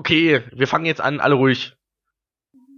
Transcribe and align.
Okay, 0.00 0.42
wir 0.52 0.66
fangen 0.66 0.86
jetzt 0.86 1.02
an, 1.02 1.20
alle 1.20 1.34
ruhig. 1.34 1.76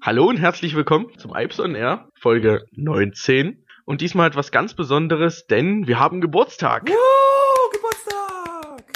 Hallo 0.03 0.27
und 0.29 0.39
herzlich 0.39 0.75
willkommen 0.75 1.17
zum 1.19 1.33
Ipes 1.37 1.61
on 1.61 1.77
Air, 1.77 2.09
Folge 2.19 2.65
19. 2.73 3.65
Und 3.85 4.01
diesmal 4.01 4.27
etwas 4.27 4.51
ganz 4.51 4.75
Besonderes, 4.75 5.47
denn 5.47 5.87
wir 5.87 6.01
haben 6.01 6.21
Geburtstag. 6.21 6.89
Woo, 6.89 7.71
Geburtstag! 7.73 8.93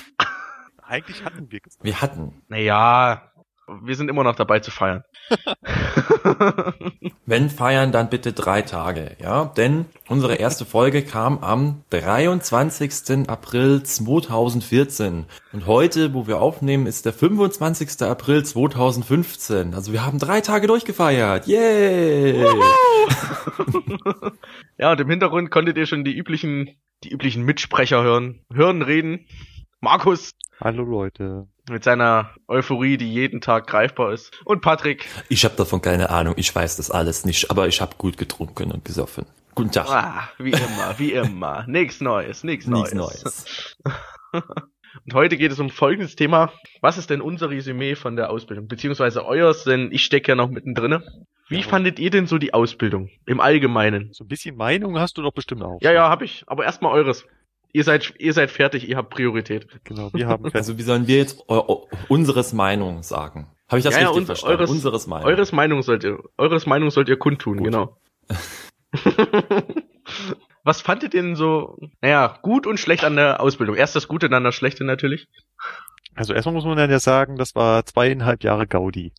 Eigentlich 0.82 1.24
hatten 1.24 1.52
wir 1.52 1.60
Geburtstag. 1.60 1.84
Wir 1.84 2.02
hatten. 2.02 2.42
Naja, 2.48 3.30
wir 3.82 3.96
sind 3.96 4.08
immer 4.08 4.22
noch 4.22 4.36
dabei 4.36 4.60
zu 4.60 4.70
feiern. 4.70 5.02
Wenn 7.26 7.50
feiern, 7.50 7.90
dann 7.90 8.08
bitte 8.08 8.32
drei 8.32 8.62
Tage, 8.62 9.16
ja? 9.20 9.46
Denn 9.56 9.86
unsere 10.08 10.36
erste 10.36 10.64
Folge 10.64 11.02
kam 11.02 11.38
am 11.38 11.82
23. 11.90 13.28
April 13.28 13.82
2014. 13.82 15.26
Und 15.52 15.66
heute, 15.66 16.14
wo 16.14 16.28
wir 16.28 16.40
aufnehmen, 16.40 16.86
ist 16.86 17.06
der 17.06 17.12
25. 17.12 18.02
April 18.02 18.44
2015. 18.44 19.74
Also 19.74 19.92
wir 19.92 20.06
haben 20.06 20.18
drei 20.18 20.40
Tage 20.40 20.68
durchgefeiert. 20.68 21.46
Yay! 21.46 22.38
ja, 24.78 24.92
und 24.92 25.00
im 25.00 25.10
Hintergrund 25.10 25.50
konntet 25.50 25.76
ihr 25.76 25.86
schon 25.86 26.04
die 26.04 26.16
üblichen, 26.16 26.76
die 27.02 27.10
üblichen 27.10 27.42
Mitsprecher 27.42 28.02
hören. 28.02 28.44
Hören, 28.52 28.82
reden. 28.82 29.26
Markus. 29.80 30.32
Hallo 30.60 30.84
Leute. 30.84 31.46
Mit 31.68 31.84
seiner 31.84 32.30
Euphorie, 32.48 32.96
die 32.96 33.12
jeden 33.12 33.40
Tag 33.40 33.66
greifbar 33.66 34.12
ist. 34.12 34.32
Und 34.44 34.62
Patrick. 34.62 35.06
Ich 35.28 35.44
habe 35.44 35.56
davon 35.56 35.82
keine 35.82 36.10
Ahnung, 36.10 36.34
ich 36.36 36.54
weiß 36.54 36.76
das 36.76 36.90
alles 36.90 37.24
nicht, 37.24 37.50
aber 37.50 37.68
ich 37.68 37.80
habe 37.80 37.96
gut 37.98 38.16
getrunken 38.16 38.70
und 38.72 38.84
gesoffen. 38.84 39.26
Guten 39.54 39.72
Tag. 39.72 39.88
Ah, 39.88 40.28
wie 40.38 40.50
immer, 40.50 40.94
wie 40.98 41.12
immer. 41.12 41.64
Nichts 41.68 42.00
Neues, 42.00 42.44
nichts 42.44 42.66
Neues. 42.66 42.92
Nichts 42.94 42.94
Neues. 43.24 43.76
Und 45.04 45.12
heute 45.12 45.36
geht 45.36 45.52
es 45.52 45.60
um 45.60 45.68
folgendes 45.68 46.16
Thema. 46.16 46.52
Was 46.80 46.96
ist 46.96 47.10
denn 47.10 47.20
unser 47.20 47.50
Resümee 47.50 47.96
von 47.96 48.16
der 48.16 48.30
Ausbildung? 48.30 48.66
Beziehungsweise 48.66 49.26
euers, 49.26 49.64
denn 49.64 49.92
ich 49.92 50.02
stecke 50.04 50.32
ja 50.32 50.36
noch 50.36 50.48
mittendrin. 50.48 51.02
Wie 51.48 51.56
Ja. 51.60 51.62
fandet 51.68 51.98
ihr 51.98 52.08
denn 52.10 52.26
so 52.26 52.38
die 52.38 52.54
Ausbildung? 52.54 53.10
Im 53.26 53.40
Allgemeinen? 53.40 54.08
So 54.14 54.24
ein 54.24 54.28
bisschen 54.28 54.56
Meinung 54.56 54.98
hast 54.98 55.18
du 55.18 55.22
doch 55.22 55.34
bestimmt 55.34 55.62
auch. 55.62 55.78
Ja, 55.82 55.92
ja, 55.92 56.08
hab 56.08 56.22
ich. 56.22 56.44
Aber 56.46 56.64
erstmal 56.64 56.92
eures. 56.92 57.26
Ihr 57.76 57.84
seid, 57.84 58.14
ihr 58.18 58.32
seid 58.32 58.50
fertig, 58.50 58.88
ihr 58.88 58.96
habt 58.96 59.10
Priorität. 59.10 59.66
Genau, 59.84 60.10
wir 60.14 60.26
haben 60.28 60.44
fest. 60.50 60.56
Also 60.56 60.78
wie 60.78 60.82
sollen 60.82 61.06
wir 61.06 61.18
jetzt 61.18 61.42
unseres 62.08 62.54
Meinung 62.54 63.02
sagen? 63.02 63.48
Habe 63.68 63.78
ich 63.80 63.84
das 63.84 63.94
Ja, 63.94 64.00
ja, 64.00 64.06
richtig 64.06 64.20
unser- 64.22 64.26
verstanden? 64.36 64.58
eures- 64.60 64.70
unseres 64.70 65.06
Meinung. 65.06 65.26
Eures 65.26 65.52
Meinung 65.52 65.82
sollt 65.82 66.02
ihr, 66.04 66.18
eures 66.38 66.64
Meinung 66.64 66.90
sollt 66.90 67.10
ihr 67.10 67.18
kundtun, 67.18 67.58
Gut. 67.58 67.64
genau. 67.66 67.96
Was 70.64 70.80
fandet 70.80 71.12
ihr 71.14 71.22
denn 71.22 71.36
so, 71.36 71.78
naja, 72.00 72.38
gut 72.42 72.66
und 72.66 72.80
schlecht 72.80 73.04
an 73.04 73.16
der 73.16 73.40
Ausbildung? 73.40 73.76
Erst 73.76 73.94
das 73.94 74.08
Gute, 74.08 74.28
dann 74.28 74.42
das 74.42 74.54
Schlechte 74.54 74.82
natürlich. 74.84 75.28
Also 76.14 76.32
erstmal 76.32 76.54
muss 76.54 76.64
man 76.64 76.76
dann 76.78 76.90
ja 76.90 76.98
sagen, 76.98 77.36
das 77.36 77.54
war 77.54 77.84
zweieinhalb 77.84 78.42
Jahre 78.42 78.66
Gaudi. 78.66 79.12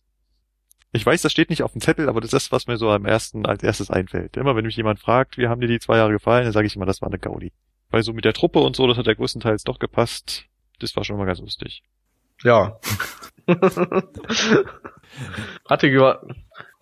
Ich 0.92 1.06
weiß, 1.06 1.22
das 1.22 1.30
steht 1.32 1.48
nicht 1.50 1.62
auf 1.62 1.72
dem 1.72 1.80
Zettel, 1.80 2.08
aber 2.08 2.20
das 2.20 2.32
ist, 2.32 2.50
was 2.50 2.66
mir 2.66 2.76
so 2.76 2.90
am 2.90 3.04
ersten, 3.06 3.46
als 3.46 3.62
erstes 3.62 3.90
einfällt. 3.90 4.36
Immer 4.36 4.56
wenn 4.56 4.64
mich 4.66 4.76
jemand 4.76 4.98
fragt, 4.98 5.38
wie 5.38 5.46
haben 5.46 5.60
dir 5.60 5.68
die 5.68 5.78
zwei 5.78 5.98
Jahre 5.98 6.12
gefallen, 6.12 6.44
dann 6.44 6.52
sage 6.52 6.66
ich 6.66 6.74
immer, 6.76 6.86
das 6.86 7.00
war 7.02 7.08
eine 7.08 7.18
Gaudi. 7.18 7.52
Weil 7.90 8.02
so 8.02 8.12
mit 8.12 8.24
der 8.24 8.34
Truppe 8.34 8.58
und 8.60 8.76
so, 8.76 8.86
das 8.86 8.98
hat 8.98 9.06
ja 9.06 9.14
größtenteils 9.14 9.64
doch 9.64 9.78
gepasst. 9.78 10.44
Das 10.78 10.94
war 10.96 11.04
schon 11.04 11.16
mal 11.16 11.26
ganz 11.26 11.40
lustig. 11.40 11.82
Ja. 12.42 12.78
Patrick, 15.64 15.98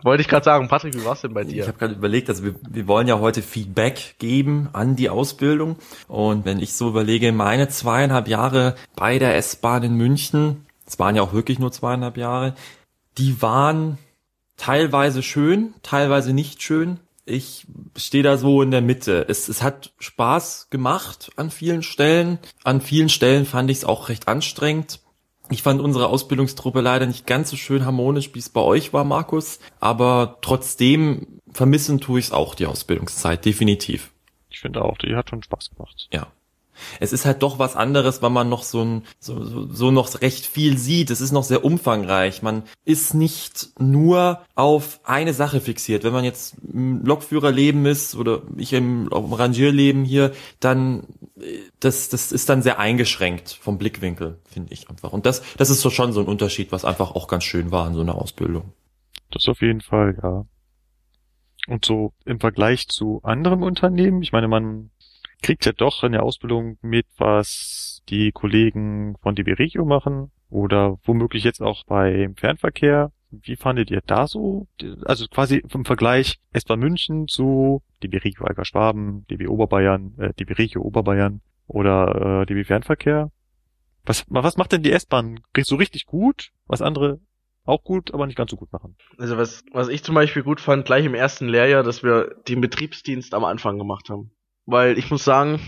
wollte 0.02 0.20
ich 0.20 0.28
gerade 0.28 0.44
sagen, 0.44 0.68
Patrick, 0.68 0.94
wie 0.94 1.04
war's 1.04 1.22
denn 1.22 1.32
bei 1.34 1.42
Ich 1.42 1.48
dir? 1.48 1.66
habe 1.66 1.78
gerade 1.78 1.94
überlegt, 1.94 2.28
also 2.28 2.44
wir, 2.44 2.54
wir 2.68 2.86
wollen 2.86 3.08
ja 3.08 3.18
heute 3.18 3.42
Feedback 3.42 4.16
geben 4.18 4.68
an 4.72 4.96
die 4.96 5.08
Ausbildung. 5.08 5.76
Und 6.08 6.44
wenn 6.44 6.60
ich 6.60 6.74
so 6.74 6.88
überlege, 6.88 7.32
meine 7.32 7.68
zweieinhalb 7.68 8.28
Jahre 8.28 8.74
bei 8.94 9.18
der 9.18 9.36
S-Bahn 9.36 9.82
in 9.84 9.94
München, 9.94 10.66
es 10.86 10.98
waren 10.98 11.16
ja 11.16 11.22
auch 11.22 11.32
wirklich 11.32 11.58
nur 11.58 11.72
zweieinhalb 11.72 12.16
Jahre, 12.16 12.54
die 13.18 13.40
waren 13.42 13.98
teilweise 14.56 15.22
schön, 15.22 15.74
teilweise 15.82 16.32
nicht 16.32 16.62
schön. 16.62 17.00
Ich 17.28 17.66
stehe 17.96 18.22
da 18.22 18.38
so 18.38 18.62
in 18.62 18.70
der 18.70 18.80
Mitte. 18.80 19.26
Es, 19.28 19.48
es 19.48 19.60
hat 19.60 19.92
Spaß 19.98 20.68
gemacht 20.70 21.32
an 21.34 21.50
vielen 21.50 21.82
Stellen. 21.82 22.38
An 22.62 22.80
vielen 22.80 23.08
Stellen 23.08 23.46
fand 23.46 23.68
ich 23.68 23.78
es 23.78 23.84
auch 23.84 24.08
recht 24.08 24.28
anstrengend. 24.28 25.00
Ich 25.50 25.62
fand 25.62 25.80
unsere 25.80 26.08
Ausbildungstruppe 26.08 26.80
leider 26.80 27.06
nicht 27.06 27.26
ganz 27.26 27.50
so 27.50 27.56
schön 27.56 27.84
harmonisch, 27.84 28.30
wie 28.34 28.38
es 28.38 28.48
bei 28.48 28.60
euch 28.60 28.92
war, 28.92 29.04
Markus. 29.04 29.58
Aber 29.80 30.38
trotzdem 30.40 31.40
vermissen 31.50 32.00
tue 32.00 32.20
ich 32.20 32.26
es 32.26 32.32
auch, 32.32 32.54
die 32.54 32.66
Ausbildungszeit, 32.66 33.44
definitiv. 33.44 34.12
Ich 34.48 34.60
finde 34.60 34.82
auch, 34.82 34.96
die 34.96 35.16
hat 35.16 35.30
schon 35.30 35.42
Spaß 35.42 35.70
gemacht. 35.70 36.08
Ja. 36.12 36.28
Es 37.00 37.12
ist 37.12 37.24
halt 37.24 37.42
doch 37.42 37.58
was 37.58 37.76
anderes, 37.76 38.22
weil 38.22 38.30
man 38.30 38.48
noch 38.48 38.62
so, 38.62 38.82
ein, 38.82 39.02
so, 39.18 39.44
so, 39.44 39.66
so 39.72 39.90
noch 39.90 40.20
recht 40.20 40.46
viel 40.46 40.78
sieht. 40.78 41.10
Es 41.10 41.20
ist 41.20 41.32
noch 41.32 41.44
sehr 41.44 41.64
umfangreich. 41.64 42.42
Man 42.42 42.62
ist 42.84 43.14
nicht 43.14 43.70
nur 43.78 44.40
auf 44.54 45.00
eine 45.04 45.34
Sache 45.34 45.60
fixiert. 45.60 46.04
Wenn 46.04 46.12
man 46.12 46.24
jetzt 46.24 46.56
im 46.72 47.04
Lokführerleben 47.04 47.86
ist 47.86 48.14
oder 48.14 48.42
ich 48.56 48.72
im, 48.72 49.08
im 49.08 49.32
Rangierleben 49.32 50.04
hier, 50.04 50.32
dann 50.60 51.04
äh, 51.40 51.58
das, 51.80 52.08
das 52.08 52.32
ist 52.32 52.48
dann 52.48 52.62
sehr 52.62 52.78
eingeschränkt 52.78 53.58
vom 53.60 53.78
Blickwinkel, 53.78 54.38
finde 54.44 54.72
ich 54.72 54.88
einfach. 54.88 55.12
Und 55.12 55.26
das, 55.26 55.42
das 55.56 55.70
ist 55.70 55.80
so 55.80 55.90
schon 55.90 56.12
so 56.12 56.20
ein 56.20 56.26
Unterschied, 56.26 56.72
was 56.72 56.84
einfach 56.84 57.14
auch 57.14 57.28
ganz 57.28 57.44
schön 57.44 57.70
war 57.70 57.86
in 57.86 57.94
so 57.94 58.00
einer 58.00 58.14
Ausbildung. 58.14 58.72
Das 59.30 59.48
auf 59.48 59.60
jeden 59.60 59.80
Fall, 59.80 60.18
ja. 60.22 60.46
Und 61.68 61.84
so 61.84 62.12
im 62.24 62.38
Vergleich 62.38 62.88
zu 62.88 63.20
anderen 63.24 63.62
Unternehmen, 63.62 64.22
ich 64.22 64.32
meine, 64.32 64.46
man 64.46 64.90
kriegt 65.42 65.66
ja 65.66 65.72
doch 65.72 66.02
in 66.02 66.12
der 66.12 66.22
Ausbildung 66.22 66.78
mit, 66.82 67.06
was 67.18 68.02
die 68.08 68.32
Kollegen 68.32 69.16
von 69.22 69.34
DB 69.34 69.52
Regio 69.52 69.84
machen 69.84 70.30
oder 70.50 70.98
womöglich 71.04 71.44
jetzt 71.44 71.60
auch 71.60 71.84
beim 71.84 72.36
Fernverkehr. 72.36 73.12
Wie 73.30 73.56
fandet 73.56 73.90
ihr 73.90 74.00
da 74.06 74.26
so? 74.26 74.68
Also 75.04 75.26
quasi 75.26 75.62
im 75.72 75.84
Vergleich 75.84 76.38
S-Bahn 76.52 76.78
München 76.78 77.26
zu 77.28 77.82
DB 78.02 78.18
Regio 78.18 78.44
Alger 78.44 78.64
Schwaben, 78.64 79.26
DB 79.30 79.48
Oberbayern, 79.48 80.14
äh, 80.18 80.32
DB 80.34 80.54
Regio 80.54 80.82
Oberbayern 80.82 81.40
oder 81.66 82.42
äh, 82.42 82.46
DB 82.46 82.64
Fernverkehr. 82.64 83.30
Was, 84.04 84.24
was 84.28 84.56
macht 84.56 84.72
denn 84.72 84.82
die 84.82 84.92
S-Bahn 84.92 85.40
so 85.58 85.74
richtig 85.74 86.06
gut, 86.06 86.50
was 86.66 86.80
andere 86.80 87.20
auch 87.64 87.82
gut, 87.82 88.14
aber 88.14 88.26
nicht 88.26 88.36
ganz 88.36 88.52
so 88.52 88.56
gut 88.56 88.72
machen? 88.72 88.96
Also 89.18 89.36
was, 89.36 89.64
was 89.72 89.88
ich 89.88 90.04
zum 90.04 90.14
Beispiel 90.14 90.44
gut 90.44 90.60
fand, 90.60 90.86
gleich 90.86 91.04
im 91.04 91.14
ersten 91.14 91.48
Lehrjahr, 91.48 91.82
dass 91.82 92.04
wir 92.04 92.36
den 92.46 92.60
Betriebsdienst 92.60 93.34
am 93.34 93.44
Anfang 93.44 93.78
gemacht 93.78 94.08
haben. 94.08 94.30
Weil 94.66 94.98
ich 94.98 95.10
muss 95.10 95.24
sagen, 95.24 95.60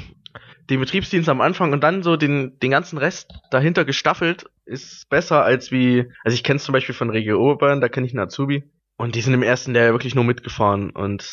den 0.70 0.80
Betriebsdienst 0.80 1.28
am 1.28 1.40
Anfang 1.40 1.72
und 1.72 1.82
dann 1.82 2.02
so 2.02 2.16
den, 2.16 2.58
den 2.60 2.70
ganzen 2.70 2.98
Rest 2.98 3.32
dahinter 3.50 3.84
gestaffelt 3.84 4.44
ist 4.66 5.08
besser 5.08 5.42
als 5.42 5.72
wie, 5.72 6.10
also 6.24 6.34
ich 6.34 6.44
kenne 6.44 6.60
zum 6.60 6.74
Beispiel 6.74 6.94
von 6.94 7.10
Regio 7.10 7.40
Oberbayern, 7.40 7.80
da 7.80 7.88
kenne 7.88 8.06
ich 8.06 8.12
einen 8.12 8.20
Azubi 8.20 8.64
und 8.98 9.14
die 9.14 9.22
sind 9.22 9.34
im 9.34 9.42
ersten 9.42 9.72
Lehrjahr 9.72 9.94
wirklich 9.94 10.14
nur 10.14 10.24
mitgefahren 10.24 10.90
und 10.90 11.26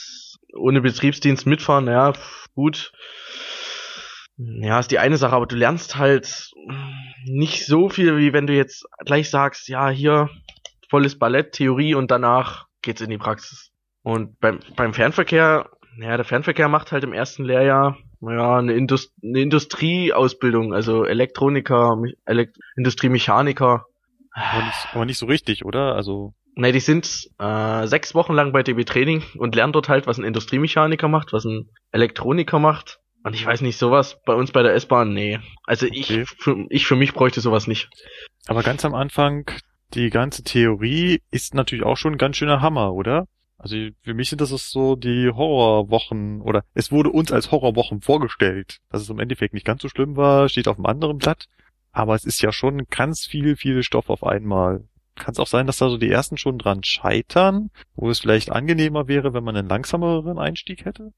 ohne 0.53 0.81
Betriebsdienst 0.81 1.45
mitfahren, 1.45 1.87
ja, 1.87 2.13
pf, 2.13 2.47
gut. 2.55 2.93
Ja, 4.37 4.79
ist 4.79 4.91
die 4.91 4.99
eine 4.99 5.17
Sache, 5.17 5.35
aber 5.35 5.47
du 5.47 5.55
lernst 5.55 5.97
halt 5.97 6.51
nicht 7.25 7.65
so 7.65 7.89
viel, 7.89 8.17
wie 8.17 8.33
wenn 8.33 8.47
du 8.47 8.53
jetzt 8.53 8.85
gleich 9.05 9.29
sagst, 9.29 9.67
ja, 9.67 9.89
hier 9.89 10.29
volles 10.89 11.17
Ballett, 11.17 11.53
Theorie 11.53 11.95
und 11.95 12.11
danach 12.11 12.67
geht's 12.81 13.01
in 13.01 13.09
die 13.09 13.17
Praxis. 13.17 13.71
Und 14.03 14.39
beim, 14.39 14.59
beim 14.75 14.93
Fernverkehr, 14.93 15.69
ja, 16.00 16.16
der 16.17 16.25
Fernverkehr 16.25 16.67
macht 16.67 16.91
halt 16.91 17.03
im 17.03 17.13
ersten 17.13 17.44
Lehrjahr 17.45 17.97
ja, 18.22 18.57
eine, 18.57 18.73
Indust 18.73 19.13
eine 19.23 19.41
Industrieausbildung, 19.41 20.73
also 20.73 21.06
Elektroniker, 21.06 21.97
Elekt 22.25 22.57
Industriemechaniker. 22.75 23.85
Aber 24.31 24.63
nicht, 24.63 24.88
aber 24.94 25.06
nicht 25.06 25.17
so 25.17 25.25
richtig, 25.28 25.66
oder? 25.66 25.95
Also, 25.95 26.33
Ne, 26.57 26.72
die 26.72 26.79
sind 26.79 27.29
äh, 27.38 27.85
sechs 27.85 28.16
Wochen 28.16 28.33
lang 28.33 28.53
bei 28.53 28.63
DB 28.63 28.85
Training 28.85 29.23
und 29.38 29.56
lernen 29.56 29.73
dort 29.73 29.89
halt, 29.89 30.07
was 30.07 30.17
ein 30.17 30.23
Industriemechaniker 30.23 31.09
macht, 31.09 31.33
was 31.33 31.44
ein 31.44 31.69
Elektroniker 31.91 32.59
macht. 32.59 33.00
Und 33.23 33.33
ich 33.33 33.45
weiß 33.45 33.59
nicht, 33.62 33.77
sowas 33.77 34.22
bei 34.25 34.33
uns 34.33 34.51
bei 34.51 34.63
der 34.63 34.73
S-Bahn, 34.73 35.13
nee. 35.13 35.39
Also 35.66 35.85
ich, 35.85 36.12
Okay. 36.12 36.25
für, 36.25 36.66
ich 36.69 36.88
für 36.88 36.95
mich 36.95 37.13
bräuchte 37.13 37.41
sowas 37.41 37.67
nicht. 37.67 37.89
aber 38.47 38.63
ganz 38.63 38.85
am 38.85 38.94
Anfang, 38.95 39.51
die 39.94 40.09
ganze 40.09 40.44
Theorie 40.44 41.21
ist 41.30 41.56
natürlich 41.56 41.83
auch 41.83 41.97
schon 41.97 42.13
ein 42.13 42.18
ganz 42.18 42.38
schöner 42.38 42.62
Hammer, 42.62 42.94
oder? 42.94 43.25
Also 43.57 43.75
für 44.02 44.13
mich 44.13 44.30
sind 44.30 44.42
das 44.42 44.50
so 44.50 44.96
die 44.96 45.30
Horrorwochen 45.30 46.42
oder 46.42 46.63
es 46.74 46.92
wurde 46.92 47.10
uns 47.10 47.31
als 47.31 47.52
Horrorwochen 47.52 48.02
vorgestellt. 48.02 48.80
Dass 48.90 49.02
es 49.02 49.10
im 49.10 49.19
Endeffekt 49.19 49.54
nicht 49.54 49.66
ganz 49.66 49.81
so 49.81 49.90
schlimm 49.90 50.16
war, 50.16 50.50
steht 50.50 50.68
auf 50.68 50.78
einem 50.78 50.86
anderen 50.86 51.18
Blatt. 51.18 51.48
Aber 51.92 52.16
es 52.16 52.25
ist 52.25 52.42
ja 52.42 52.52
schon 52.52 52.86
ganz 52.90 53.25
viel, 53.25 53.56
viel 53.56 53.81
Stoff 53.81 54.10
auf 54.10 54.24
einmal. 54.24 54.84
Kann 55.16 55.31
es 55.31 55.40
auch 55.40 55.48
sein, 55.48 55.66
dass 55.66 55.78
da 55.78 55.88
so 55.88 55.98
die 55.98 56.12
ersten 56.12 56.38
schon 56.38 56.57
dran 56.57 56.84
scheitern, 56.84 57.69
wo 57.96 58.10
es 58.10 58.19
vielleicht 58.19 58.52
angenehmer 58.52 59.07
wäre, 59.07 59.34
wenn 59.34 59.46
man 59.46 59.56
einen 59.56 59.69
langsameren 59.69 60.38
Einstieg 60.38 60.84
hätte? 60.84 61.13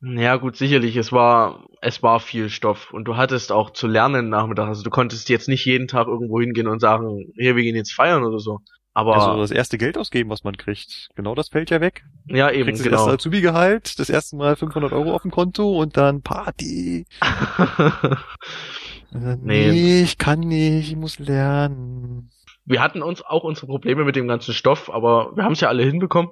Ja, 0.00 0.36
gut, 0.36 0.56
sicherlich. 0.56 0.96
Es 0.96 1.12
war, 1.12 1.66
es 1.82 2.02
war 2.02 2.18
viel 2.20 2.48
Stoff 2.48 2.94
und 2.94 3.04
du 3.04 3.18
hattest 3.18 3.52
auch 3.52 3.70
zu 3.70 3.86
lernen 3.86 4.30
Nachmittag. 4.30 4.68
Also 4.68 4.82
du 4.82 4.88
konntest 4.88 5.28
jetzt 5.28 5.48
nicht 5.48 5.66
jeden 5.66 5.86
Tag 5.86 6.06
irgendwo 6.06 6.40
hingehen 6.40 6.66
und 6.66 6.80
sagen, 6.80 7.30
hier, 7.36 7.54
wir 7.54 7.62
gehen 7.62 7.76
jetzt 7.76 7.92
feiern 7.92 8.24
oder 8.24 8.38
so. 8.38 8.60
Aber 8.94 9.14
Also 9.14 9.40
das 9.40 9.50
erste 9.50 9.78
Geld 9.78 9.96
ausgeben, 9.96 10.28
was 10.28 10.44
man 10.44 10.56
kriegt. 10.56 11.08
Genau 11.14 11.34
das 11.34 11.48
fällt 11.48 11.70
ja 11.70 11.80
weg. 11.80 12.04
ja, 12.26 12.50
eben 12.50 12.66
Kriegst 12.66 12.84
genau. 12.84 13.06
das 13.06 13.14
Azubi-Gehalt, 13.14 13.98
das 13.98 14.10
erste 14.10 14.36
Mal 14.36 14.54
500 14.56 14.92
Euro 14.92 15.14
auf 15.14 15.22
dem 15.22 15.30
Konto 15.30 15.78
und 15.80 15.96
dann 15.96 16.22
Party. 16.22 17.06
Dann, 17.20 18.18
Nee. 19.42 19.70
nee, 19.70 20.02
ich 20.02 20.16
kann 20.18 20.40
nicht, 20.40 20.88
ich 20.90 20.96
muss 20.96 21.18
lernen. 21.18 22.30
wir 22.64 22.80
hatten 22.80 23.02
uns 23.02 23.22
auch 23.22 23.44
unsere 23.44 23.66
Probleme 23.66 24.04
mit 24.04 24.16
dem 24.16 24.26
ganzen 24.26 24.54
Stoff, 24.54 24.90
aber 24.90 25.36
wir 25.36 25.44
haben 25.44 25.52
es 25.52 25.60
ja 25.60 25.68
alle 25.68 25.82
hinbekommen. 25.84 26.30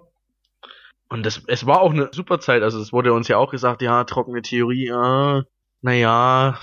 Und 1.10 1.26
das, 1.26 1.42
es 1.46 1.66
war 1.66 1.80
auch 1.80 1.90
eine 1.92 2.08
super 2.12 2.40
Zeit. 2.40 2.62
Also 2.62 2.80
es 2.80 2.92
wurde 2.92 3.12
uns 3.12 3.28
ja 3.28 3.36
auch 3.36 3.50
gesagt, 3.50 3.82
ja, 3.82 4.04
trockene 4.04 4.42
Theorie, 4.42 4.86
äh, 4.88 5.42
naja, 5.82 6.58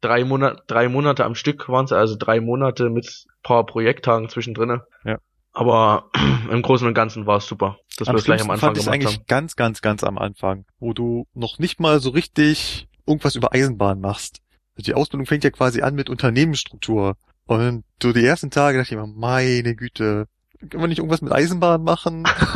drei 0.00 0.24
Monate, 0.24 0.62
drei 0.66 0.88
Monate 0.88 1.24
am 1.24 1.34
Stück 1.34 1.68
waren 1.68 1.84
es, 1.84 1.92
also 1.92 2.16
drei 2.18 2.40
Monate 2.40 2.88
mit 2.88 3.26
paar 3.42 3.64
Projekttagen 3.66 4.28
zwischendrin. 4.28 4.80
Ja. 5.04 5.18
Aber 5.52 6.10
im 6.50 6.62
Großen 6.62 6.86
und 6.86 6.94
Ganzen 6.94 7.26
war 7.26 7.38
es 7.38 7.46
super, 7.46 7.78
dass 7.96 8.08
wir 8.08 8.14
es 8.14 8.24
gleich 8.24 8.42
am 8.42 8.50
Anfang 8.50 8.68
fand 8.68 8.78
ich 8.78 8.84
gemacht 8.84 8.94
eigentlich 8.94 9.16
haben. 9.16 9.24
ganz, 9.26 9.56
ganz, 9.56 9.82
ganz 9.82 10.04
am 10.04 10.18
Anfang, 10.18 10.64
wo 10.78 10.92
du 10.92 11.26
noch 11.34 11.58
nicht 11.58 11.80
mal 11.80 12.00
so 12.00 12.10
richtig 12.10 12.88
irgendwas 13.06 13.34
über 13.34 13.52
Eisenbahn 13.52 14.00
machst. 14.00 14.40
Also 14.76 14.84
die 14.84 14.94
Ausbildung 14.94 15.26
fängt 15.26 15.44
ja 15.44 15.50
quasi 15.50 15.82
an 15.82 15.94
mit 15.94 16.08
Unternehmensstruktur. 16.08 17.16
Und 17.46 17.84
so 18.00 18.12
die 18.12 18.24
ersten 18.24 18.50
Tage 18.50 18.78
dachte 18.78 18.94
ich 18.94 18.98
immer, 18.98 19.08
meine 19.08 19.74
Güte, 19.74 20.28
können 20.68 20.82
wir 20.82 20.88
nicht 20.88 20.98
irgendwas 20.98 21.22
mit 21.22 21.32
Eisenbahn 21.32 21.82
machen? 21.82 22.24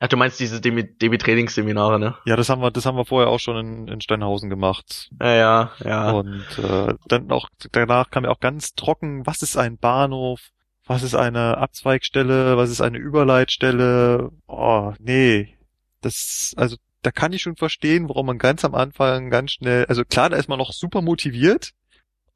ja, 0.00 0.08
du 0.08 0.16
meinst 0.16 0.38
diese 0.38 0.60
DB-Trainingsseminare, 0.60 1.98
ne? 1.98 2.14
Ja, 2.26 2.36
das 2.36 2.48
haben 2.48 2.62
wir, 2.62 2.70
das 2.70 2.86
haben 2.86 2.96
wir 2.96 3.04
vorher 3.04 3.28
auch 3.28 3.40
schon 3.40 3.56
in, 3.56 3.88
in 3.88 4.00
Steinhausen 4.00 4.48
gemacht. 4.48 5.10
Ja, 5.20 5.34
ja, 5.34 5.72
ja. 5.84 6.10
Und 6.12 6.46
äh, 6.58 6.94
dann 7.08 7.30
auch 7.32 7.48
danach 7.72 8.10
kam 8.10 8.24
ja 8.24 8.30
auch 8.30 8.38
ganz 8.38 8.74
trocken, 8.74 9.26
was 9.26 9.42
ist 9.42 9.56
ein 9.56 9.78
Bahnhof? 9.78 10.50
Was 10.88 11.02
ist 11.02 11.14
eine 11.14 11.58
Abzweigstelle? 11.58 12.56
Was 12.56 12.70
ist 12.70 12.80
eine 12.80 12.96
Überleitstelle? 12.96 14.30
Oh, 14.46 14.94
nee. 14.98 15.54
Das, 16.00 16.54
also 16.56 16.76
da 17.02 17.10
kann 17.10 17.34
ich 17.34 17.42
schon 17.42 17.56
verstehen, 17.56 18.08
warum 18.08 18.26
man 18.26 18.38
ganz 18.38 18.64
am 18.64 18.74
Anfang 18.74 19.28
ganz 19.28 19.52
schnell, 19.52 19.84
also 19.86 20.04
klar, 20.04 20.30
da 20.30 20.38
ist 20.38 20.48
man 20.48 20.58
noch 20.58 20.72
super 20.72 21.02
motiviert 21.02 21.72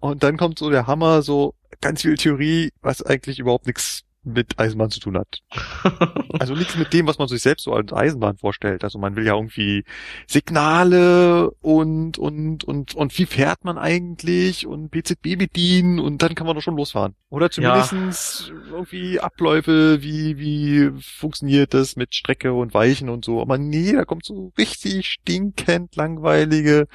und 0.01 0.23
dann 0.23 0.37
kommt 0.37 0.59
so 0.59 0.69
der 0.69 0.87
Hammer, 0.87 1.23
so 1.23 1.55
ganz 1.81 2.03
viel 2.03 2.17
Theorie, 2.17 2.71
was 2.83 3.03
eigentlich 3.03 3.39
überhaupt 3.39 3.67
nichts 3.67 4.03
mit 4.25 4.59
Eisenbahn 4.59 4.91
zu 4.91 5.01
tun 5.01 5.19
hat. 5.19 5.41
Also 6.39 6.55
nichts 6.55 6.77
mit 6.77 6.93
dem, 6.95 7.07
was 7.07 7.19
man 7.19 7.29
sich 7.29 7.43
selbst 7.43 7.65
so 7.65 7.75
als 7.75 7.93
Eisenbahn 7.93 8.39
vorstellt. 8.39 8.85
Also 8.85 8.99
man 8.99 9.17
will 9.17 9.27
ja 9.27 9.35
irgendwie 9.35 9.85
Signale 10.27 11.51
und 11.61 12.19
und 12.19 12.65
und 12.65 12.95
und 12.95 13.19
wie 13.19 13.27
fährt 13.27 13.65
man 13.65 13.77
eigentlich 13.77 14.67
und 14.67 14.89
BZB 14.91 15.37
bedienen 15.37 15.99
und 16.01 16.23
dann 16.23 16.35
kann 16.35 16.47
man 16.47 16.57
doch 16.57 16.63
schon 16.63 16.77
losfahren. 16.77 17.15
Oder 17.29 17.51
zumindestens 17.51 18.51
irgendwie 18.71 19.21
Abläufe, 19.21 20.03
wie 20.03 20.39
wie 20.39 20.91
funktioniert 21.01 21.75
das 21.75 21.97
mit 21.97 22.15
Strecke 22.15 22.55
und 22.55 22.73
Weichen 22.73 23.11
und 23.11 23.25
so. 23.25 23.41
Aber 23.43 23.59
nee, 23.59 23.93
da 23.93 24.05
kommt 24.05 24.25
so 24.25 24.53
richtig 24.57 25.09
stinkend 25.09 25.95
langweilige 25.97 26.89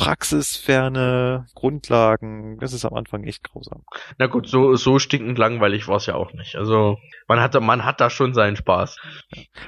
praxisferne 0.00 1.46
Grundlagen, 1.54 2.58
das 2.58 2.72
ist 2.72 2.86
am 2.86 2.94
Anfang 2.94 3.22
echt 3.24 3.44
grausam. 3.44 3.84
Na 4.16 4.28
gut, 4.28 4.48
so, 4.48 4.74
so 4.76 4.98
stinkend 4.98 5.36
langweilig 5.36 5.88
war 5.88 5.96
es 5.96 6.06
ja 6.06 6.14
auch 6.14 6.32
nicht. 6.32 6.56
Also 6.56 6.96
man 7.28 7.40
hat, 7.40 7.60
man 7.60 7.84
hat 7.84 8.00
da 8.00 8.08
schon 8.08 8.32
seinen 8.32 8.56
Spaß. 8.56 8.96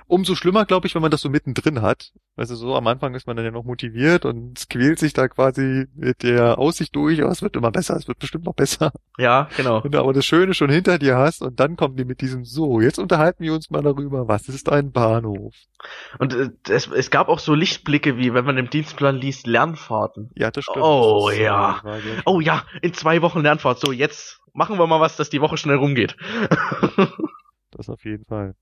Umso 0.06 0.34
schlimmer, 0.34 0.64
glaube 0.64 0.87
ich, 0.87 0.94
wenn 0.94 1.02
man 1.02 1.11
das 1.11 1.20
so 1.20 1.29
mittendrin 1.29 1.82
hat. 1.82 2.12
Also 2.34 2.55
so 2.56 2.75
am 2.75 2.87
Anfang 2.87 3.14
ist 3.14 3.26
man 3.26 3.37
dann 3.37 3.44
ja 3.44 3.50
noch 3.50 3.64
motiviert 3.64 4.25
und 4.25 4.58
es 4.58 4.69
quält 4.69 4.99
sich 4.99 5.12
da 5.12 5.29
quasi 5.29 5.87
mit 5.94 6.23
der 6.23 6.58
Aussicht 6.58 6.96
durch, 6.96 7.20
aber 7.20 7.31
es 7.31 7.43
wird 7.43 7.56
immer 7.56 7.70
besser, 7.70 7.94
es 7.94 8.08
wird 8.08 8.19
bestimmt 8.19 8.46
noch 8.46 8.55
besser. 8.55 8.90
Ja, 9.19 9.50
genau. 9.55 9.84
Wenn 9.84 9.93
du 9.93 9.99
aber 9.99 10.14
das 10.14 10.25
Schöne 10.25 10.55
schon 10.55 10.70
hinter 10.70 10.99
dir 10.99 11.19
hast 11.19 11.43
und 11.43 11.61
dann 11.61 11.76
kommen 11.76 11.96
die 11.96 12.06
mit 12.06 12.23
diesem 12.23 12.46
so, 12.46 12.81
jetzt 12.81 12.99
unterhalten 12.99 13.44
wir 13.44 13.52
uns 13.52 13.69
mal 13.69 13.82
darüber, 13.82 14.29
was 14.29 14.49
ist 14.49 14.70
ein 14.70 14.93
Bahnhof? 14.93 15.55
Und 16.19 16.34
äh, 16.34 16.50
es, 16.70 16.87
es 16.87 17.11
gab 17.11 17.29
auch 17.29 17.38
so 17.38 17.55
Lichtblicke, 17.55 18.17
wie 18.17 18.32
wenn 18.32 18.46
man 18.46 18.56
im 18.56 18.70
Dienstplan 18.70 19.17
liest, 19.17 19.46
Lernfahrten. 19.46 20.31
Ja, 20.35 20.50
das 20.50 20.64
stimmt. 20.64 20.85
Oh 20.85 21.28
das 21.28 21.38
ja. 21.38 21.82
Oh 22.25 22.40
ja, 22.40 22.64
in 22.81 22.94
zwei 22.94 23.20
Wochen 23.20 23.40
Lernfahrt. 23.40 23.78
So, 23.78 23.93
jetzt 23.93 24.40
machen 24.55 24.78
wir 24.78 24.87
mal 24.87 25.00
was, 25.00 25.17
dass 25.17 25.28
die 25.28 25.43
Woche 25.43 25.58
schnell 25.58 25.76
rumgeht. 25.76 26.17
Das 27.75 27.88
auf 27.88 28.05
jeden 28.05 28.26
Fall. 28.26 28.55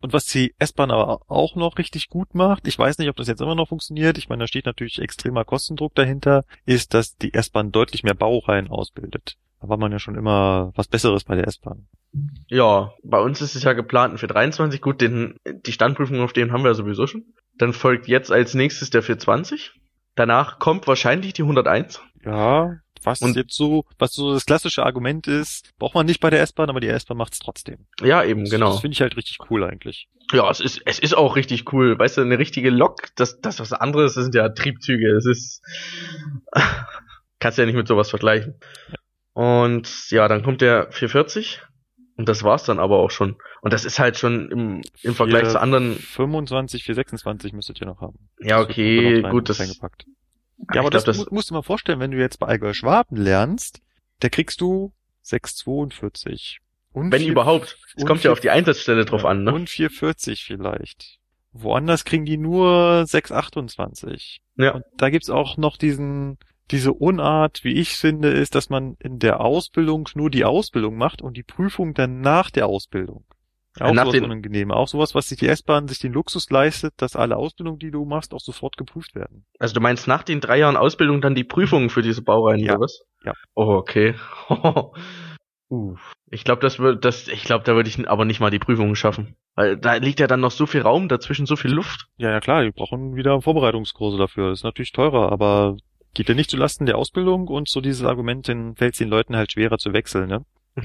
Und 0.00 0.12
was 0.12 0.26
die 0.26 0.54
S-Bahn 0.58 0.90
aber 0.90 1.20
auch 1.28 1.56
noch 1.56 1.78
richtig 1.78 2.08
gut 2.08 2.34
macht, 2.34 2.66
ich 2.66 2.78
weiß 2.78 2.98
nicht, 2.98 3.08
ob 3.08 3.16
das 3.16 3.28
jetzt 3.28 3.40
immer 3.40 3.54
noch 3.54 3.68
funktioniert, 3.68 4.18
ich 4.18 4.28
meine, 4.28 4.44
da 4.44 4.46
steht 4.46 4.66
natürlich 4.66 5.00
extremer 5.00 5.44
Kostendruck 5.44 5.94
dahinter, 5.94 6.44
ist, 6.64 6.94
dass 6.94 7.16
die 7.16 7.34
S-Bahn 7.34 7.72
deutlich 7.72 8.02
mehr 8.02 8.14
Baureihen 8.14 8.68
ausbildet. 8.68 9.36
Da 9.60 9.68
war 9.68 9.76
man 9.76 9.92
ja 9.92 9.98
schon 9.98 10.16
immer 10.16 10.72
was 10.74 10.88
Besseres 10.88 11.24
bei 11.24 11.34
der 11.34 11.46
S-Bahn. 11.46 11.86
Ja, 12.48 12.92
bei 13.04 13.20
uns 13.20 13.40
ist 13.40 13.54
es 13.54 13.62
ja 13.62 13.74
geplant 13.74 14.18
für 14.18 14.26
23. 14.26 14.80
Gut, 14.80 15.00
den, 15.00 15.36
die 15.46 15.72
Standprüfung 15.72 16.20
auf 16.20 16.32
den 16.32 16.50
haben 16.50 16.62
wir 16.62 16.70
ja 16.70 16.74
sowieso 16.74 17.06
schon. 17.06 17.24
Dann 17.56 17.72
folgt 17.72 18.08
jetzt 18.08 18.32
als 18.32 18.54
nächstes 18.54 18.90
der 18.90 19.02
420. 19.02 19.72
Danach 20.14 20.58
kommt 20.58 20.86
wahrscheinlich 20.86 21.34
die 21.34 21.42
101. 21.42 22.02
Ja, 22.24 22.76
was 23.04 23.22
Und- 23.22 23.36
jetzt 23.36 23.54
so, 23.56 23.84
was 23.98 24.12
so 24.12 24.32
das 24.34 24.46
klassische 24.46 24.84
Argument 24.84 25.26
ist, 25.26 25.70
braucht 25.78 25.94
man 25.94 26.06
nicht 26.06 26.20
bei 26.20 26.30
der 26.30 26.40
S-Bahn, 26.42 26.70
aber 26.70 26.80
die 26.80 26.88
S-Bahn 26.88 27.16
macht's 27.16 27.38
trotzdem. 27.38 27.86
Ja, 28.02 28.24
eben, 28.24 28.42
Das, 28.42 28.50
genau. 28.50 28.70
Das 28.72 28.80
finde 28.80 28.94
ich 28.94 29.00
halt 29.00 29.16
richtig 29.16 29.38
cool 29.50 29.64
eigentlich. 29.64 30.08
Ja, 30.32 30.50
es 30.50 30.60
ist, 30.60 30.80
es 30.84 30.98
ist 30.98 31.16
auch 31.16 31.36
richtig 31.36 31.72
cool. 31.72 31.98
Weißt 31.98 32.16
du, 32.16 32.20
eine 32.22 32.38
richtige 32.38 32.70
Lok, 32.70 33.08
das, 33.16 33.40
das 33.40 33.58
was 33.60 33.72
anderes, 33.72 34.14
das 34.14 34.24
sind 34.24 34.34
ja 34.34 34.48
Triebzüge. 34.48 35.16
Es 35.16 35.26
ist, 35.26 35.62
kannst 37.38 37.58
ja 37.58 37.66
nicht 37.66 37.74
mit 37.76 37.88
sowas 37.88 38.10
vergleichen. 38.10 38.54
Und 39.32 40.10
ja, 40.10 40.28
dann 40.28 40.42
kommt 40.42 40.60
der 40.60 40.90
440. 40.92 41.62
Und 42.16 42.28
das 42.28 42.42
war's 42.42 42.64
dann 42.64 42.78
aber 42.78 42.98
auch 42.98 43.10
schon. 43.10 43.36
Und 43.62 43.72
das 43.72 43.86
ist 43.86 43.98
halt 43.98 44.18
schon 44.18 44.50
im, 44.50 44.82
im 45.02 45.14
Vergleich 45.14 45.48
zu 45.48 45.58
anderen, 45.60 45.94
25, 45.94 46.84
426 46.84 47.54
müsstet 47.54 47.80
ihr 47.80 47.86
noch 47.86 48.02
haben. 48.02 48.28
ja, 48.40 48.60
okay, 48.60 49.22
gut, 49.22 49.48
das, 49.48 49.58
ich 50.68 50.74
Ja, 50.74 50.80
aber 50.80 50.90
glaub, 50.90 51.04
das, 51.04 51.16
mu- 51.18 51.24
musst 51.30 51.50
du 51.50 51.54
mal 51.54 51.62
vorstellen, 51.62 52.00
wenn 52.00 52.10
du 52.10 52.18
jetzt 52.18 52.38
bei 52.38 52.46
Allgäu 52.46 52.72
Schwaben 52.74 53.16
lernst, 53.16 53.80
da 54.20 54.28
kriegst 54.28 54.60
du 54.60 54.92
642. 55.22 56.60
Und 56.92 57.12
wenn 57.12 57.22
vier- 57.22 57.30
überhaupt. 57.32 57.78
Es 57.96 58.04
kommt 58.04 58.20
ja 58.20 58.22
vier- 58.22 58.32
auf 58.32 58.40
die 58.40 58.50
Einsatzstelle 58.50 59.04
drauf 59.04 59.22
ja, 59.22 59.28
an, 59.30 59.44
ne? 59.44 59.52
Und 59.52 59.70
440 59.70 60.44
vielleicht. 60.44 61.18
Woanders 61.52 62.04
kriegen 62.04 62.24
die 62.24 62.36
nur 62.36 63.04
628. 63.06 64.40
Ja. 64.56 64.72
Und 64.72 64.84
da 64.96 65.10
gibt's 65.10 65.30
auch 65.30 65.56
noch 65.56 65.76
diesen, 65.76 66.38
diese 66.70 66.92
Unart, 66.92 67.64
wie 67.64 67.74
ich 67.74 67.96
finde, 67.96 68.30
ist, 68.30 68.54
dass 68.54 68.70
man 68.70 68.96
in 69.00 69.18
der 69.18 69.40
Ausbildung 69.40 70.08
nur 70.14 70.30
die 70.30 70.44
Ausbildung 70.44 70.96
macht 70.96 71.22
und 71.22 71.36
die 71.36 71.42
Prüfung 71.42 71.94
dann 71.94 72.20
nach 72.20 72.50
der 72.50 72.66
Ausbildung. 72.66 73.24
Auch 73.78 73.92
Nach 73.92 74.06
sowas 74.06 74.20
unangenehm. 74.20 74.72
Auch 74.72 74.88
sowas, 74.88 75.14
was 75.14 75.28
sich 75.28 75.38
die 75.38 75.46
S-Bahn 75.46 75.86
sich 75.86 76.00
den 76.00 76.12
Luxus 76.12 76.50
leistet, 76.50 76.94
dass 76.96 77.14
alle 77.14 77.36
Ausbildungen, 77.36 77.78
die 77.78 77.92
du 77.92 78.04
machst, 78.04 78.34
auch 78.34 78.40
sofort 78.40 78.76
geprüft 78.76 79.14
werden. 79.14 79.44
Also 79.58 79.74
du 79.74 79.80
meinst 79.80 80.08
nach 80.08 80.24
den 80.24 80.40
drei 80.40 80.58
Jahren 80.58 80.76
Ausbildung 80.76 81.20
dann 81.20 81.36
die 81.36 81.44
Prüfungen 81.44 81.88
für 81.88 82.02
diese 82.02 82.22
Baureihen 82.22 82.60
Ja. 82.60 82.72
oder 82.72 82.80
was? 82.82 83.02
Ja. 83.24 83.32
Oh, 83.54 83.74
okay. 83.74 84.14
uh. 85.70 85.96
Ich 86.32 86.44
glaube, 86.44 86.62
das 86.62 86.78
wird, 86.78 87.04
das, 87.04 87.28
ich 87.28 87.44
glaube, 87.44 87.64
da 87.64 87.74
würde 87.74 87.88
ich 87.88 88.08
aber 88.08 88.24
nicht 88.24 88.40
mal 88.40 88.50
die 88.50 88.58
Prüfungen 88.58 88.96
schaffen. 88.96 89.36
Weil 89.54 89.76
da 89.76 89.94
liegt 89.94 90.20
ja 90.20 90.26
dann 90.26 90.40
noch 90.40 90.52
so 90.52 90.66
viel 90.66 90.82
Raum 90.82 91.08
dazwischen, 91.08 91.46
so 91.46 91.56
viel 91.56 91.72
Luft. 91.72 92.06
Ja, 92.16 92.30
ja 92.30 92.40
klar, 92.40 92.64
die 92.64 92.70
brauchen 92.70 93.14
wieder 93.14 93.40
Vorbereitungskurse 93.40 94.18
dafür. 94.18 94.50
Das 94.50 94.60
ist 94.60 94.64
natürlich 94.64 94.92
teurer, 94.92 95.30
aber 95.30 95.76
geht 96.14 96.28
ja 96.28 96.34
nicht 96.34 96.50
zulasten 96.50 96.86
der 96.86 96.98
Ausbildung 96.98 97.48
und 97.48 97.68
so 97.68 97.80
dieses 97.80 98.04
Argument, 98.04 98.48
dann 98.48 98.74
fällt 98.74 98.94
es 98.94 98.98
den 98.98 99.08
Leuten 99.08 99.36
halt 99.36 99.52
schwerer 99.52 99.78
zu 99.78 99.92
wechseln, 99.92 100.28
ne? 100.28 100.44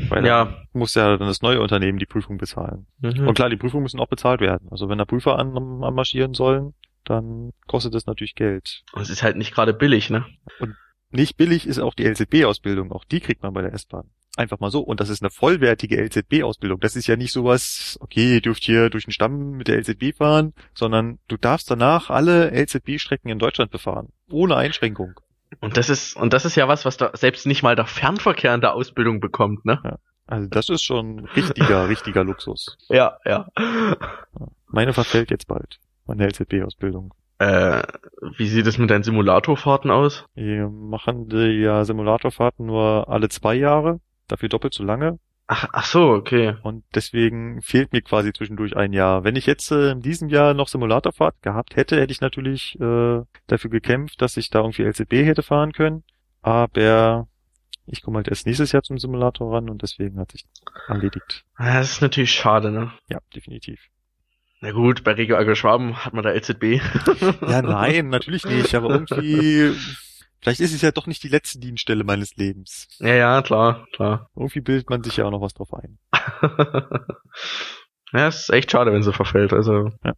Weil 0.09 0.25
Ja. 0.25 0.55
muss 0.73 0.95
ja 0.95 1.17
dann 1.17 1.27
das 1.27 1.41
neue 1.41 1.61
Unternehmen 1.61 1.99
die 1.99 2.05
Prüfung 2.05 2.37
bezahlen. 2.37 2.87
Mhm. 2.99 3.27
Und 3.27 3.33
klar, 3.35 3.49
die 3.49 3.57
Prüfungen 3.57 3.83
müssen 3.83 3.99
auch 3.99 4.07
bezahlt 4.09 4.41
werden. 4.41 4.67
Also 4.71 4.89
wenn 4.89 4.97
da 4.97 5.05
Prüfer 5.05 5.37
an, 5.37 5.55
anmarschieren 5.83 6.33
sollen, 6.33 6.73
dann 7.03 7.51
kostet 7.67 7.93
das 7.93 8.05
natürlich 8.07 8.35
Geld. 8.35 8.83
Und 8.93 9.01
es 9.03 9.09
ist 9.09 9.23
halt 9.23 9.37
nicht 9.37 9.53
gerade 9.53 9.73
billig, 9.73 10.09
ne? 10.09 10.25
Nicht 11.11 11.37
billig 11.37 11.67
ist 11.67 11.79
auch 11.79 11.93
die 11.93 12.03
LZB-Ausbildung. 12.05 12.91
Auch 12.91 13.05
die 13.05 13.19
kriegt 13.19 13.43
man 13.43 13.53
bei 13.53 13.61
der 13.61 13.73
S-Bahn. 13.73 14.09
Einfach 14.37 14.59
mal 14.59 14.71
so. 14.71 14.81
Und 14.81 14.99
das 14.99 15.09
ist 15.09 15.21
eine 15.21 15.29
vollwertige 15.29 15.95
LZB-Ausbildung. 15.97 16.79
Das 16.81 16.95
ist 16.97 17.07
ja 17.07 17.15
nicht 17.15 17.31
sowas, 17.31 17.97
okay, 18.01 18.33
ihr 18.33 18.41
dürft 18.41 18.63
hier 18.63 18.89
durch 18.89 19.05
den 19.05 19.11
Stamm 19.13 19.51
mit 19.51 19.67
der 19.69 19.77
LZB 19.77 20.17
fahren, 20.17 20.53
sondern 20.73 21.19
du 21.29 21.37
darfst 21.37 21.71
danach 21.71 22.09
alle 22.09 22.51
LZB-Strecken 22.51 23.29
in 23.29 23.39
Deutschland 23.39 23.71
befahren. 23.71 24.09
Ohne 24.29 24.57
Einschränkung. 24.57 25.13
Und 25.61 25.77
das 25.77 25.89
ist, 25.89 26.15
und 26.15 26.33
das 26.33 26.45
ist 26.45 26.55
ja 26.55 26.67
was, 26.67 26.85
was 26.85 26.97
da 26.97 27.11
selbst 27.13 27.45
nicht 27.45 27.63
mal 27.63 27.75
der 27.75 27.85
Fernverkehr 27.85 28.53
in 28.53 28.61
der 28.61 28.73
Ausbildung 28.73 29.19
bekommt, 29.19 29.65
ne? 29.65 29.99
Also 30.27 30.47
das 30.47 30.69
ist 30.69 30.83
schon 30.83 31.25
richtiger, 31.35 31.87
richtiger 31.89 32.23
Luxus. 32.23 32.77
Ja, 32.89 33.17
ja. 33.25 33.47
Meine 34.67 34.93
verfällt 34.93 35.31
jetzt 35.31 35.47
bald. 35.47 35.79
Meine 36.07 36.27
LZB-Ausbildung. 36.27 37.13
Äh, 37.37 37.83
wie 38.37 38.47
sieht 38.47 38.65
es 38.65 38.77
mit 38.77 38.89
deinen 38.89 39.03
Simulatorfahrten 39.03 39.91
aus? 39.91 40.25
Wir 40.35 40.69
machen 40.69 41.27
die 41.27 41.61
ja 41.61 41.83
Simulatorfahrten 41.83 42.65
nur 42.65 43.09
alle 43.09 43.29
zwei 43.29 43.55
Jahre, 43.55 43.99
dafür 44.27 44.49
doppelt 44.49 44.73
so 44.73 44.83
lange. 44.83 45.19
Ach, 45.47 45.67
ach 45.73 45.85
so, 45.85 46.09
okay. 46.09 46.55
Und 46.63 46.83
deswegen 46.95 47.61
fehlt 47.61 47.93
mir 47.93 48.01
quasi 48.01 48.33
zwischendurch 48.33 48.75
ein 48.75 48.93
Jahr. 48.93 49.23
Wenn 49.23 49.35
ich 49.35 49.45
jetzt 49.45 49.71
äh, 49.71 49.91
in 49.91 50.01
diesem 50.01 50.29
Jahr 50.29 50.55
noch 50.55 50.67
Simulatorfahrt 50.67 51.41
gehabt 51.43 51.75
hätte, 51.75 51.99
hätte 51.99 52.11
ich 52.11 52.21
natürlich 52.21 52.79
äh, 52.79 53.21
dafür 53.45 53.69
gekämpft, 53.69 54.21
dass 54.21 54.37
ich 54.37 54.49
da 54.49 54.59
irgendwie 54.59 54.83
LCB 54.83 55.13
hätte 55.25 55.43
fahren 55.43 55.71
können. 55.71 56.03
Aber 56.41 57.27
ich 57.85 58.01
komme 58.01 58.17
halt 58.17 58.27
erst 58.27 58.47
nächstes 58.47 58.71
Jahr 58.71 58.81
zum 58.81 58.97
Simulator 58.97 59.53
ran 59.53 59.69
und 59.69 59.83
deswegen 59.83 60.19
hat 60.19 60.31
sich 60.31 60.45
erledigt. 60.87 61.45
Das 61.57 61.91
ist 61.91 62.01
natürlich 62.01 62.31
schade, 62.31 62.71
ne? 62.71 62.91
Ja, 63.09 63.19
definitiv. 63.35 63.79
Na 64.61 64.71
gut, 64.71 65.03
bei 65.03 65.11
Regio 65.11 65.35
Alger 65.35 65.55
Schwaben 65.55 66.05
hat 66.05 66.13
man 66.13 66.23
da 66.23 66.31
LZB. 66.31 66.81
Ja, 67.47 67.61
nein, 67.61 68.09
natürlich 68.09 68.45
nicht, 68.45 68.73
aber 68.73 68.89
irgendwie 68.89 69.75
Vielleicht 70.45 70.59
ist 70.61 70.75
es 70.75 70.83
ja 70.83 70.91
doch 70.91 71.07
nicht 71.07 71.23
die 71.23 71.27
letzte 71.27 71.57
Dienststelle 71.57 72.03
meines 72.03 72.35
Lebens. 72.35 72.87
Ja, 72.99 73.15
ja, 73.15 73.41
klar, 73.41 73.87
klar. 73.93 74.29
Irgendwie 74.35 74.61
bildet 74.61 74.91
man 74.91 75.01
sich 75.01 75.17
ja 75.17 75.25
auch 75.25 75.31
noch 75.31 75.41
was 75.41 75.55
drauf 75.55 75.73
ein. 75.73 75.97
ja, 78.13 78.27
es 78.27 78.41
ist 78.41 78.49
echt 78.51 78.69
schade, 78.69 78.93
wenn 78.93 79.01
sie 79.01 79.11
verfällt. 79.11 79.53
Also. 79.53 79.89
Ja. 80.03 80.13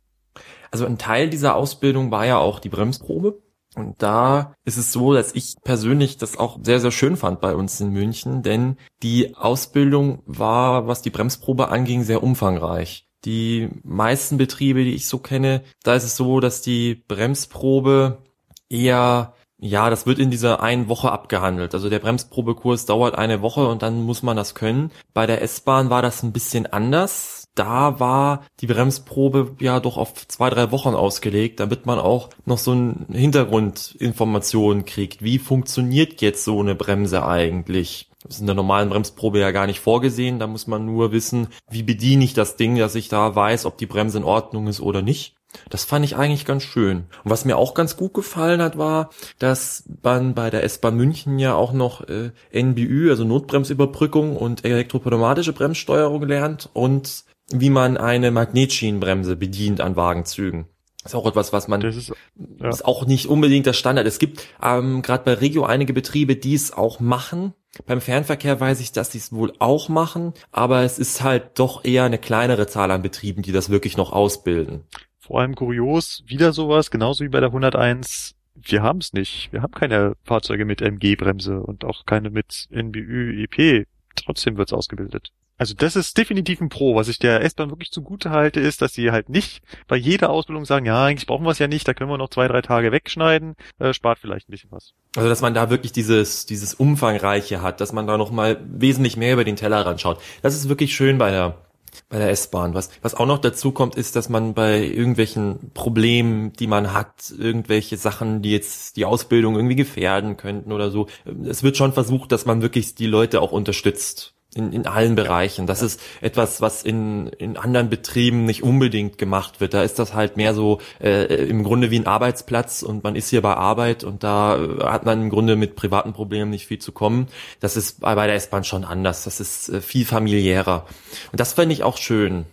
Also 0.70 0.86
ein 0.86 0.98
Teil 0.98 1.30
dieser 1.30 1.56
Ausbildung 1.56 2.12
war 2.12 2.26
ja 2.26 2.40
auch 2.40 2.60
die 2.60 2.68
Bremsprobe. 2.68 3.42
Und 3.74 4.04
da 4.04 4.54
ist 4.66 4.76
es 4.76 4.92
so, 4.92 5.14
dass 5.14 5.34
ich 5.34 5.56
persönlich 5.64 6.18
das 6.18 6.36
auch 6.36 6.60
sehr, 6.62 6.82
sehr 6.82 6.92
schön 6.92 7.16
fand 7.16 7.40
bei 7.40 7.56
uns 7.56 7.80
in 7.80 7.92
München, 7.92 8.44
denn 8.44 8.76
die 9.04 9.34
Ausbildung 9.38 10.24
war, 10.26 10.88
was 10.88 11.02
die 11.02 11.10
Bremsprobe 11.10 11.70
anging, 11.70 12.04
sehr 12.04 12.22
umfangreich. 12.22 13.08
Die 13.24 13.70
meisten 13.84 14.38
Betriebe, 14.38 14.84
die 14.84 14.94
ich 14.94 15.08
so 15.08 15.20
kenne, 15.20 15.64
da 15.84 15.96
ist 15.96 16.04
es 16.04 16.18
so, 16.18 16.42
dass 16.42 16.62
die 16.62 16.96
Bremsprobe 16.96 18.24
eher 18.68 19.34
ja, 19.60 19.90
das 19.90 20.06
wird 20.06 20.20
in 20.20 20.30
dieser 20.30 20.62
einen 20.62 20.88
Woche 20.88 21.12
abgehandelt. 21.12 21.74
Also 21.74 21.90
der 21.90 22.00
Bremsprobekurs 22.00 22.86
dauert 22.86 23.18
eine 23.18 23.42
Woche 23.42 23.68
und 23.68 23.82
dann 23.82 24.04
muss 24.04 24.22
man 24.22 24.38
das 24.38 24.54
können. 24.54 24.92
Bei 25.14 25.26
der 25.26 25.42
S-Bahn 25.42 25.90
war 25.90 26.04
das 26.04 26.22
ein 26.22 26.32
bisschen 26.32 26.68
anders. 26.68 27.48
Da 27.56 28.00
war 28.00 28.44
die 28.60 28.68
Bremsprobe 28.68 29.56
ja 29.60 29.80
doch 29.80 29.98
auf 29.98 30.28
zwei, 30.28 30.52
drei 30.52 30.72
Wochen 30.72 30.94
ausgelegt, 30.94 31.60
damit 31.60 31.88
man 31.88 31.98
auch 31.98 32.30
noch 32.46 32.60
so 32.60 32.74
ein 32.74 33.08
Hintergrundinformationen 33.12 34.86
kriegt. 34.86 35.24
Wie 35.24 35.40
funktioniert 35.40 36.22
jetzt 36.22 36.44
so 36.44 36.60
eine 36.60 36.76
Bremse 36.76 37.26
eigentlich? 37.26 38.12
Das 38.22 38.36
ist 38.36 38.42
in 38.42 38.46
der 38.46 38.56
normalen 38.56 38.90
Bremsprobe 38.90 39.40
ja 39.40 39.50
gar 39.50 39.66
nicht 39.66 39.80
vorgesehen. 39.80 40.38
Da 40.38 40.46
muss 40.46 40.68
man 40.68 40.86
nur 40.86 41.12
wissen, 41.12 41.48
wie 41.70 41.82
bediene 41.82 42.26
ich 42.26 42.36
das 42.36 42.58
Ding, 42.58 42.76
dass 42.78 42.94
ich 42.94 43.10
da 43.10 43.36
weiß, 43.36 43.66
ob 43.66 43.80
die 43.80 43.86
Bremse 43.88 44.20
in 44.20 44.24
Ordnung 44.24 44.68
ist 44.68 44.82
oder 44.82 45.02
nicht. 45.02 45.37
Das 45.70 45.86
fand 45.86 46.06
ich 46.06 46.16
eigentlich 46.16 46.46
ganz 46.46 46.64
schön. 46.64 47.06
Und 47.24 47.32
was 47.32 47.46
mir 47.46 47.58
auch 47.58 47.74
ganz 47.74 47.98
gut 47.98 48.14
gefallen 48.14 48.62
hat, 48.62 48.78
war, 48.78 49.10
dass 49.40 49.84
man 50.04 50.34
bei 50.34 50.50
der 50.50 50.64
S-Bahn 50.64 50.96
München 50.96 51.40
ja 51.40 51.56
auch 51.56 51.74
noch 51.74 52.08
äh, 52.08 52.32
NBÜ, 52.54 53.10
also 53.10 53.24
Notbremsüberbrückung 53.24 54.36
und 54.36 54.66
elektropneumatische 54.66 55.54
Bremssteuerung 55.54 56.24
lernt 56.24 56.70
und 56.74 57.24
wie 57.50 57.70
man 57.70 57.98
eine 57.98 58.32
Magnetschienenbremse 58.32 59.36
bedient 59.36 59.82
an 59.82 59.96
Wagenzügen. 59.96 60.68
Das 61.04 61.14
ist 61.14 61.20
auch 61.20 61.28
etwas, 61.28 61.54
was 61.54 61.70
man 61.70 61.80
Das 61.80 61.96
ist, 61.96 62.12
ja. 62.60 62.68
ist 62.68 62.84
auch 62.84 63.06
nicht 63.06 63.28
unbedingt 63.28 63.66
der 63.66 63.72
Standard. 63.72 64.06
Es 64.06 64.20
gibt 64.20 64.46
ähm, 64.62 65.02
gerade 65.02 65.24
bei 65.24 65.36
Regio 65.36 65.64
einige 65.64 65.94
Betriebe, 65.94 66.36
die 66.36 66.54
es 66.54 66.74
auch 66.74 67.00
machen. 67.00 67.54
Beim 67.86 68.02
Fernverkehr 68.02 68.60
weiß 68.60 68.82
ich, 68.82 68.92
dass 68.92 69.14
sie 69.14 69.20
es 69.20 69.32
wohl 69.32 69.54
auch 69.60 69.88
machen, 69.88 70.34
aber 70.52 70.82
es 70.82 71.00
ist 71.00 71.24
halt 71.24 71.60
doch 71.60 71.86
eher 71.86 72.04
eine 72.04 72.18
kleinere 72.18 72.68
Zahl 72.68 72.92
an 72.92 73.04
Betrieben, 73.04 73.42
die 73.42 73.54
das 73.54 73.70
wirklich 73.70 73.96
noch 73.96 74.12
ausbilden. 74.12 74.84
Vor 75.28 75.42
allem 75.42 75.56
kurios, 75.56 76.24
wieder 76.26 76.54
sowas, 76.54 76.90
genauso 76.90 77.26
wie 77.26 77.30
bei 77.30 77.42
der 77.42 77.50
101. 77.50 78.34
Wir 78.56 78.82
haben 78.82 79.00
es 79.00 79.12
nicht. 79.12 79.52
Wir 79.52 79.62
haben 79.62 79.74
keine 79.74 80.14
Fahrzeuge 80.24 80.64
mit 80.64 80.82
MG-Bremse 80.82 81.60
und 81.60 81.84
auch 81.84 82.06
keine 82.06 82.30
mit 82.30 82.70
NBÜ, 82.72 83.44
EP. 83.44 83.86
Trotzdem 84.16 84.56
wird's 84.56 84.72
ausgebildet. 84.72 85.34
Also 85.58 85.74
das 85.74 85.98
ist 85.98 86.18
definitiv 86.18 86.62
ein 86.62 86.70
Pro. 86.70 86.96
Was 86.96 87.10
ich 87.10 87.20
der 87.20 87.42
S-Bahn 87.42 87.72
wirklich 87.72 87.92
zugute 87.92 88.30
halte, 88.30 88.62
ist, 88.62 88.82
dass 88.82 88.94
sie 88.94 89.12
halt 89.12 89.28
nicht 89.28 89.62
bei 89.90 89.98
jeder 89.98 90.30
Ausbildung 90.30 90.64
sagen, 90.64 90.86
ja, 90.86 91.04
eigentlich 91.04 91.28
brauchen 91.28 91.46
wir 91.46 91.52
es 91.52 91.60
ja 91.60 91.68
nicht, 91.68 91.86
da 91.86 91.94
können 91.94 92.10
wir 92.10 92.18
noch 92.18 92.30
zwei, 92.30 92.48
drei 92.48 92.62
Tage 92.62 92.94
wegschneiden, 92.94 93.56
äh, 93.80 93.94
spart 93.94 94.20
vielleicht 94.20 94.48
ein 94.48 94.52
bisschen 94.52 94.72
was. 94.72 94.94
Also 95.18 95.28
dass 95.28 95.42
man 95.42 95.54
da 95.54 95.70
wirklich 95.70 95.92
dieses 95.92 96.46
dieses 96.46 96.74
umfangreiche 96.74 97.62
hat, 97.62 97.82
dass 97.82 97.92
man 97.92 98.08
da 98.08 98.18
noch 98.18 98.32
mal 98.32 98.62
wesentlich 98.66 99.18
mehr 99.18 99.34
über 99.34 99.44
den 99.44 99.58
Tellerrand 99.58 100.00
schaut. 100.00 100.22
Das 100.42 100.56
ist 100.56 100.70
wirklich 100.70 100.96
schön 100.96 101.18
bei 101.18 101.32
der 101.32 101.67
bei 102.10 102.18
der 102.18 102.30
S-Bahn. 102.30 102.74
Was 102.74 102.90
was 103.02 103.16
auch 103.16 103.26
noch 103.26 103.40
dazu 103.40 103.72
kommt, 103.72 103.96
ist, 103.96 104.16
dass 104.16 104.30
man 104.30 104.54
bei 104.54 104.80
irgendwelchen 104.82 105.72
Problemen, 105.74 106.54
die 106.54 106.68
man 106.68 106.94
hat, 106.94 107.34
irgendwelche 107.38 107.98
Sachen, 107.98 108.42
die 108.42 108.52
jetzt 108.52 108.98
die 108.98 109.06
Ausbildung 109.06 109.56
irgendwie 109.56 109.76
gefährden 109.76 110.38
könnten 110.38 110.72
oder 110.72 110.92
so, 110.92 111.08
es 111.44 111.64
wird 111.64 111.78
schon 111.78 111.94
versucht, 111.94 112.32
dass 112.32 112.46
man 112.46 112.62
wirklich 112.62 112.96
die 112.96 113.08
Leute 113.08 113.42
auch 113.42 113.52
unterstützt 113.52 114.37
in, 114.58 114.74
in 114.74 114.88
allen 114.88 115.16
Bereichen. 115.16 115.68
Das 115.68 115.82
ist 115.82 116.02
etwas, 116.22 116.62
was 116.62 116.84
in, 116.84 117.28
in 117.28 117.58
anderen 117.58 117.90
Betrieben 117.90 118.46
nicht 118.46 118.64
unbedingt 118.64 119.18
gemacht 119.18 119.62
wird. 119.62 119.74
Da 119.74 119.84
ist 119.84 120.00
das 120.00 120.14
halt 120.14 120.36
mehr 120.36 120.54
so 120.54 120.80
äh, 121.00 121.26
im 121.48 121.64
Grunde 121.64 121.92
wie 121.92 122.00
ein 122.00 122.08
Arbeitsplatz 122.08 122.82
und 122.82 123.04
man 123.04 123.16
ist 123.16 123.30
hier 123.30 123.42
bei 123.42 123.54
Arbeit 123.54 124.04
und 124.04 124.24
da 124.24 124.58
äh, 124.58 124.84
hat 124.84 125.06
man 125.06 125.22
im 125.22 125.30
Grunde 125.30 125.56
mit 125.56 125.76
privaten 125.76 126.14
Problemen 126.14 126.52
nicht 126.52 126.68
viel 126.68 126.80
zu 126.80 126.92
kommen. 126.92 127.28
Das 127.60 127.78
ist 127.78 128.02
bei, 128.02 128.16
der 128.16 128.36
S-Bahn 128.36 128.64
schon 128.64 128.84
anders. 128.84 129.24
Das 129.24 129.40
ist 129.40 129.70
äh, 129.70 129.82
viel 129.82 130.06
familiärer. 130.06 130.86
Und 131.32 131.40
das 131.40 131.54
fände 131.54 131.74
ich 131.74 131.84
auch 131.84 131.98
schön 131.98 132.46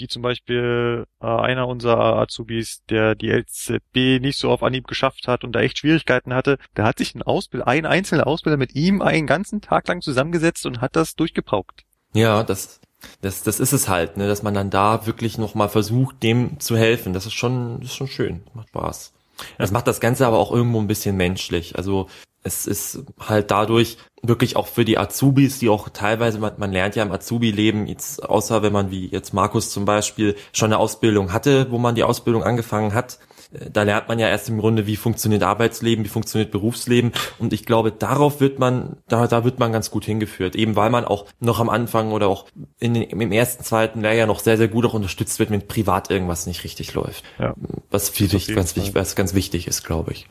wie 0.00 0.08
zum 0.08 0.22
Beispiel 0.22 1.06
äh, 1.20 1.26
einer 1.26 1.68
unserer 1.68 2.16
Azubis, 2.16 2.82
der 2.88 3.14
die 3.14 3.30
LZB 3.30 4.20
nicht 4.20 4.38
so 4.38 4.50
auf 4.50 4.62
Anhieb 4.62 4.86
geschafft 4.86 5.28
hat 5.28 5.44
und 5.44 5.52
da 5.52 5.60
echt 5.60 5.78
Schwierigkeiten 5.78 6.34
hatte, 6.34 6.58
der 6.76 6.84
hat 6.84 6.98
sich 6.98 7.14
ein, 7.14 7.22
Ausbild 7.22 7.66
ein 7.66 7.86
einzelner 7.86 8.26
Ausbilder 8.26 8.56
mit 8.56 8.74
ihm 8.74 9.02
einen 9.02 9.26
ganzen 9.26 9.60
Tag 9.60 9.88
lang 9.88 10.00
zusammengesetzt 10.00 10.66
und 10.66 10.80
hat 10.80 10.96
das 10.96 11.16
durchgepaukt. 11.16 11.84
Ja, 12.12 12.42
das, 12.42 12.80
das, 13.20 13.42
das 13.42 13.60
ist 13.60 13.72
es 13.72 13.88
halt, 13.88 14.16
ne, 14.16 14.26
dass 14.26 14.42
man 14.42 14.54
dann 14.54 14.70
da 14.70 15.06
wirklich 15.06 15.38
nochmal 15.38 15.68
versucht, 15.68 16.22
dem 16.22 16.60
zu 16.60 16.76
helfen. 16.76 17.12
Das 17.12 17.26
ist 17.26 17.34
schon, 17.34 17.80
das 17.80 17.90
ist 17.90 17.96
schon 17.96 18.08
schön, 18.08 18.42
macht 18.54 18.68
Spaß. 18.68 19.12
Das 19.56 19.70
macht 19.70 19.86
das 19.86 20.00
Ganze 20.00 20.26
aber 20.26 20.38
auch 20.38 20.50
irgendwo 20.50 20.80
ein 20.80 20.88
bisschen 20.88 21.16
menschlich. 21.16 21.76
Also 21.76 22.08
es 22.48 22.66
ist 22.66 23.04
halt 23.20 23.50
dadurch 23.50 23.98
wirklich 24.22 24.56
auch 24.56 24.66
für 24.66 24.84
die 24.84 24.98
Azubis, 24.98 25.60
die 25.60 25.68
auch 25.68 25.88
teilweise, 25.90 26.38
man, 26.38 26.54
man 26.56 26.72
lernt 26.72 26.96
ja 26.96 27.04
im 27.04 27.12
Azubi-Leben, 27.12 27.86
jetzt, 27.86 28.24
außer 28.24 28.62
wenn 28.62 28.72
man 28.72 28.90
wie 28.90 29.06
jetzt 29.06 29.32
Markus 29.32 29.70
zum 29.70 29.84
Beispiel 29.84 30.34
schon 30.52 30.72
eine 30.72 30.78
Ausbildung 30.78 31.32
hatte, 31.32 31.70
wo 31.70 31.78
man 31.78 31.94
die 31.94 32.02
Ausbildung 32.02 32.42
angefangen 32.42 32.94
hat, 32.94 33.18
äh, 33.52 33.70
da 33.70 33.84
lernt 33.84 34.08
man 34.08 34.18
ja 34.18 34.28
erst 34.28 34.48
im 34.48 34.58
Grunde, 34.58 34.86
wie 34.86 34.96
funktioniert 34.96 35.44
Arbeitsleben, 35.44 36.04
wie 36.04 36.08
funktioniert 36.08 36.50
Berufsleben. 36.50 37.12
Und 37.38 37.52
ich 37.52 37.64
glaube, 37.64 37.92
darauf 37.92 38.40
wird 38.40 38.58
man, 38.58 38.96
da, 39.06 39.28
da 39.28 39.44
wird 39.44 39.60
man 39.60 39.72
ganz 39.72 39.90
gut 39.90 40.04
hingeführt. 40.04 40.56
Eben 40.56 40.74
weil 40.74 40.90
man 40.90 41.04
auch 41.04 41.26
noch 41.38 41.60
am 41.60 41.68
Anfang 41.68 42.10
oder 42.10 42.26
auch 42.28 42.46
in 42.80 42.94
den, 42.94 43.04
im 43.04 43.30
ersten, 43.30 43.62
zweiten 43.62 44.00
Lehrjahr 44.00 44.26
noch 44.26 44.40
sehr, 44.40 44.56
sehr 44.56 44.68
gut 44.68 44.84
auch 44.84 44.94
unterstützt 44.94 45.38
wird, 45.38 45.50
wenn 45.50 45.66
privat 45.68 46.10
irgendwas 46.10 46.46
nicht 46.46 46.64
richtig 46.64 46.94
läuft. 46.94 47.24
Ja. 47.38 47.54
Was 47.90 48.08
viel 48.08 48.26
wichtig, 48.26 48.48
jeden 48.48 48.56
ganz, 48.56 48.74
wichtig, 48.74 48.94
was 48.94 49.14
ganz 49.14 49.34
wichtig 49.34 49.68
ist, 49.68 49.84
glaube 49.84 50.12
ich. 50.12 50.28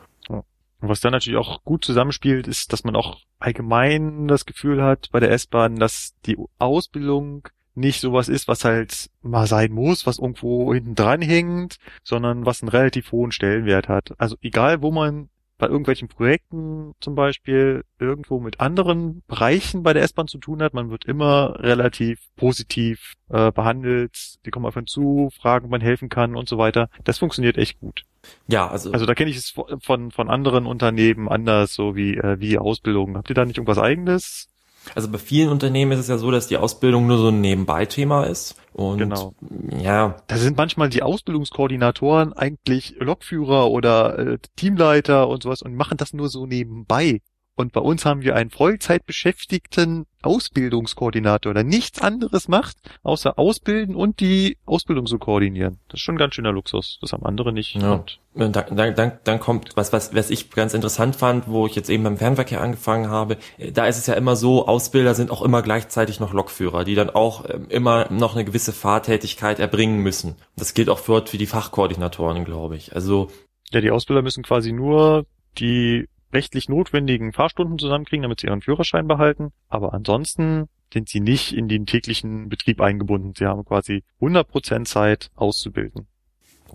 Und 0.80 0.90
was 0.90 1.00
dann 1.00 1.12
natürlich 1.12 1.40
auch 1.40 1.64
gut 1.64 1.84
zusammenspielt, 1.84 2.48
ist, 2.48 2.72
dass 2.72 2.84
man 2.84 2.96
auch 2.96 3.20
allgemein 3.40 4.28
das 4.28 4.46
Gefühl 4.46 4.82
hat 4.82 5.10
bei 5.12 5.20
der 5.20 5.32
S-Bahn, 5.32 5.78
dass 5.78 6.14
die 6.26 6.38
Ausbildung 6.60 7.48
nicht 7.78 8.02
sowas 8.02 8.28
ist, 8.28 8.48
was 8.48 8.66
halt 8.66 9.10
mal 9.22 9.48
sein 9.48 9.72
muss, 9.72 10.08
was 10.08 10.18
irgendwo 10.18 10.74
hinten 10.74 10.96
dran 10.96 11.22
hängt, 11.22 11.78
sondern 12.04 12.46
was 12.46 12.62
einen 12.62 12.70
relativ 12.70 13.12
hohen 13.12 13.32
Stellenwert 13.32 13.88
hat. 13.88 14.14
Also 14.18 14.36
egal, 14.42 14.82
wo 14.82 14.92
man 14.92 15.30
bei 15.58 15.68
irgendwelchen 15.68 16.08
Projekten 16.08 16.94
zum 17.00 17.16
Beispiel 17.16 17.84
irgendwo 18.00 18.40
mit 18.40 18.60
anderen 18.60 19.24
Bereichen 19.28 19.84
bei 19.84 19.94
der 19.94 20.04
S-Bahn 20.04 20.28
zu 20.28 20.38
tun 20.38 20.62
hat, 20.62 20.74
man 20.74 20.92
wird 20.92 21.06
immer 21.06 21.60
relativ 21.60 22.20
positiv 22.36 23.14
äh, 23.30 23.52
behandelt, 23.52 24.36
die 24.46 24.52
kommen 24.52 24.66
auf 24.66 24.78
einen 24.78 24.88
zu, 24.88 25.30
fragen, 25.36 25.66
ob 25.66 25.72
man 25.72 25.82
helfen 25.82 26.10
kann 26.10 26.36
und 26.36 26.48
so 26.48 26.58
weiter. 26.58 26.90
Das 27.04 27.18
funktioniert 27.18 27.58
echt 27.58 27.80
gut. 27.80 28.04
Ja, 28.48 28.68
also, 28.68 28.92
Also 28.92 29.06
da 29.06 29.16
kenne 29.16 29.32
ich 29.32 29.38
es 29.38 29.54
von, 29.82 30.12
von 30.12 30.30
anderen 30.30 30.66
Unternehmen 30.66 31.28
anders, 31.28 31.74
so 31.74 31.96
wie, 31.96 32.18
äh, 32.18 32.40
wie 32.40 32.58
Ausbildung. 32.58 33.18
Habt 33.18 33.30
ihr 33.30 33.36
da 33.36 33.46
nicht 33.46 33.58
irgendwas 33.58 33.80
eigenes? 33.80 34.50
Also 34.96 35.10
bei 35.10 35.18
vielen 35.18 35.50
Unternehmen 35.50 35.92
ist 35.92 36.00
es 36.00 36.08
ja 36.08 36.18
so, 36.18 36.32
dass 36.32 36.48
die 36.48 36.58
Ausbildung 36.58 37.08
nur 37.08 37.18
so 37.18 37.30
ein 37.30 37.42
Nebenbei-Thema 37.42 38.26
ist. 38.26 38.56
Und 38.74 39.00
Genau. 39.00 39.34
ja, 39.82 40.18
Da 40.28 40.38
sind 40.38 40.58
manchmal 40.58 40.90
die 40.90 41.02
Ausbildungskoordinatoren 41.04 42.34
eigentlich 42.34 42.96
Lokführer 43.00 43.70
oder 43.70 44.20
äh, 44.20 44.38
Teamleiter 44.56 45.28
und 45.28 45.44
sowas 45.44 45.62
und 45.62 45.76
machen 45.76 45.98
das 45.98 46.14
nur 46.14 46.30
so 46.30 46.46
nebenbei. 46.46 47.22
Und 47.58 47.74
bei 47.74 47.82
uns 47.82 48.06
haben 48.06 48.22
wir 48.22 48.36
einen 48.36 48.52
Vollzeitbeschäftigten 48.52 50.06
Ausbildungskoordinator, 50.22 51.56
der 51.56 51.64
nichts 51.64 52.00
anderes 52.00 52.48
macht, 52.48 52.78
außer 53.02 53.40
ausbilden 53.40 53.96
und 53.96 54.20
die 54.20 54.60
Ausbildung 54.68 55.08
zu 55.08 55.18
koordinieren. 55.18 55.80
Das 55.88 56.00
ist 56.00 56.02
schon 56.04 56.16
ein 56.16 56.20
ganz 56.20 56.36
schöner 56.36 56.52
Luxus. 56.52 57.00
Das 57.02 57.14
haben 57.14 57.26
andere 57.26 57.52
nicht. 57.52 57.74
Ja. 57.74 57.94
Und 57.94 58.20
dann, 58.36 58.76
dann, 58.76 58.94
dann, 58.94 59.14
dann 59.24 59.40
kommt 59.40 59.76
was, 59.76 59.92
was, 59.92 60.14
was 60.14 60.30
ich 60.30 60.52
ganz 60.52 60.76
interessant 60.76 61.16
fand, 61.16 61.48
wo 61.48 61.66
ich 61.66 61.74
jetzt 61.74 61.90
eben 61.90 62.04
beim 62.04 62.18
Fernverkehr 62.18 62.62
angefangen 62.62 63.10
habe. 63.10 63.38
Da 63.74 63.88
ist 63.88 63.98
es 63.98 64.06
ja 64.06 64.14
immer 64.14 64.36
so, 64.36 64.68
Ausbilder 64.68 65.16
sind 65.16 65.32
auch 65.32 65.42
immer 65.42 65.64
gleichzeitig 65.64 66.20
noch 66.20 66.34
Lokführer, 66.34 66.84
die 66.84 66.94
dann 66.94 67.10
auch 67.10 67.50
ähm, 67.50 67.66
immer 67.70 68.08
noch 68.12 68.36
eine 68.36 68.46
gewisse 68.46 68.72
Fahrtätigkeit 68.72 69.58
erbringen 69.58 70.04
müssen. 70.04 70.36
Das 70.56 70.76
gilt 70.76 70.90
auch 70.90 71.00
für, 71.00 71.26
für 71.26 71.40
die 71.40 71.48
Fachkoordinatoren, 71.48 72.46
glaube 72.46 72.76
ich. 72.76 72.94
Also 72.94 73.30
ja, 73.72 73.82
die 73.82 73.90
Ausbilder 73.90 74.22
müssen 74.22 74.44
quasi 74.44 74.72
nur 74.74 75.26
die 75.58 76.08
rechtlich 76.34 76.70
notwendigen 76.70 77.34
Fahrstunden 77.34 77.80
zusammenkriegen, 77.80 78.24
damit 78.24 78.40
sie 78.40 78.48
ihren 78.48 78.62
Führerschein 78.62 79.08
behalten. 79.08 79.52
Aber 79.70 79.94
ansonsten 79.94 80.70
sind 80.94 81.10
sie 81.10 81.20
nicht 81.20 81.54
in 81.54 81.68
den 81.68 81.86
täglichen 81.86 82.50
Betrieb 82.50 82.82
eingebunden. 82.82 83.34
Sie 83.36 83.46
haben 83.46 83.66
quasi 83.66 84.04
100% 84.22 84.86
Zeit 84.86 85.32
auszubilden. 85.36 86.08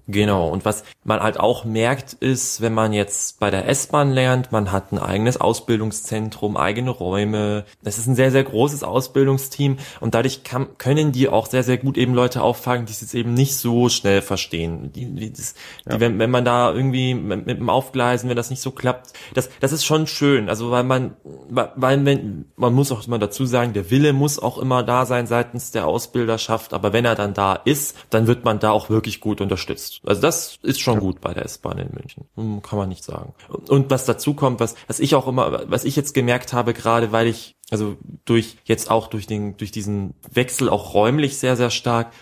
Genau, 0.09 0.49
und 0.49 0.65
was 0.65 0.83
man 1.05 1.21
halt 1.21 1.39
auch 1.39 1.65
merkt, 1.65 2.13
ist, 2.15 2.61
wenn 2.61 2.75
man 2.75 2.93
jetzt 2.93 3.39
bei 3.39 3.51
der 3.51 3.69
S-Bahn 3.69 4.11
lernt, 4.11 4.51
man 4.51 4.73
hat 4.73 4.93
ein 4.93 4.99
eigenes 4.99 5.41
Ausbildungszentrum, 5.41 6.57
eigene 6.57 6.91
Räume. 6.91 7.65
Das 7.83 7.99
ist 7.99 8.09
ein 8.09 8.17
sehr, 8.17 8.33
sehr 8.33 8.43
großes 8.43 8.83
Ausbildungsteam 8.83 9.79
und 10.01 10.15
dadurch 10.15 10.43
kann, 10.43 10.77
können 10.79 11.13
die 11.13 11.29
auch 11.29 11.47
sehr, 11.47 11.63
sehr 11.63 11.79
gut 11.79 11.97
eben 11.97 12.15
Leute 12.15 12.43
auffangen, 12.43 12.87
die 12.87 12.93
es 12.93 13.01
jetzt 13.01 13.15
eben 13.15 13.33
nicht 13.35 13.57
so 13.57 13.89
schnell 13.89 14.23
verstehen. 14.23 14.93
Die, 14.93 15.07
die, 15.07 15.33
das, 15.33 15.55
ja. 15.87 15.95
die, 15.95 16.01
wenn, 16.01 16.19
wenn 16.19 16.31
man 16.31 16.45
da 16.45 16.73
irgendwie 16.73 17.15
mit, 17.15 17.47
mit, 17.47 17.59
dem 17.59 17.71
Aufgleisen, 17.71 18.29
wenn 18.29 18.37
das 18.37 18.51
nicht 18.51 18.63
so 18.63 18.73
klappt, 18.73 19.13
das, 19.35 19.51
das 19.61 19.73
ist 19.73 19.85
schon 19.85 20.07
schön. 20.09 20.49
Also 20.49 20.71
weil 20.71 20.85
man, 20.85 21.17
weil 21.49 22.05
wenn, 22.05 22.47
man 22.57 22.75
muss 22.75 22.91
auch 22.93 23.07
immer 23.07 23.19
dazu 23.19 23.47
sagen, 23.47 23.73
der 23.73 23.91
Wille 23.91 24.13
muss 24.13 24.39
auch 24.39 24.59
immer 24.59 24.83
da 24.83 25.07
sein 25.07 25.27
seitens 25.27 25.71
der 25.71 25.87
Ausbilderschaft, 25.87 26.75
aber 26.75 26.93
wenn 26.93 27.05
er 27.05 27.15
dann 27.15 27.35
da 27.35 27.55
ist, 27.55 27.97
dann 28.11 28.27
wird 28.27 28.45
man 28.45 28.59
da 28.59 28.73
auch 28.73 28.91
wirklich 28.91 29.21
gut 29.21 29.41
unterstützt. 29.41 29.82
Also 30.05 30.21
das 30.21 30.59
ist 30.63 30.81
schon 30.81 30.95
ja. 30.95 31.01
gut 31.01 31.21
bei 31.21 31.35
der 31.35 31.45
S-Bahn 31.45 31.79
in 31.79 31.93
München. 31.93 32.27
Hm, 32.37 32.63
kann 32.63 32.79
man 32.79 32.89
nicht 32.89 33.05
sagen. 33.05 33.35
Und 33.69 33.91
was 33.91 34.05
dazu 34.05 34.35
kommt, 34.35 34.61
was, 34.61 34.75
was 34.87 35.01
ich 35.01 35.15
auch 35.15 35.27
immer, 35.27 35.71
was 35.71 35.85
ich 35.85 35.97
jetzt 35.97 36.15
gemerkt 36.15 36.53
habe, 36.53 36.75
gerade 36.75 37.13
weil 37.13 37.27
ich, 37.27 37.57
also 37.71 37.97
durch, 38.25 38.57
jetzt 38.65 38.91
auch 38.91 39.09
durch 39.09 39.27
den, 39.27 39.57
durch 39.57 39.73
diesen 39.73 40.15
Wechsel 40.33 40.69
auch 40.69 40.95
räumlich 40.95 41.39
sehr, 41.39 41.57
sehr 41.57 41.71
stark, 41.71 42.13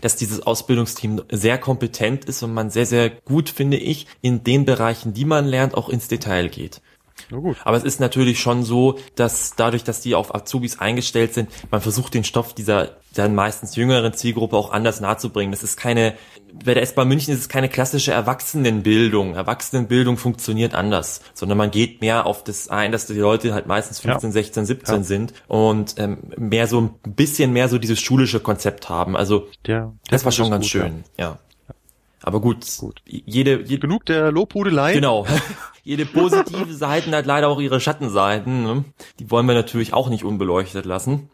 dass 0.00 0.16
dieses 0.16 0.46
Ausbildungsteam 0.46 1.22
sehr 1.30 1.58
kompetent 1.58 2.24
ist 2.26 2.42
und 2.42 2.52
man 2.52 2.70
sehr, 2.70 2.86
sehr 2.86 3.10
gut, 3.10 3.48
finde 3.48 3.78
ich, 3.78 4.06
in 4.20 4.44
den 4.44 4.64
Bereichen, 4.64 5.14
die 5.14 5.24
man 5.24 5.46
lernt, 5.46 5.74
auch 5.74 5.88
ins 5.88 6.08
Detail 6.08 6.48
geht. 6.48 6.80
Aber 7.64 7.76
es 7.76 7.84
ist 7.84 8.00
natürlich 8.00 8.40
schon 8.40 8.62
so, 8.62 8.98
dass 9.14 9.54
dadurch, 9.56 9.84
dass 9.84 10.00
die 10.00 10.14
auf 10.14 10.34
Azubis 10.34 10.78
eingestellt 10.78 11.34
sind, 11.34 11.50
man 11.70 11.80
versucht 11.80 12.14
den 12.14 12.24
Stoff 12.24 12.54
dieser 12.54 12.96
dann 13.14 13.34
meistens 13.34 13.74
jüngeren 13.76 14.12
Zielgruppe 14.12 14.56
auch 14.56 14.70
anders 14.70 15.00
nahezubringen. 15.00 15.50
Das 15.50 15.62
ist 15.62 15.76
keine, 15.76 16.14
bei 16.64 16.74
der 16.74 16.82
S-Bahn 16.82 17.08
München 17.08 17.34
ist 17.34 17.40
es 17.40 17.48
keine 17.48 17.68
klassische 17.68 18.12
Erwachsenenbildung. 18.12 19.34
Erwachsenenbildung 19.34 20.16
funktioniert 20.16 20.74
anders, 20.74 21.20
sondern 21.34 21.58
man 21.58 21.70
geht 21.70 22.00
mehr 22.00 22.26
auf 22.26 22.44
das 22.44 22.68
ein, 22.68 22.92
dass 22.92 23.06
die 23.06 23.14
Leute 23.14 23.52
halt 23.52 23.66
meistens 23.66 24.00
15, 24.00 24.30
ja. 24.30 24.32
16, 24.32 24.66
17 24.66 24.94
ja. 24.94 25.02
sind 25.02 25.34
und 25.48 25.94
ähm, 25.98 26.18
mehr 26.36 26.66
so 26.66 26.80
ein 26.80 27.14
bisschen 27.14 27.52
mehr 27.52 27.68
so 27.68 27.78
dieses 27.78 28.00
schulische 28.00 28.40
Konzept 28.40 28.88
haben. 28.88 29.16
Also 29.16 29.48
ja, 29.66 29.92
das 30.08 30.24
war 30.24 30.32
schon 30.32 30.50
ganz 30.50 30.64
gut, 30.64 30.70
schön, 30.70 31.04
ja. 31.18 31.38
Aber 32.22 32.40
gut, 32.40 32.66
gut. 32.78 33.02
Jede, 33.06 33.62
jede 33.62 33.80
genug 33.80 34.06
der 34.06 34.30
Lobhudelei. 34.30 34.92
Genau. 34.92 35.26
jede 35.82 36.06
positive 36.06 36.72
Seiten 36.74 37.14
hat 37.14 37.26
leider 37.26 37.48
auch 37.48 37.60
ihre 37.60 37.80
Schattenseiten. 37.80 38.62
Ne? 38.62 38.84
Die 39.18 39.30
wollen 39.30 39.46
wir 39.46 39.54
natürlich 39.54 39.92
auch 39.92 40.08
nicht 40.08 40.24
unbeleuchtet 40.24 40.84
lassen. 40.84 41.30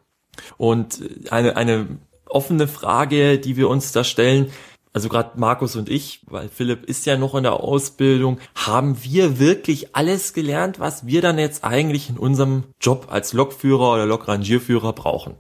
Und 0.57 1.01
eine 1.31 1.57
eine 1.57 1.99
offene 2.27 2.69
Frage, 2.69 3.39
die 3.39 3.57
wir 3.57 3.69
uns 3.69 3.93
da 3.93 4.05
stellen, 4.05 4.51
also 4.97 5.11
gerade 5.11 5.39
Markus 5.39 5.77
und 5.77 5.91
ich, 5.91 6.23
weil 6.27 6.49
Philipp 6.49 6.85
ist 6.85 7.05
ja 7.05 7.19
noch 7.19 7.35
in 7.35 7.43
der 7.43 7.61
Ausbildung, 7.61 8.39
haben 8.55 9.03
wir 9.05 9.39
wirklich 9.39 9.95
alles 9.95 10.33
gelernt, 10.33 10.81
was 10.81 11.07
wir 11.07 11.21
dann 11.21 11.39
jetzt 11.39 11.65
eigentlich 11.65 12.09
in 12.09 12.17
unserem 12.17 12.65
Job 12.81 13.09
als 13.11 13.35
Lokführer 13.35 13.93
oder 13.93 14.07
Lokrangierführer 14.07 14.95
brauchen? 14.95 15.35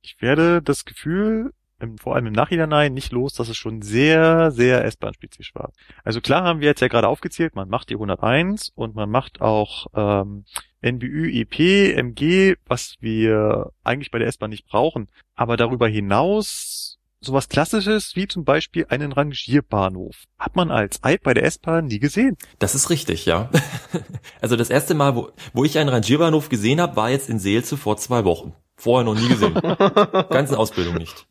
Ich 0.00 0.16
werde 0.20 0.62
das 0.62 0.86
Gefühl 0.86 1.52
vor 1.98 2.14
allem 2.14 2.26
im 2.26 2.32
Nachhinein 2.32 2.94
nicht 2.94 3.12
los, 3.12 3.34
dass 3.34 3.48
es 3.48 3.56
schon 3.56 3.82
sehr, 3.82 4.50
sehr 4.50 4.84
S-Bahn-spezifisch 4.84 5.54
war. 5.54 5.72
Also 6.04 6.20
klar 6.20 6.44
haben 6.44 6.60
wir 6.60 6.68
jetzt 6.68 6.80
ja 6.80 6.88
gerade 6.88 7.08
aufgezählt, 7.08 7.54
man 7.54 7.68
macht 7.68 7.90
die 7.90 7.94
101 7.94 8.72
und 8.74 8.94
man 8.94 9.10
macht 9.10 9.40
auch 9.40 9.86
ähm, 9.94 10.44
NBÜ, 10.82 11.30
EP, 11.30 11.96
MG, 11.96 12.56
was 12.66 12.96
wir 13.00 13.72
eigentlich 13.84 14.10
bei 14.10 14.18
der 14.18 14.28
S-Bahn 14.28 14.50
nicht 14.50 14.66
brauchen. 14.66 15.08
Aber 15.34 15.56
darüber 15.56 15.88
hinaus 15.88 16.98
sowas 17.20 17.48
Klassisches 17.48 18.16
wie 18.16 18.26
zum 18.26 18.44
Beispiel 18.44 18.86
einen 18.88 19.12
Rangierbahnhof 19.12 20.24
hat 20.38 20.56
man 20.56 20.70
als 20.70 21.02
Eid 21.02 21.22
bei 21.22 21.34
der 21.34 21.44
S-Bahn 21.44 21.86
nie 21.86 22.00
gesehen. 22.00 22.36
Das 22.58 22.74
ist 22.74 22.90
richtig, 22.90 23.26
ja. 23.26 23.48
also 24.40 24.56
das 24.56 24.70
erste 24.70 24.94
Mal, 24.94 25.14
wo, 25.14 25.30
wo 25.52 25.64
ich 25.64 25.78
einen 25.78 25.88
Rangierbahnhof 25.88 26.48
gesehen 26.48 26.80
habe, 26.80 26.96
war 26.96 27.10
jetzt 27.10 27.30
in 27.30 27.38
Seelze 27.38 27.76
vor 27.76 27.96
zwei 27.96 28.24
Wochen. 28.24 28.54
Vorher 28.76 29.04
noch 29.04 29.14
nie 29.14 29.28
gesehen. 29.28 29.54
Ganzen 30.30 30.56
Ausbildung 30.56 30.96
nicht. 30.96 31.26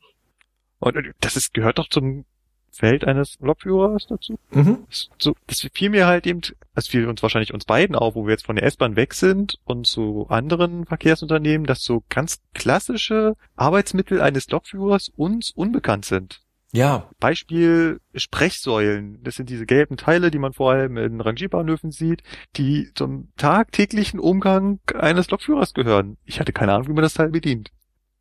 Und 0.81 0.97
das 1.21 1.38
ist, 1.38 1.53
gehört 1.53 1.77
doch 1.77 1.88
zum 1.88 2.25
Feld 2.71 3.05
eines 3.05 3.38
Lokführers 3.39 4.07
dazu. 4.07 4.39
Mhm. 4.51 4.85
So, 4.89 5.35
das 5.47 5.67
fiel 5.73 5.89
mir 5.89 6.07
halt 6.07 6.25
eben, 6.25 6.41
das 6.73 6.88
fiel 6.88 7.07
uns 7.07 7.21
wahrscheinlich 7.21 7.53
uns 7.53 7.65
beiden 7.65 7.95
auf, 7.95 8.15
wo 8.15 8.25
wir 8.25 8.31
jetzt 8.31 8.45
von 8.45 8.55
der 8.55 8.65
S-Bahn 8.65 8.95
weg 8.95 9.13
sind 9.13 9.59
und 9.65 9.88
zu 9.88 10.27
anderen 10.29 10.85
Verkehrsunternehmen, 10.85 11.67
dass 11.67 11.83
so 11.83 12.03
ganz 12.09 12.41
klassische 12.53 13.35
Arbeitsmittel 13.55 14.21
eines 14.21 14.50
Lokführers 14.50 15.09
uns 15.15 15.51
unbekannt 15.51 16.05
sind. 16.05 16.41
Ja. 16.73 17.09
Beispiel 17.19 18.00
Sprechsäulen. 18.15 19.22
Das 19.24 19.35
sind 19.35 19.50
diese 19.50 19.65
gelben 19.65 19.98
Teile, 19.98 20.31
die 20.31 20.39
man 20.39 20.53
vor 20.53 20.72
allem 20.72 20.96
in 20.96 21.20
Rangierbahnhöfen 21.20 21.91
sieht, 21.91 22.24
die 22.55 22.91
zum 22.96 23.27
tagtäglichen 23.35 24.22
Umgang 24.22 24.79
eines 24.96 25.29
Lokführers 25.29 25.74
gehören. 25.74 26.17
Ich 26.24 26.39
hatte 26.39 26.53
keine 26.53 26.74
Ahnung, 26.74 26.87
wie 26.87 26.94
man 26.94 27.03
das 27.03 27.15
Teil 27.15 27.29
bedient. 27.29 27.72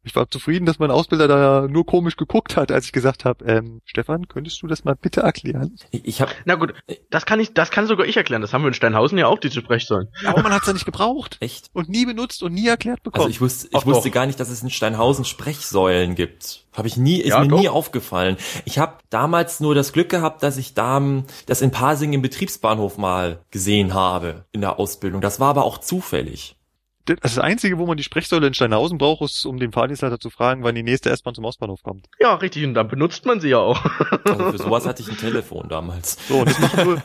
Ich 0.02 0.16
war 0.16 0.30
zufrieden, 0.30 0.64
dass 0.64 0.78
mein 0.78 0.90
Ausbilder 0.90 1.28
da 1.28 1.68
nur 1.68 1.84
komisch 1.84 2.16
geguckt 2.16 2.56
hat, 2.56 2.72
als 2.72 2.86
ich 2.86 2.92
gesagt 2.92 3.26
habe, 3.26 3.44
ähm, 3.44 3.82
Stefan, 3.84 4.28
könntest 4.28 4.62
du 4.62 4.66
das 4.66 4.82
mal 4.84 4.94
bitte 4.94 5.20
erklären? 5.20 5.76
Ich 5.90 6.22
habe, 6.22 6.32
na 6.46 6.54
gut, 6.54 6.72
das 7.10 7.26
kann 7.26 7.38
ich, 7.38 7.52
das 7.52 7.70
kann 7.70 7.86
sogar 7.86 8.06
ich 8.06 8.16
erklären. 8.16 8.40
Das 8.40 8.54
haben 8.54 8.62
wir 8.62 8.68
in 8.68 8.74
Steinhausen 8.74 9.18
ja 9.18 9.26
auch, 9.26 9.38
diese 9.38 9.60
Sprechsäulen. 9.60 10.08
Ja, 10.22 10.30
aber 10.30 10.42
man 10.42 10.54
hat's 10.54 10.66
ja 10.66 10.72
nicht 10.72 10.86
gebraucht. 10.86 11.36
Echt? 11.40 11.68
Und 11.74 11.90
nie 11.90 12.06
benutzt 12.06 12.42
und 12.42 12.54
nie 12.54 12.66
erklärt 12.66 13.02
bekommen. 13.02 13.26
Also 13.26 13.30
ich 13.30 13.42
wusste, 13.42 13.68
ich 13.68 13.76
Ach, 13.76 13.84
wusste 13.84 14.08
doch. 14.08 14.14
gar 14.14 14.24
nicht, 14.24 14.40
dass 14.40 14.48
es 14.48 14.62
in 14.62 14.70
Steinhausen 14.70 15.26
Sprechsäulen 15.26 16.14
gibt. 16.14 16.64
Habe 16.74 16.88
ich 16.88 16.96
nie, 16.96 17.18
ist 17.18 17.28
ja, 17.28 17.40
mir 17.40 17.48
doch. 17.48 17.60
nie 17.60 17.68
aufgefallen. 17.68 18.38
Ich 18.64 18.78
habe 18.78 18.94
damals 19.10 19.60
nur 19.60 19.74
das 19.74 19.92
Glück 19.92 20.08
gehabt, 20.08 20.42
dass 20.42 20.56
ich 20.56 20.72
da 20.72 21.02
das 21.46 21.60
in 21.60 21.72
Pasing 21.72 22.12
im 22.12 22.22
Betriebsbahnhof 22.22 22.96
mal 22.96 23.40
gesehen 23.50 23.92
habe 23.92 24.44
in 24.52 24.62
der 24.62 24.78
Ausbildung. 24.78 25.20
Das 25.20 25.40
war 25.40 25.50
aber 25.50 25.64
auch 25.64 25.78
zufällig 25.78 26.56
das 27.04 27.38
Einzige, 27.38 27.78
wo 27.78 27.86
man 27.86 27.96
die 27.96 28.02
Sprechsäule 28.02 28.46
in 28.46 28.54
Steinhausen 28.54 28.98
braucht, 28.98 29.22
ist, 29.22 29.44
um 29.46 29.58
den 29.58 29.72
Fahrdienstleiter 29.72 30.20
zu 30.20 30.30
fragen, 30.30 30.62
wann 30.62 30.74
die 30.74 30.82
nächste 30.82 31.10
S-Bahn 31.10 31.34
zum 31.34 31.44
Ostbahnhof 31.44 31.82
kommt. 31.82 32.06
Ja, 32.20 32.34
richtig, 32.34 32.64
und 32.64 32.74
dann 32.74 32.88
benutzt 32.88 33.26
man 33.26 33.40
sie 33.40 33.50
ja 33.50 33.58
auch. 33.58 33.84
Also 34.24 34.52
für 34.52 34.58
sowas 34.58 34.86
hatte 34.86 35.02
ich 35.02 35.08
ein 35.08 35.16
Telefon 35.16 35.68
damals. 35.68 36.18
So, 36.28 36.40
und 36.40 36.48
das 36.48 36.58
machen 36.60 36.84
nur, 36.84 37.02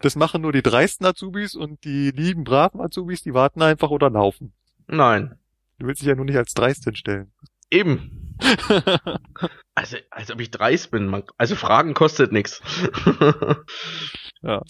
das 0.00 0.16
machen 0.16 0.42
nur 0.42 0.52
die 0.52 0.62
dreisten 0.62 1.06
Azubis 1.06 1.54
und 1.54 1.84
die 1.84 2.10
lieben, 2.10 2.44
braven 2.44 2.80
Azubis, 2.80 3.22
die 3.22 3.34
warten 3.34 3.62
einfach 3.62 3.90
oder 3.90 4.10
laufen. 4.10 4.52
Nein. 4.86 5.38
Du 5.78 5.86
willst 5.86 6.00
dich 6.00 6.08
ja 6.08 6.14
nur 6.14 6.24
nicht 6.24 6.36
als 6.36 6.54
dreist 6.54 6.84
hinstellen. 6.84 7.32
Eben. 7.70 8.36
also, 9.74 9.96
als 10.10 10.30
ob 10.30 10.40
ich 10.40 10.50
dreist 10.50 10.90
bin. 10.90 11.06
Man, 11.06 11.24
also 11.36 11.56
Fragen 11.56 11.94
kostet 11.94 12.32
nichts. 12.32 12.62
ja. 14.42 14.62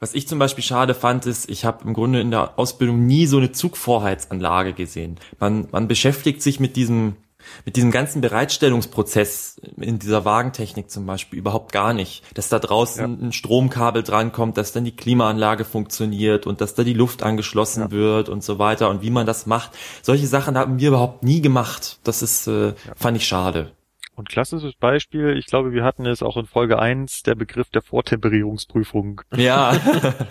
Was 0.00 0.14
ich 0.14 0.26
zum 0.26 0.38
Beispiel 0.38 0.64
schade 0.64 0.94
fand, 0.94 1.26
ist, 1.26 1.50
ich 1.50 1.66
habe 1.66 1.84
im 1.84 1.92
Grunde 1.92 2.22
in 2.22 2.30
der 2.30 2.58
Ausbildung 2.58 3.04
nie 3.04 3.26
so 3.26 3.36
eine 3.36 3.52
Zugvorheizanlage 3.52 4.72
gesehen. 4.72 5.18
Man, 5.38 5.68
man 5.72 5.88
beschäftigt 5.88 6.40
sich 6.40 6.58
mit 6.58 6.74
diesem 6.76 7.16
mit 7.64 7.76
diesem 7.76 7.90
ganzen 7.90 8.20
Bereitstellungsprozess 8.20 9.60
in 9.78 9.98
dieser 9.98 10.26
Wagentechnik 10.26 10.90
zum 10.90 11.06
Beispiel 11.06 11.38
überhaupt 11.38 11.72
gar 11.72 11.94
nicht. 11.94 12.22
Dass 12.34 12.50
da 12.50 12.58
draußen 12.58 13.18
ja. 13.18 13.26
ein 13.26 13.32
Stromkabel 13.32 14.02
drankommt, 14.02 14.58
dass 14.58 14.72
dann 14.72 14.84
die 14.84 14.94
Klimaanlage 14.94 15.64
funktioniert 15.64 16.46
und 16.46 16.60
dass 16.60 16.74
da 16.74 16.82
die 16.82 16.92
Luft 16.92 17.22
angeschlossen 17.22 17.84
ja. 17.84 17.90
wird 17.90 18.28
und 18.28 18.44
so 18.44 18.58
weiter 18.58 18.90
und 18.90 19.00
wie 19.00 19.10
man 19.10 19.26
das 19.26 19.46
macht. 19.46 19.70
Solche 20.02 20.26
Sachen 20.26 20.58
haben 20.58 20.78
wir 20.78 20.88
überhaupt 20.88 21.22
nie 21.22 21.40
gemacht. 21.40 21.98
Das 22.04 22.22
ist, 22.22 22.46
äh, 22.46 22.68
ja. 22.68 22.74
fand 22.94 23.16
ich 23.16 23.26
schade. 23.26 23.72
Und 24.16 24.28
klassisches 24.28 24.74
Beispiel, 24.74 25.36
ich 25.38 25.46
glaube, 25.46 25.72
wir 25.72 25.82
hatten 25.82 26.04
es 26.04 26.22
auch 26.22 26.36
in 26.36 26.46
Folge 26.46 26.78
1, 26.78 27.22
der 27.22 27.34
Begriff 27.34 27.70
der 27.70 27.80
Vortemperierungsprüfung. 27.80 29.22
Ja. 29.34 29.78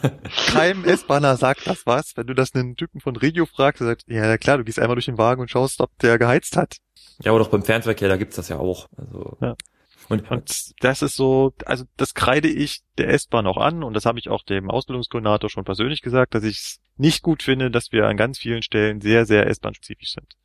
Kein 0.48 0.84
S-Bahner 0.84 1.38
sagt 1.38 1.66
das 1.66 1.86
was. 1.86 2.16
Wenn 2.16 2.28
du 2.28 2.36
das 2.36 2.54
einen 2.54 2.76
Typen 2.76 3.00
von 3.00 3.16
Regio 3.16 3.46
fragst, 3.46 3.82
der 3.82 3.88
sagt, 3.88 4.04
ja 4.08 4.38
klar, 4.38 4.58
du 4.58 4.64
gehst 4.64 4.80
einmal 4.80 4.96
durch 4.96 5.06
den 5.06 5.18
Wagen 5.18 5.42
und 5.42 5.50
schaust, 5.50 5.82
ob 5.82 5.90
der 6.00 6.20
geheizt 6.20 6.56
hat. 6.56 6.78
Ja, 7.24 7.32
aber 7.32 7.40
doch 7.40 7.50
beim 7.50 7.64
Fernverkehr, 7.64 8.10
da 8.10 8.18
gibt's 8.18 8.36
das 8.36 8.50
ja 8.50 8.58
auch. 8.58 8.88
Also. 8.96 9.38
Ja. 9.42 9.56
Und, 10.10 10.30
und 10.32 10.72
das 10.84 11.02
ist 11.04 11.16
so, 11.16 11.54
also 11.66 11.86
das 11.96 12.16
kreide 12.16 12.48
ich 12.48 12.82
der 12.98 13.10
S-Bahn 13.10 13.46
auch 13.46 13.58
an 13.58 13.84
und 13.84 13.94
das 13.94 14.06
habe 14.06 14.18
ich 14.18 14.28
auch 14.28 14.44
dem 14.44 14.70
Ausbildungskoordinator 14.70 15.50
schon 15.52 15.66
persönlich 15.66 16.02
gesagt, 16.02 16.34
dass 16.34 16.44
ich 16.44 16.58
es 16.58 16.80
nicht 16.98 17.22
gut 17.22 17.44
finde, 17.44 17.70
dass 17.70 17.92
wir 17.92 18.08
an 18.08 18.18
ganz 18.18 18.40
vielen 18.40 18.64
Stellen 18.64 19.02
sehr, 19.02 19.26
sehr 19.26 19.48
S-Bahn-spezifisch 19.48 20.14
sind. 20.14 20.36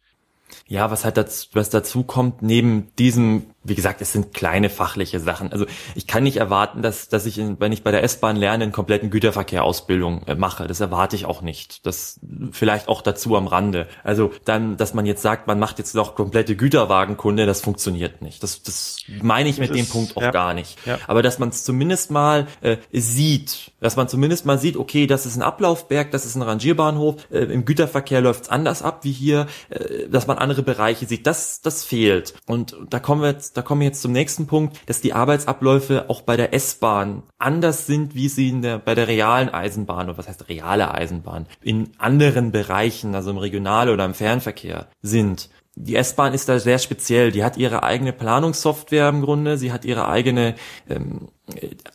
Ja, 0.67 0.91
was 0.91 1.05
halt 1.05 1.17
dazu, 1.17 1.49
was 1.53 1.71
dazu 1.71 2.05
kommt, 2.05 2.43
neben 2.43 2.95
diesem 2.99 3.47
wie 3.65 3.75
gesagt, 3.75 4.03
es 4.03 4.13
sind 4.13 4.35
kleine 4.35 4.69
fachliche 4.69 5.19
Sachen. 5.21 5.51
Also 5.51 5.65
ich 5.95 6.07
kann 6.07 6.23
nicht 6.23 6.37
erwarten, 6.37 6.83
dass, 6.83 7.09
dass 7.09 7.25
ich, 7.25 7.39
in, 7.39 7.59
wenn 7.61 7.73
ich 7.73 7.83
bei 7.83 7.91
der 7.91 8.03
S-Bahn 8.03 8.37
lerne, 8.37 8.65
einen 8.65 8.73
kompletten 8.73 9.11
Güterverkehr-Ausbildung 9.11 10.27
äh, 10.27 10.35
mache. 10.35 10.67
Das 10.67 10.81
erwarte 10.81 11.17
ich 11.17 11.25
auch 11.25 11.41
nicht. 11.41 11.87
Das 11.87 12.21
vielleicht 12.53 12.89
auch 12.89 13.01
dazu 13.01 13.37
am 13.37 13.47
Rande. 13.47 13.89
Also 14.05 14.33
dann, 14.45 14.77
dass 14.77 14.93
man 14.93 15.07
jetzt 15.07 15.23
sagt, 15.23 15.47
man 15.47 15.59
macht 15.59 15.79
jetzt 15.79 15.95
noch 15.95 16.15
komplette 16.15 16.57
Güterwagenkunde, 16.57 17.47
das 17.47 17.63
funktioniert 17.63 18.21
nicht. 18.21 18.43
Das, 18.43 18.63
das 18.63 18.99
meine 19.23 19.49
ich 19.49 19.59
mit 19.59 19.71
das 19.71 19.77
dem 19.79 19.87
Punkt 19.87 20.17
auch 20.17 20.23
ja, 20.23 20.31
gar 20.31 20.53
nicht. 20.53 20.79
Ja. 20.85 20.99
Aber 21.07 21.23
dass 21.23 21.39
man 21.39 21.49
es 21.49 21.65
zumindest 21.65 22.11
mal 22.11 22.47
äh, 22.61 22.77
sieht, 22.93 23.73
dass 23.81 23.97
man 23.97 24.09
zumindest 24.09 24.45
mal 24.45 24.59
sieht, 24.59 24.77
okay, 24.77 25.07
das 25.07 25.25
ist 25.25 25.37
ein 25.37 25.43
Ablaufberg, 25.43 26.11
das 26.11 26.27
ist 26.27 26.35
ein 26.35 26.43
Rangierbahnhof, 26.43 27.17
äh, 27.31 27.39
im 27.39 27.65
Güterverkehr 27.65 28.21
läuft 28.21 28.45
es 28.45 28.49
anders 28.51 28.83
ab 28.83 29.01
wie 29.05 29.13
hier, 29.13 29.47
äh, 29.71 30.09
dass 30.11 30.27
man 30.27 30.37
andere 30.45 30.63
Bereiche 30.63 31.07
sieht, 31.07 31.27
das, 31.27 31.61
das 31.61 31.85
fehlt. 31.85 32.35
Und 32.47 32.77
da 32.91 33.01
kommen 33.01 33.23
wir 33.23 33.31
jetzt 33.31 33.57
da 33.57 33.63
kommen 33.63 33.81
wir 33.81 33.89
jetzt 33.89 34.03
zum 34.03 34.13
nächsten 34.13 34.47
Punkt, 34.47 34.79
dass 34.87 35.01
die 35.01 35.13
Arbeitsabläufe 35.13 36.09
auch 36.09 36.23
bei 36.23 36.37
der 36.37 36.55
S-Bahn 36.55 37.23
anders 37.39 37.87
sind, 37.87 38.15
wie 38.15 38.29
sie 38.29 38.51
in 38.51 38.63
der, 38.63 38.79
bei 38.79 38.95
der 38.95 39.09
realen 39.09 39.49
Eisenbahn, 39.49 40.09
oder 40.09 40.19
was 40.19 40.29
heißt 40.29 40.49
reale 40.49 40.93
Eisenbahn, 40.93 41.47
in 41.63 41.91
anderen 41.99 42.53
Bereichen, 42.53 43.15
also 43.15 43.31
im 43.31 43.39
Regional- 43.39 43.91
oder 43.91 44.05
im 44.05 44.15
Fernverkehr 44.15 44.87
sind 45.03 45.49
die 45.77 45.97
S-Bahn 45.97 46.35
ist 46.35 46.49
da 46.49 46.59
sehr 46.59 46.79
speziell. 46.79 47.33
Die 47.33 47.43
hat 47.43 47.57
ihre 47.57 47.83
eigene 47.83 48.13
Planungssoftware 48.13 49.09
im 49.09 49.23
Grunde. 49.23 49.59
Sie 49.59 49.73
hat 49.73 49.85
ihre 49.85 50.09
eigene 50.09 50.55
ähm, 50.89 51.29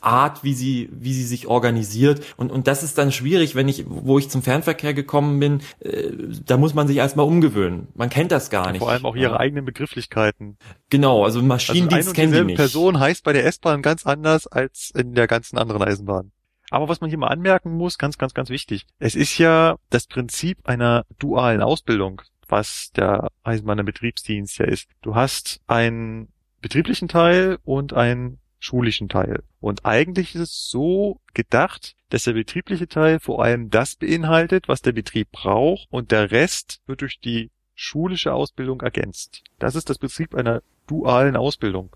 Art, 0.01 0.43
wie 0.43 0.53
sie, 0.53 0.89
wie 0.91 1.13
sie 1.13 1.23
sich 1.23 1.47
organisiert. 1.47 2.21
Und, 2.35 2.51
und 2.51 2.67
das 2.67 2.83
ist 2.83 2.97
dann 2.97 3.11
schwierig, 3.11 3.55
wenn 3.55 3.69
ich, 3.69 3.85
wo 3.87 4.19
ich 4.19 4.29
zum 4.29 4.41
Fernverkehr 4.41 4.93
gekommen 4.93 5.39
bin, 5.39 5.61
äh, 5.79 6.11
da 6.45 6.57
muss 6.57 6.73
man 6.73 6.87
sich 6.87 6.97
erstmal 6.97 7.25
umgewöhnen. 7.25 7.87
Man 7.95 8.09
kennt 8.09 8.31
das 8.31 8.49
gar 8.49 8.71
nicht. 8.71 8.79
Vor 8.79 8.91
allem 8.91 9.05
auch 9.05 9.15
ihre 9.15 9.33
ja. 9.33 9.39
eigenen 9.39 9.63
Begrifflichkeiten. 9.63 10.57
Genau, 10.89 11.23
also 11.23 11.41
Maschinendienst 11.41 12.09
also 12.09 12.13
kennen 12.13 12.33
die 12.33 12.43
nicht. 12.43 12.57
Person 12.57 12.99
heißt 12.99 13.23
bei 13.23 13.33
der 13.33 13.45
S-Bahn 13.45 13.81
ganz 13.81 14.05
anders 14.05 14.45
als 14.45 14.91
in 14.93 15.13
der 15.13 15.27
ganzen 15.27 15.57
anderen 15.57 15.81
Eisenbahn. 15.81 16.31
Aber 16.69 16.87
was 16.89 17.01
man 17.01 17.09
hier 17.09 17.17
mal 17.17 17.27
anmerken 17.27 17.71
muss, 17.71 17.97
ganz, 17.97 18.17
ganz, 18.17 18.33
ganz 18.33 18.49
wichtig. 18.49 18.85
Es 18.99 19.15
ist 19.15 19.37
ja 19.37 19.77
das 19.89 20.05
Prinzip 20.05 20.59
einer 20.65 21.05
dualen 21.17 21.61
Ausbildung 21.61 22.21
was 22.49 22.91
der 22.95 23.29
Eisenbahner 23.43 23.83
Betriebsdienst 23.83 24.59
ja 24.59 24.65
ist. 24.65 24.87
Du 25.01 25.15
hast 25.15 25.61
einen 25.67 26.29
betrieblichen 26.61 27.07
Teil 27.07 27.57
und 27.63 27.93
einen 27.93 28.39
schulischen 28.59 29.07
Teil. 29.07 29.43
Und 29.61 29.85
eigentlich 29.85 30.35
ist 30.35 30.41
es 30.41 30.69
so 30.69 31.21
gedacht, 31.33 31.95
dass 32.09 32.23
der 32.23 32.33
betriebliche 32.33 32.87
Teil 32.87 33.19
vor 33.19 33.43
allem 33.43 33.69
das 33.69 33.95
beinhaltet, 33.95 34.67
was 34.67 34.81
der 34.81 34.91
Betrieb 34.91 35.31
braucht 35.31 35.87
und 35.89 36.11
der 36.11 36.31
Rest 36.31 36.81
wird 36.85 37.01
durch 37.01 37.19
die 37.19 37.51
schulische 37.73 38.33
Ausbildung 38.33 38.81
ergänzt. 38.81 39.43
Das 39.57 39.75
ist 39.75 39.89
das 39.89 39.97
Prinzip 39.97 40.35
einer 40.35 40.61
dualen 40.87 41.37
Ausbildung. 41.37 41.95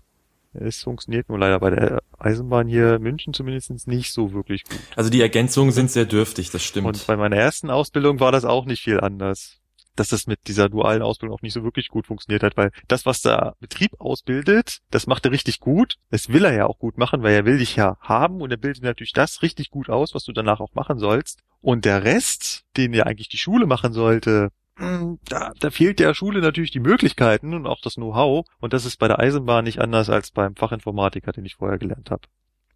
Es 0.54 0.82
funktioniert 0.82 1.28
nur 1.28 1.38
leider 1.38 1.58
bei 1.58 1.70
der 1.70 2.02
Eisenbahn 2.16 2.68
hier 2.68 3.00
München 3.00 3.34
zumindest 3.34 3.88
nicht 3.88 4.12
so 4.12 4.32
wirklich 4.32 4.64
gut. 4.64 4.78
Also 4.94 5.10
die 5.10 5.20
Ergänzungen 5.20 5.72
sind 5.72 5.90
sehr 5.90 6.04
dürftig, 6.04 6.50
das 6.50 6.62
stimmt. 6.62 6.86
Und 6.86 7.06
bei 7.06 7.16
meiner 7.16 7.36
ersten 7.36 7.70
Ausbildung 7.70 8.20
war 8.20 8.30
das 8.30 8.44
auch 8.44 8.64
nicht 8.64 8.82
viel 8.82 9.00
anders 9.00 9.60
dass 9.96 10.08
das 10.08 10.26
mit 10.26 10.46
dieser 10.48 10.68
dualen 10.68 11.02
Ausbildung 11.02 11.36
auch 11.36 11.42
nicht 11.42 11.52
so 11.52 11.64
wirklich 11.64 11.88
gut 11.88 12.06
funktioniert 12.06 12.42
hat, 12.42 12.56
weil 12.56 12.70
das, 12.88 13.06
was 13.06 13.22
der 13.22 13.54
Betrieb 13.60 14.00
ausbildet, 14.00 14.78
das 14.90 15.06
macht 15.06 15.24
er 15.24 15.32
richtig 15.32 15.60
gut. 15.60 15.96
Das 16.10 16.28
will 16.28 16.44
er 16.44 16.52
ja 16.52 16.66
auch 16.66 16.78
gut 16.78 16.98
machen, 16.98 17.22
weil 17.22 17.34
er 17.34 17.44
will 17.44 17.58
dich 17.58 17.76
ja 17.76 17.96
haben 18.00 18.40
und 18.40 18.50
er 18.50 18.56
bildet 18.56 18.82
natürlich 18.82 19.12
das 19.12 19.42
richtig 19.42 19.70
gut 19.70 19.88
aus, 19.88 20.14
was 20.14 20.24
du 20.24 20.32
danach 20.32 20.60
auch 20.60 20.74
machen 20.74 20.98
sollst. 20.98 21.40
Und 21.60 21.84
der 21.84 22.04
Rest, 22.04 22.64
den 22.76 22.92
ja 22.92 23.04
eigentlich 23.04 23.28
die 23.28 23.38
Schule 23.38 23.66
machen 23.66 23.92
sollte, 23.92 24.50
hm, 24.76 25.18
da, 25.28 25.52
da 25.58 25.70
fehlt 25.70 26.00
der 26.00 26.14
Schule 26.14 26.40
natürlich 26.40 26.72
die 26.72 26.80
Möglichkeiten 26.80 27.54
und 27.54 27.66
auch 27.66 27.80
das 27.80 27.94
Know-how. 27.94 28.44
Und 28.60 28.72
das 28.72 28.84
ist 28.84 28.98
bei 28.98 29.08
der 29.08 29.20
Eisenbahn 29.20 29.64
nicht 29.64 29.80
anders 29.80 30.10
als 30.10 30.30
beim 30.30 30.56
Fachinformatiker, 30.56 31.32
den 31.32 31.44
ich 31.44 31.54
vorher 31.54 31.78
gelernt 31.78 32.10
habe. 32.10 32.22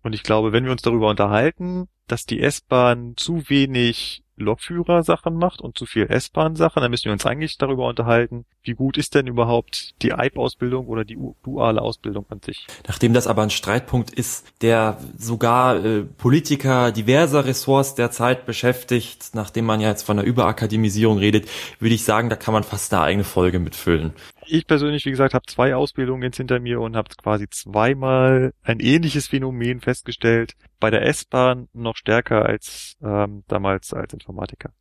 Und 0.02 0.14
ich 0.14 0.22
glaube, 0.22 0.52
wenn 0.52 0.64
wir 0.64 0.72
uns 0.72 0.82
darüber 0.82 1.10
unterhalten, 1.10 1.88
dass 2.08 2.24
die 2.24 2.40
S-Bahn 2.40 3.14
zu 3.16 3.48
wenig 3.48 4.22
Lokführer-Sachen 4.38 5.36
macht 5.36 5.60
und 5.60 5.76
zu 5.76 5.86
viel 5.86 6.06
S-Bahn-Sachen, 6.08 6.80
dann 6.80 6.90
müssen 6.90 7.06
wir 7.06 7.12
uns 7.12 7.26
eigentlich 7.26 7.58
darüber 7.58 7.88
unterhalten, 7.88 8.44
wie 8.62 8.74
gut 8.74 8.96
ist 8.96 9.14
denn 9.14 9.26
überhaupt 9.26 9.94
die 10.02 10.12
EIB-Ausbildung 10.12 10.86
oder 10.86 11.04
die 11.04 11.18
duale 11.42 11.82
Ausbildung 11.82 12.26
an 12.28 12.40
sich. 12.42 12.66
Nachdem 12.86 13.12
das 13.12 13.26
aber 13.26 13.42
ein 13.42 13.50
Streitpunkt 13.50 14.10
ist, 14.10 14.46
der 14.62 14.98
sogar 15.16 15.84
äh, 15.84 16.02
Politiker 16.02 16.92
diverser 16.92 17.44
Ressorts 17.44 17.94
derzeit 17.94 18.46
beschäftigt, 18.46 19.30
nachdem 19.34 19.66
man 19.66 19.80
ja 19.80 19.88
jetzt 19.88 20.04
von 20.04 20.16
der 20.16 20.26
Überakademisierung 20.26 21.18
redet, 21.18 21.48
würde 21.80 21.94
ich 21.94 22.04
sagen, 22.04 22.30
da 22.30 22.36
kann 22.36 22.54
man 22.54 22.64
fast 22.64 22.92
eine 22.94 23.02
eigene 23.02 23.24
Folge 23.24 23.58
mitfüllen 23.58 24.12
ich 24.50 24.66
persönlich, 24.66 25.04
wie 25.04 25.10
gesagt, 25.10 25.34
habe 25.34 25.46
zwei 25.46 25.74
Ausbildungen 25.74 26.22
jetzt 26.22 26.38
hinter 26.38 26.58
mir 26.60 26.80
und 26.80 26.96
habe 26.96 27.08
quasi 27.22 27.48
zweimal 27.50 28.52
ein 28.62 28.80
ähnliches 28.80 29.28
Phänomen 29.28 29.80
festgestellt. 29.80 30.54
Bei 30.80 30.90
der 30.90 31.02
S-Bahn 31.06 31.68
noch 31.72 31.96
stärker 31.96 32.46
als 32.46 32.96
ähm, 33.02 33.44
damals 33.48 33.92
als 33.92 34.12
Informatiker. 34.12 34.72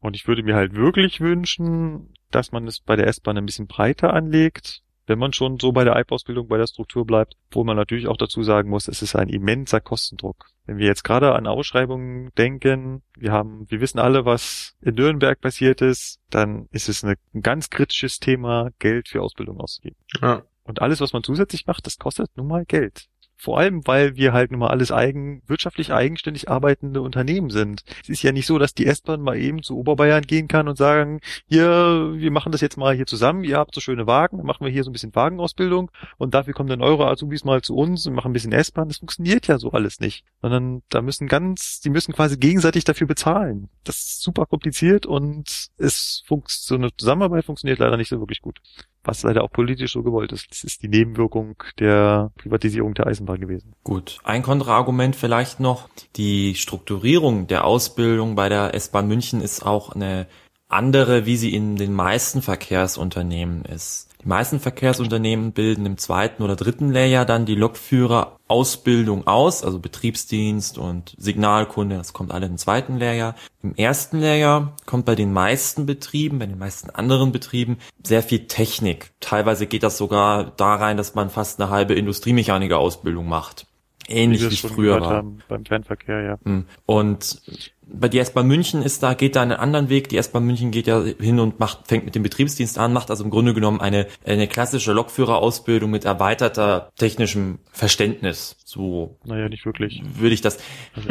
Und 0.00 0.16
ich 0.16 0.28
würde 0.28 0.42
mir 0.42 0.54
halt 0.54 0.74
wirklich 0.74 1.20
wünschen, 1.20 2.14
dass 2.30 2.52
man 2.52 2.66
es 2.66 2.80
bei 2.80 2.96
der 2.96 3.06
S-Bahn 3.06 3.38
ein 3.38 3.46
bisschen 3.46 3.66
breiter 3.66 4.12
anlegt, 4.12 4.82
wenn 5.06 5.18
man 5.18 5.32
schon 5.32 5.58
so 5.58 5.72
bei 5.72 5.84
der 5.84 5.96
IPA-Ausbildung 5.96 6.48
bei 6.48 6.56
der 6.56 6.66
Struktur 6.66 7.06
bleibt, 7.06 7.34
wo 7.50 7.64
man 7.64 7.76
natürlich 7.76 8.08
auch 8.08 8.16
dazu 8.16 8.42
sagen 8.42 8.70
muss, 8.70 8.88
es 8.88 9.02
ist 9.02 9.16
ein 9.16 9.28
immenser 9.28 9.80
Kostendruck. 9.80 10.46
Wenn 10.66 10.78
wir 10.78 10.86
jetzt 10.86 11.04
gerade 11.04 11.34
an 11.34 11.46
Ausschreibungen 11.46 12.30
denken, 12.38 13.02
wir 13.16 13.32
haben, 13.32 13.66
wir 13.70 13.80
wissen 13.80 13.98
alle, 13.98 14.24
was 14.24 14.76
in 14.80 14.94
Nürnberg 14.94 15.40
passiert 15.40 15.82
ist, 15.82 16.20
dann 16.30 16.68
ist 16.70 16.88
es 16.88 17.04
eine, 17.04 17.16
ein 17.34 17.42
ganz 17.42 17.68
kritisches 17.68 18.18
Thema, 18.18 18.70
Geld 18.78 19.08
für 19.08 19.20
Ausbildung 19.20 19.60
auszugeben. 19.60 19.96
Ja. 20.22 20.42
Und 20.62 20.80
alles, 20.80 21.00
was 21.00 21.12
man 21.12 21.22
zusätzlich 21.22 21.66
macht, 21.66 21.86
das 21.86 21.98
kostet 21.98 22.34
nun 22.36 22.48
mal 22.48 22.64
Geld. 22.64 23.06
Vor 23.36 23.58
allem, 23.58 23.86
weil 23.86 24.16
wir 24.16 24.32
halt 24.32 24.50
nun 24.50 24.60
mal 24.60 24.68
alles 24.68 24.90
eigen, 24.90 25.42
wirtschaftlich 25.46 25.92
eigenständig 25.92 26.48
arbeitende 26.48 27.02
Unternehmen 27.02 27.50
sind. 27.50 27.82
Es 28.02 28.08
ist 28.08 28.22
ja 28.22 28.32
nicht 28.32 28.46
so, 28.46 28.58
dass 28.58 28.74
die 28.74 28.86
S-Bahn 28.86 29.20
mal 29.20 29.36
eben 29.36 29.62
zu 29.62 29.76
Oberbayern 29.76 30.22
gehen 30.22 30.48
kann 30.48 30.68
und 30.68 30.76
sagen, 30.76 31.20
hier, 31.46 32.12
wir 32.14 32.30
machen 32.30 32.52
das 32.52 32.60
jetzt 32.60 32.76
mal 32.76 32.94
hier 32.94 33.06
zusammen, 33.06 33.44
ihr 33.44 33.58
habt 33.58 33.74
so 33.74 33.80
schöne 33.80 34.06
Wagen, 34.06 34.44
machen 34.44 34.64
wir 34.64 34.72
hier 34.72 34.84
so 34.84 34.90
ein 34.90 34.92
bisschen 34.92 35.14
Wagenausbildung 35.14 35.90
und 36.16 36.34
dafür 36.34 36.54
kommen 36.54 36.68
dann 36.68 36.80
eure 36.80 37.08
Azubis 37.08 37.44
mal 37.44 37.60
zu 37.60 37.76
uns 37.76 38.06
und 38.06 38.14
machen 38.14 38.30
ein 38.30 38.32
bisschen 38.32 38.52
S-Bahn. 38.52 38.88
Das 38.88 38.98
funktioniert 38.98 39.46
ja 39.46 39.58
so 39.58 39.72
alles 39.72 40.00
nicht. 40.00 40.24
Sondern 40.40 40.82
da 40.88 41.02
müssen 41.02 41.26
ganz, 41.26 41.80
die 41.80 41.90
müssen 41.90 42.14
quasi 42.14 42.36
gegenseitig 42.38 42.84
dafür 42.84 43.06
bezahlen. 43.06 43.68
Das 43.82 43.96
ist 43.96 44.22
super 44.22 44.46
kompliziert 44.46 45.06
und 45.06 45.68
es 45.76 46.22
funkt, 46.26 46.50
so 46.50 46.76
eine 46.76 46.96
Zusammenarbeit 46.96 47.44
funktioniert 47.44 47.80
leider 47.80 47.96
nicht 47.96 48.08
so 48.08 48.20
wirklich 48.20 48.40
gut 48.40 48.60
was 49.04 49.22
leider 49.22 49.44
auch 49.44 49.50
politisch 49.50 49.92
so 49.92 50.02
gewollt 50.02 50.32
ist. 50.32 50.50
Das 50.50 50.64
ist 50.64 50.82
die 50.82 50.88
Nebenwirkung 50.88 51.56
der 51.78 52.32
Privatisierung 52.36 52.94
der 52.94 53.06
Eisenbahn 53.06 53.40
gewesen. 53.40 53.74
Gut. 53.84 54.18
Ein 54.24 54.42
Kontraargument 54.42 55.14
vielleicht 55.16 55.60
noch. 55.60 55.88
Die 56.16 56.54
Strukturierung 56.54 57.46
der 57.46 57.64
Ausbildung 57.64 58.34
bei 58.34 58.48
der 58.48 58.74
S-Bahn 58.74 59.08
München 59.08 59.40
ist 59.40 59.64
auch 59.64 59.92
eine 59.92 60.26
andere, 60.68 61.26
wie 61.26 61.36
sie 61.36 61.54
in 61.54 61.76
den 61.76 61.92
meisten 61.92 62.42
Verkehrsunternehmen 62.42 63.64
ist. 63.64 64.13
Die 64.24 64.28
meisten 64.28 64.58
Verkehrsunternehmen 64.58 65.52
bilden 65.52 65.84
im 65.84 65.98
zweiten 65.98 66.42
oder 66.42 66.56
dritten 66.56 66.90
Lehrjahr 66.90 67.26
dann 67.26 67.44
die 67.44 67.56
Lokführerausbildung 67.56 69.26
aus, 69.26 69.62
also 69.62 69.78
Betriebsdienst 69.78 70.78
und 70.78 71.14
Signalkunde, 71.18 71.98
das 71.98 72.14
kommt 72.14 72.32
alle 72.32 72.46
im 72.46 72.56
zweiten 72.56 72.96
Lehrjahr. 72.96 73.34
Im 73.62 73.74
ersten 73.74 74.20
Lehrjahr 74.20 74.76
kommt 74.86 75.04
bei 75.04 75.14
den 75.14 75.30
meisten 75.34 75.84
Betrieben, 75.84 76.38
bei 76.38 76.46
den 76.46 76.58
meisten 76.58 76.88
anderen 76.88 77.32
Betrieben 77.32 77.76
sehr 78.02 78.22
viel 78.22 78.46
Technik. 78.46 79.10
Teilweise 79.20 79.66
geht 79.66 79.82
das 79.82 79.98
sogar 79.98 80.52
da 80.56 80.74
rein, 80.74 80.96
dass 80.96 81.14
man 81.14 81.28
fast 81.28 81.60
eine 81.60 81.68
halbe 81.68 81.92
Industriemechaniker-Ausbildung 81.92 83.28
macht. 83.28 83.66
Ähnlich 84.08 84.42
wie 84.42 84.46
es 84.46 84.60
früher 84.60 85.00
war. 85.00 85.10
Haben, 85.10 85.38
beim 85.48 85.64
Fernverkehr, 85.64 86.22
ja. 86.22 86.38
Hm. 86.44 86.66
Und 86.86 87.40
bei 87.86 88.08
die 88.08 88.18
S-Bahn 88.18 88.46
München 88.46 88.82
ist 88.82 89.02
da, 89.02 89.14
geht 89.14 89.36
da 89.36 89.42
einen 89.42 89.52
anderen 89.52 89.88
Weg. 89.88 90.08
Die 90.08 90.16
S-Bahn 90.16 90.44
München 90.44 90.70
geht 90.70 90.86
ja 90.86 91.02
hin 91.02 91.38
und 91.38 91.60
macht, 91.60 91.86
fängt 91.86 92.04
mit 92.04 92.14
dem 92.14 92.22
Betriebsdienst 92.22 92.78
an, 92.78 92.92
macht 92.92 93.10
also 93.10 93.24
im 93.24 93.30
Grunde 93.30 93.54
genommen 93.54 93.80
eine, 93.80 94.06
eine 94.24 94.48
klassische 94.48 94.92
Lokführerausbildung 94.92 95.90
mit 95.90 96.04
erweiterter 96.04 96.90
technischem 96.96 97.58
Verständnis. 97.72 98.56
So. 98.64 99.18
Naja, 99.24 99.48
nicht 99.48 99.66
wirklich. 99.66 100.02
Würde 100.16 100.34
ich 100.34 100.40
das, 100.40 100.58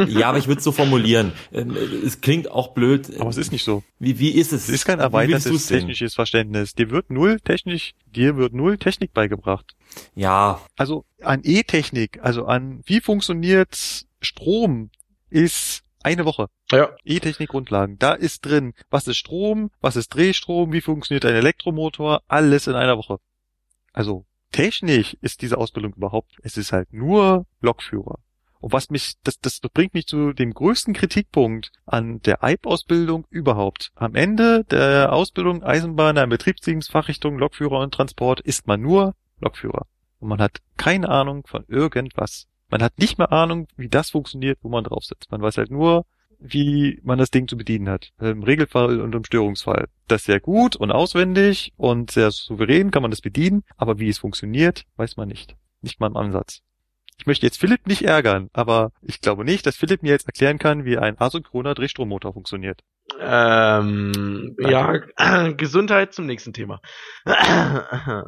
ja, 0.08 0.30
aber 0.30 0.38
ich 0.38 0.48
würde 0.48 0.60
es 0.60 0.64
so 0.64 0.72
formulieren. 0.72 1.34
Ähm, 1.52 1.76
es 2.06 2.22
klingt 2.22 2.50
auch 2.52 2.74
blöd. 2.74 3.20
Aber 3.20 3.30
es 3.30 3.38
ist 3.38 3.52
nicht 3.52 3.64
so. 3.64 3.84
Wie, 4.00 4.20
wie 4.20 4.32
ist 4.32 4.52
es? 4.52 4.64
Es 4.64 4.70
ist 4.70 4.86
kein 4.86 5.00
erweitertes 5.00 5.68
technisches 5.68 6.16
Verständnis. 6.16 6.74
Dir 6.74 6.90
wird 6.90 7.10
null 7.10 7.40
technisch, 7.40 7.94
dir 8.06 8.36
wird 8.36 8.54
null 8.54 8.78
Technik 8.78 9.14
beigebracht. 9.14 9.76
Ja. 10.16 10.62
Also 10.76 11.06
an 11.22 11.42
E-Technik, 11.44 12.20
also 12.22 12.46
an 12.46 12.82
wie 12.86 13.00
funktioniert 13.00 14.06
Strom, 14.22 14.90
ist 15.30 15.84
eine 16.04 16.26
Woche. 16.26 16.48
Ja. 16.72 16.90
E-Technik-Grundlagen. 17.04 17.98
Da 18.00 18.14
ist 18.14 18.46
drin, 18.46 18.74
was 18.90 19.08
ist 19.08 19.18
Strom, 19.18 19.72
was 19.82 19.96
ist 19.96 20.10
Drehstrom, 20.10 20.72
wie 20.72 20.82
funktioniert 20.82 21.26
ein 21.26 21.36
Elektromotor, 21.36 22.22
alles 22.28 22.68
in 22.68 22.76
einer 22.76 22.98
Woche. 22.98 23.18
Also 23.94 24.26
technisch 24.52 25.16
ist 25.22 25.42
diese 25.42 25.58
Ausbildung 25.58 25.94
überhaupt, 25.94 26.38
es 26.42 26.58
ist 26.58 26.72
halt 26.72 26.94
nur 26.94 27.46
Lokführer. 27.62 28.20
Und 28.60 28.72
was 28.72 28.90
mich, 28.90 29.16
das, 29.24 29.40
das 29.42 29.60
bringt 29.60 29.94
mich 29.94 30.08
zu 30.08 30.32
dem 30.32 30.54
größten 30.54 30.94
Kritikpunkt 30.94 31.74
an 31.86 32.22
der 32.22 32.44
EIB-Ausbildung 32.44 33.28
überhaupt. 33.30 33.92
Am 33.96 34.16
Ende 34.16 34.64
der 34.64 35.12
Ausbildung 35.12 35.64
Eisenbahner, 35.64 36.26
Betriebsdienst, 36.28 36.90
Fachrichtung, 36.90 37.38
Lokführer 37.38 37.80
und 37.80 37.94
Transport 37.94 38.40
ist 38.40 38.66
man 38.66 38.82
nur 38.82 39.16
Lokführer. 39.42 39.86
Und 40.20 40.30
man 40.30 40.40
hat 40.40 40.62
keine 40.78 41.10
Ahnung 41.10 41.46
von 41.46 41.66
irgendwas. 41.68 42.48
Man 42.70 42.82
hat 42.82 42.98
nicht 42.98 43.18
mehr 43.18 43.32
Ahnung, 43.32 43.68
wie 43.78 43.90
das 43.90 44.12
funktioniert, 44.12 44.60
wo 44.62 44.70
man 44.70 44.84
drauf 44.84 45.04
sitzt. 45.04 45.32
Man 45.32 45.42
weiß 45.42 45.58
halt 45.58 45.72
nur, 45.72 46.06
wie 46.40 47.00
man 47.04 47.18
das 47.18 47.32
Ding 47.32 47.48
zu 47.48 47.56
bedienen 47.56 47.90
hat. 47.90 48.12
Im 48.20 48.44
Regelfall 48.44 49.00
und 49.00 49.16
im 49.16 49.24
Störungsfall. 49.24 49.88
Das 50.08 50.22
ist 50.22 50.26
sehr 50.26 50.40
gut 50.40 50.76
und 50.76 50.92
auswendig 50.92 51.72
und 51.78 52.12
sehr 52.12 52.32
souverän 52.32 52.92
kann 52.92 53.02
man 53.02 53.12
das 53.12 53.22
bedienen, 53.22 53.64
aber 53.78 54.00
wie 54.00 54.10
es 54.10 54.18
funktioniert, 54.18 54.84
weiß 54.98 55.16
man 55.18 55.30
nicht. 55.30 55.56
Nicht 55.82 56.00
mal 56.00 56.08
im 56.08 56.18
Ansatz. 56.18 56.62
Ich 57.18 57.28
möchte 57.28 57.46
jetzt 57.46 57.60
Philipp 57.60 57.88
nicht 57.88 58.04
ärgern, 58.04 58.50
aber 58.54 58.92
ich 59.02 59.22
glaube 59.22 59.46
nicht, 59.46 59.66
dass 59.66 59.78
Philipp 59.78 60.04
mir 60.04 60.12
jetzt 60.12 60.28
erklären 60.28 60.58
kann, 60.58 60.84
wie 60.84 60.98
ein 60.98 61.20
asynchroner 61.20 61.76
Drehstrommotor 61.76 62.34
funktioniert. 62.34 62.82
Ähm, 63.20 64.56
ja, 64.60 65.00
Gesundheit 65.58 66.14
zum 66.14 66.26
nächsten 66.26 66.54
Thema. 66.54 66.82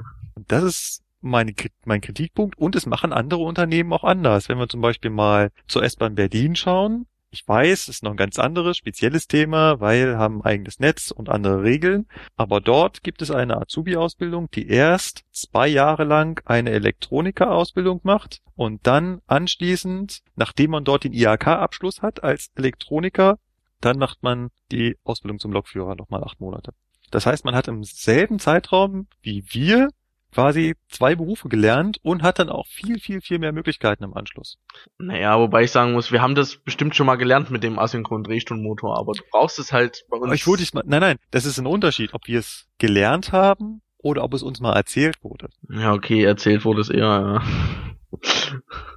das 0.47 0.63
ist 0.63 1.04
meine, 1.25 1.53
mein 1.85 2.01
Kritikpunkt 2.01 2.57
und 2.57 2.75
es 2.75 2.85
machen 2.85 3.13
andere 3.13 3.41
Unternehmen 3.41 3.91
auch 3.93 4.03
anders. 4.03 4.49
Wenn 4.49 4.59
wir 4.59 4.69
zum 4.69 4.81
Beispiel 4.81 5.11
mal 5.11 5.51
zur 5.67 5.83
S-Bahn 5.83 6.15
Berlin 6.15 6.55
schauen, 6.55 7.07
ich 7.31 7.45
weiß, 7.45 7.81
es 7.81 7.89
ist 7.89 8.03
noch 8.03 8.11
ein 8.11 8.17
ganz 8.17 8.39
anderes, 8.39 8.77
spezielles 8.77 9.27
Thema, 9.27 9.81
weil 9.81 10.17
haben 10.17 10.41
eigenes 10.41 10.79
Netz 10.79 11.11
und 11.11 11.27
andere 11.27 11.63
Regeln. 11.63 12.07
Aber 12.37 12.61
dort 12.61 13.03
gibt 13.03 13.21
es 13.21 13.29
eine 13.29 13.57
Azubi-Ausbildung, 13.57 14.49
die 14.51 14.69
erst 14.69 15.25
zwei 15.33 15.67
Jahre 15.67 16.05
lang 16.05 16.41
eine 16.45 16.69
Elektroniker-Ausbildung 16.71 17.99
macht 18.03 18.41
und 18.55 18.87
dann 18.87 19.21
anschließend, 19.27 20.21
nachdem 20.37 20.71
man 20.71 20.85
dort 20.85 21.03
den 21.03 21.11
IHK-Abschluss 21.11 22.01
hat 22.01 22.23
als 22.23 22.51
Elektroniker, 22.55 23.37
dann 23.81 23.97
macht 23.97 24.23
man 24.23 24.47
die 24.71 24.95
Ausbildung 25.03 25.39
zum 25.39 25.51
Lokführer 25.51 25.95
nochmal 25.95 26.23
acht 26.23 26.39
Monate. 26.39 26.71
Das 27.11 27.25
heißt, 27.25 27.43
man 27.43 27.53
hat 27.53 27.67
im 27.67 27.83
selben 27.83 28.39
Zeitraum 28.39 29.07
wie 29.21 29.43
wir 29.49 29.89
quasi 30.35 30.75
zwei 30.89 31.15
Berufe 31.15 31.47
gelernt 31.47 31.97
und 32.03 32.21
hat 32.21 32.39
dann 32.39 32.49
auch 32.49 32.67
viel, 32.67 32.99
viel, 32.99 33.21
viel 33.21 33.39
mehr 33.39 33.53
Möglichkeiten 33.53 34.03
im 34.03 34.13
Anschluss. 34.13 34.57
Naja, 34.97 35.39
wobei 35.39 35.63
ich 35.63 35.71
sagen 35.71 35.93
muss, 35.93 36.11
wir 36.11 36.21
haben 36.21 36.35
das 36.35 36.57
bestimmt 36.57 36.93
schon 36.93 37.05
mal 37.05 37.15
gelernt 37.15 37.51
mit 37.51 37.63
dem 37.63 37.79
asynchronen 37.79 38.25
Drehstundenmotor, 38.25 38.99
aber 38.99 39.13
du 39.13 39.23
brauchst 39.31 39.59
es 39.59 39.71
halt 39.71 40.03
bei 40.09 40.17
uns. 40.17 40.33
Ich 40.33 40.45
wollte 40.45 40.65
mal, 40.73 40.83
nein, 40.85 40.99
nein, 40.99 41.17
das 41.31 41.45
ist 41.45 41.57
ein 41.57 41.65
Unterschied, 41.65 42.13
ob 42.13 42.27
wir 42.27 42.39
es 42.39 42.67
gelernt 42.79 43.31
haben 43.31 43.81
oder 43.97 44.25
ob 44.25 44.33
es 44.33 44.43
uns 44.43 44.59
mal 44.59 44.73
erzählt 44.73 45.23
wurde. 45.23 45.47
Ja, 45.69 45.93
okay, 45.93 46.23
erzählt 46.23 46.65
wurde 46.65 46.81
es 46.81 46.89
eher, 46.89 47.05
ja. 47.05 47.41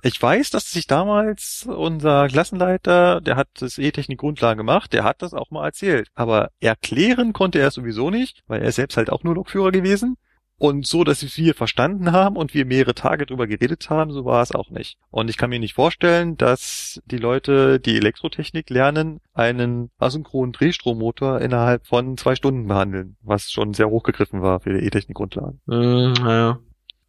Ich 0.03 0.21
weiß, 0.21 0.51
dass 0.51 0.73
sich 0.73 0.89
damals 0.89 1.69
unser 1.69 2.27
Klassenleiter, 2.27 3.21
der 3.21 3.37
hat 3.37 3.49
das 3.61 3.79
E-Technik-Grundlagen 3.79 4.59
gemacht, 4.59 4.93
der 4.93 5.05
hat 5.05 5.23
das 5.23 5.35
auch 5.35 5.51
mal 5.51 5.65
erzählt. 5.67 6.09
Aber 6.15 6.51
erklären 6.61 7.33
konnte 7.33 7.61
er 7.61 7.71
sowieso 7.71 8.11
nicht, 8.11 8.43
weil 8.49 8.63
er 8.63 8.73
selbst 8.73 8.97
halt 8.97 9.11
auch 9.11 9.23
nur 9.23 9.37
Lokführer 9.37 9.71
gewesen. 9.71 10.17
Und 10.59 10.87
so, 10.87 11.05
dass 11.05 11.37
wir 11.37 11.55
verstanden 11.55 12.11
haben 12.11 12.37
und 12.37 12.53
wir 12.53 12.67
mehrere 12.67 12.95
Tage 12.95 13.27
drüber 13.27 13.47
geredet 13.47 13.91
haben, 13.91 14.11
so 14.13 14.25
war 14.25 14.43
es 14.43 14.53
auch 14.53 14.71
nicht. 14.71 14.99
Und 15.11 15.31
ich 15.31 15.37
kann 15.37 15.51
mir 15.51 15.61
nicht 15.61 15.75
vorstellen, 15.75 16.37
dass 16.37 17.01
die 17.07 17.17
Leute, 17.17 17.79
die 17.79 17.97
Elektrotechnik 17.97 18.69
lernen, 18.69 19.21
einen 19.35 19.91
asynchronen 19.99 20.53
Drehstrommotor 20.53 21.41
innerhalb 21.41 21.87
von 21.87 22.17
zwei 22.17 22.35
Stunden 22.35 22.67
behandeln, 22.67 23.17
was 23.23 23.53
schon 23.53 23.73
sehr 23.73 23.89
hochgegriffen 23.89 24.43
war 24.43 24.59
für 24.59 24.73
die 24.73 24.85
E-Technik-Grundlagen. 24.85 25.61
Mm, 25.67 26.15
ja. 26.27 26.59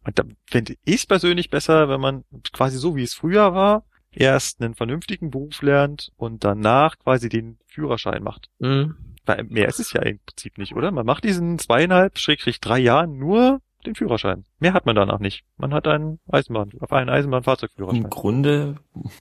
Und 0.04 0.18
da 0.18 0.22
fände 0.46 0.76
ich 0.84 0.94
es 0.94 1.06
persönlich 1.06 1.50
besser, 1.50 1.88
wenn 1.88 2.00
man 2.00 2.24
quasi 2.52 2.78
so 2.78 2.94
wie 2.94 3.02
es 3.02 3.14
früher 3.14 3.52
war, 3.52 3.84
erst 4.12 4.60
einen 4.60 4.74
vernünftigen 4.74 5.30
Beruf 5.30 5.62
lernt 5.62 6.12
und 6.16 6.44
danach 6.44 6.98
quasi 6.98 7.28
den 7.28 7.58
Führerschein 7.66 8.22
macht. 8.22 8.48
Mhm. 8.58 8.96
Weil 9.36 9.44
mehr 9.44 9.68
ist 9.68 9.80
es 9.80 9.92
ja 9.92 10.02
im 10.02 10.18
Prinzip 10.24 10.58
nicht, 10.58 10.74
oder? 10.74 10.90
Man 10.90 11.06
macht 11.06 11.24
diesen 11.24 11.58
zweieinhalb, 11.58 12.18
schrägstrich 12.18 12.60
drei 12.60 12.78
Jahren 12.78 13.18
nur 13.18 13.60
den 13.86 13.94
Führerschein. 13.94 14.44
Mehr 14.58 14.72
hat 14.74 14.86
man 14.86 14.96
danach 14.96 15.20
nicht. 15.20 15.44
Man 15.56 15.72
hat 15.72 15.86
einen 15.86 16.20
Eisenbahn, 16.30 16.70
auf 16.80 16.92
einen 16.92 17.08
Eisenbahnfahrzeugführerschein. 17.08 18.02
Im 18.02 18.10
Grunde, 18.10 18.76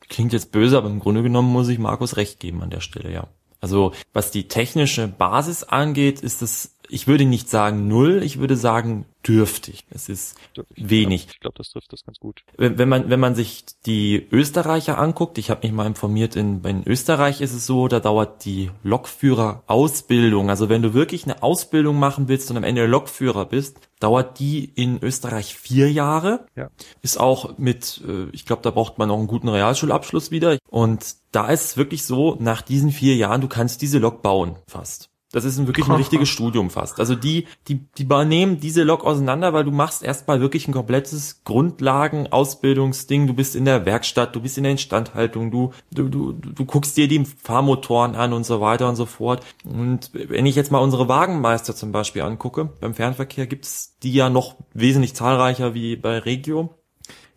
klingt 0.09 0.33
jetzt 0.33 0.51
böse, 0.51 0.77
aber 0.77 0.89
im 0.89 0.99
Grunde 0.99 1.23
genommen 1.23 1.51
muss 1.51 1.69
ich 1.69 1.79
Markus 1.79 2.17
recht 2.17 2.39
geben 2.39 2.61
an 2.61 2.69
der 2.69 2.81
Stelle, 2.81 3.11
ja. 3.11 3.27
Also, 3.61 3.93
was 4.13 4.31
die 4.31 4.47
technische 4.47 5.07
Basis 5.07 5.63
angeht, 5.63 6.21
ist 6.21 6.41
es 6.41 6.78
ich 6.89 7.07
würde 7.07 7.25
nicht 7.25 7.49
sagen 7.49 7.87
null, 7.87 8.21
ich 8.23 8.39
würde 8.39 8.55
sagen 8.55 9.05
dürftig. 9.27 9.85
Es 9.89 10.09
ist 10.09 10.37
ich 10.75 10.89
wenig. 10.89 11.27
Glaub, 11.27 11.33
ich 11.33 11.39
glaube, 11.39 11.57
das 11.57 11.69
trifft 11.69 11.93
das 11.93 12.03
ganz 12.03 12.19
gut. 12.19 12.43
Wenn, 12.57 12.77
wenn, 12.77 12.89
man 12.89 13.09
wenn 13.09 13.19
man 13.19 13.35
sich 13.35 13.65
die 13.85 14.27
Österreicher 14.31 14.97
anguckt, 14.97 15.37
ich 15.37 15.49
habe 15.49 15.65
mich 15.67 15.75
mal 15.75 15.85
informiert, 15.85 16.35
in, 16.35 16.63
in 16.63 16.87
Österreich 16.87 17.41
ist 17.41 17.53
es 17.53 17.65
so, 17.65 17.87
da 17.87 17.99
dauert 17.99 18.45
die 18.45 18.71
Lokführer-Ausbildung. 18.83 20.49
Also 20.49 20.69
wenn 20.69 20.81
du 20.81 20.93
wirklich 20.93 21.25
eine 21.25 21.43
Ausbildung 21.43 21.99
machen 21.99 22.27
willst 22.27 22.49
und 22.49 22.57
am 22.57 22.63
Ende 22.63 22.85
Lokführer 22.85 23.45
bist, 23.45 23.79
dauert 23.99 24.39
die 24.39 24.65
in 24.65 25.03
Österreich 25.03 25.55
vier 25.55 25.91
Jahre. 25.91 26.45
Ja. 26.55 26.69
Ist 27.01 27.19
auch 27.19 27.57
mit, 27.57 28.01
äh, 28.07 28.27
ich 28.31 28.45
glaube, 28.45 28.61
da 28.61 28.71
braucht 28.71 28.97
man 28.97 29.11
auch 29.11 29.17
einen 29.17 29.27
guten 29.27 29.49
Realschulabschluss 29.49 30.31
wieder. 30.31 30.57
Und 30.69 31.15
da 31.31 31.49
ist 31.49 31.65
es 31.65 31.77
wirklich 31.77 32.05
so, 32.05 32.37
nach 32.39 32.61
diesen 32.61 32.91
vier 32.91 33.15
Jahren, 33.15 33.41
du 33.41 33.47
kannst 33.47 33.81
diese 33.81 33.99
Lok 33.99 34.21
bauen, 34.21 34.55
fast. 34.67 35.08
Das 35.31 35.45
ist 35.45 35.59
ein 35.59 35.67
wirklich 35.67 35.87
ein 35.87 35.95
richtiges 35.95 36.27
Studium 36.29 36.71
fast. 36.71 36.99
Also 36.99 37.13
die, 37.13 37.45
die, 37.67 37.81
die 37.97 38.05
nehmen 38.25 38.59
diese 38.59 38.83
Lok 38.83 39.05
auseinander, 39.05 39.53
weil 39.53 39.63
du 39.63 39.71
machst 39.71 40.01
erstmal 40.01 40.41
wirklich 40.41 40.67
ein 40.67 40.73
komplettes 40.73 41.43
Grundlagen-Ausbildungsding. 41.43 43.27
Du 43.27 43.33
bist 43.33 43.55
in 43.55 43.65
der 43.65 43.85
Werkstatt, 43.85 44.35
du 44.35 44.41
bist 44.41 44.57
in 44.57 44.63
der 44.63 44.71
Instandhaltung, 44.71 45.51
du, 45.51 45.71
du, 45.91 46.09
du, 46.09 46.33
du 46.33 46.65
guckst 46.65 46.97
dir 46.97 47.07
die 47.07 47.25
Fahrmotoren 47.25 48.15
an 48.15 48.33
und 48.33 48.45
so 48.45 48.59
weiter 48.59 48.89
und 48.89 48.95
so 48.95 49.05
fort. 49.05 49.45
Und 49.63 50.09
wenn 50.13 50.47
ich 50.47 50.55
jetzt 50.55 50.71
mal 50.71 50.79
unsere 50.79 51.07
Wagenmeister 51.07 51.75
zum 51.75 51.91
Beispiel 51.91 52.23
angucke, 52.23 52.69
beim 52.79 52.95
Fernverkehr 52.95 53.45
gibt's 53.45 53.97
die 54.01 54.13
ja 54.13 54.31
noch 54.31 54.55
wesentlich 54.73 55.13
zahlreicher 55.13 55.75
wie 55.75 55.95
bei 55.95 56.17
Regio 56.17 56.75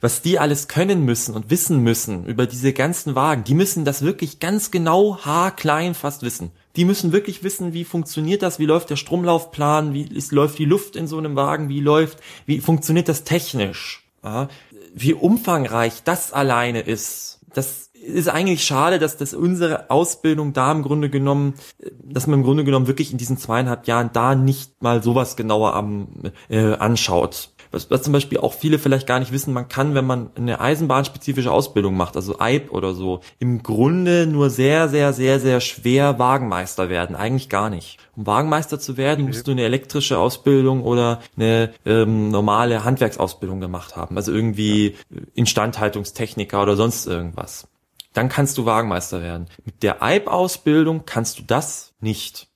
was 0.03 0.21
die 0.21 0.41
alles 0.41 0.67
können 0.67 1.05
müssen 1.05 1.35
und 1.35 1.49
wissen 1.49 1.79
müssen 1.79 2.27
über 2.27 2.47
diese 2.47 2.73
ganzen 2.73 3.15
Wagen, 3.15 3.45
die 3.45 3.55
müssen 3.55 3.85
das 3.85 4.03
wirklich 4.03 4.41
ganz 4.41 4.73
genau 4.73 5.19
haarklein 5.19 5.95
fast 5.95 6.23
wissen. 6.23 6.51
Die 6.77 6.85
müssen 6.85 7.13
wirklich 7.13 7.43
wissen, 7.43 7.73
wie 7.73 7.85
funktioniert 7.85 8.43
das, 8.43 8.59
wie 8.59 8.67
läuft 8.67 8.91
der 8.91 8.97
Stromlaufplan, 8.97 9.93
wie 9.93 10.03
ist, 10.03 10.33
läuft 10.33 10.59
die 10.59 10.65
Luft 10.65 10.97
in 10.97 11.07
so 11.07 11.19
einem 11.19 11.37
Wagen, 11.37 11.69
wie 11.69 11.81
läuft, 11.81 12.19
wie 12.47 12.61
funktioniert 12.61 13.09
das 13.09 13.25
technisch, 13.25 14.05
ja? 14.25 14.49
wie 14.95 15.15
umfangreich 15.15 16.03
das 16.05 16.33
alleine 16.33 16.81
ist. 16.81 17.41
Das 17.55 17.91
ist 18.03 18.29
eigentlich 18.29 18.65
schade, 18.65 18.99
dass 18.99 19.17
das 19.17 19.33
unsere 19.33 19.91
Ausbildung 19.91 20.53
da 20.53 20.73
im 20.73 20.83
Grunde 20.83 21.09
genommen, 21.09 21.55
dass 22.03 22.27
man 22.27 22.41
im 22.41 22.45
Grunde 22.45 22.65
genommen 22.65 22.87
wirklich 22.87 23.13
in 23.13 23.19
diesen 23.19 23.37
zweieinhalb 23.37 23.87
Jahren 23.87 24.11
da 24.13 24.35
nicht 24.35 24.83
mal 24.83 25.03
sowas 25.03 25.37
genauer 25.37 25.75
am, 25.75 26.09
äh, 26.49 26.75
anschaut 26.75 27.51
was, 27.73 27.91
was 27.91 28.03
zum 28.03 28.13
Beispiel 28.13 28.39
auch 28.39 28.53
viele 28.53 28.79
vielleicht 28.79 29.07
gar 29.07 29.19
nicht 29.19 29.33
wissen, 29.33 29.53
man 29.53 29.69
kann, 29.69 29.95
wenn 29.95 30.07
man 30.07 30.31
eine 30.37 30.61
eisenbahnspezifische 30.61 31.51
Ausbildung 31.51 31.97
macht, 31.97 32.17
also 32.17 32.39
EIB 32.39 32.71
oder 32.71 32.95
so, 32.95 33.21
im 33.39 33.63
Grunde 33.63 34.27
nur 34.27 34.51
sehr, 34.51 34.89
sehr, 34.89 35.13
sehr, 35.13 35.41
sehr 35.41 35.61
schwer 35.61 36.19
Wagenmeister 36.19 36.89
werden. 36.89 37.17
Eigentlich 37.17 37.49
gar 37.49 37.71
nicht. 37.71 37.99
Um 38.15 38.27
Wagenmeister 38.27 38.79
zu 38.79 38.97
werden, 38.97 39.27
musst 39.27 39.49
du 39.49 39.53
eine 39.53 39.63
elektrische 39.63 40.19
Ausbildung 40.19 40.83
oder 40.83 41.21
eine 41.37 41.73
ähm, 41.87 42.29
normale 42.29 42.85
Handwerksausbildung 42.85 43.61
gemacht 43.61 43.97
haben. 43.97 44.17
Also 44.17 44.33
irgendwie 44.33 44.97
Instandhaltungstechniker 45.35 46.63
oder 46.63 46.77
sonst 46.77 47.07
irgendwas. 47.07 47.67
Dann 48.13 48.29
kannst 48.29 48.59
du 48.59 48.67
Wagenmeister 48.67 49.23
werden. 49.23 49.49
Mit 49.65 49.83
der 49.83 50.03
EIB-Ausbildung 50.03 51.05
kannst 51.07 51.39
du 51.39 51.43
das 51.43 51.95
nicht. 52.01 52.49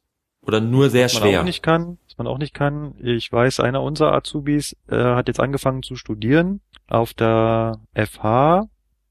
Oder 0.42 0.60
nur 0.60 0.90
sehr 0.90 1.08
schwer. 1.08 1.22
Was 1.22 1.32
man 1.32 1.40
auch 1.40 1.44
nicht 1.44 1.62
kann, 1.62 1.98
man 2.18 2.26
auch 2.26 2.38
nicht 2.38 2.54
kann. 2.54 2.94
Ich 3.02 3.30
weiß, 3.30 3.60
einer 3.60 3.82
unserer 3.82 4.12
Azubis 4.12 4.76
äh, 4.88 4.96
hat 4.96 5.28
jetzt 5.28 5.40
angefangen 5.40 5.82
zu 5.82 5.96
studieren 5.96 6.60
auf 6.88 7.14
der 7.14 7.80
FH, 7.94 8.68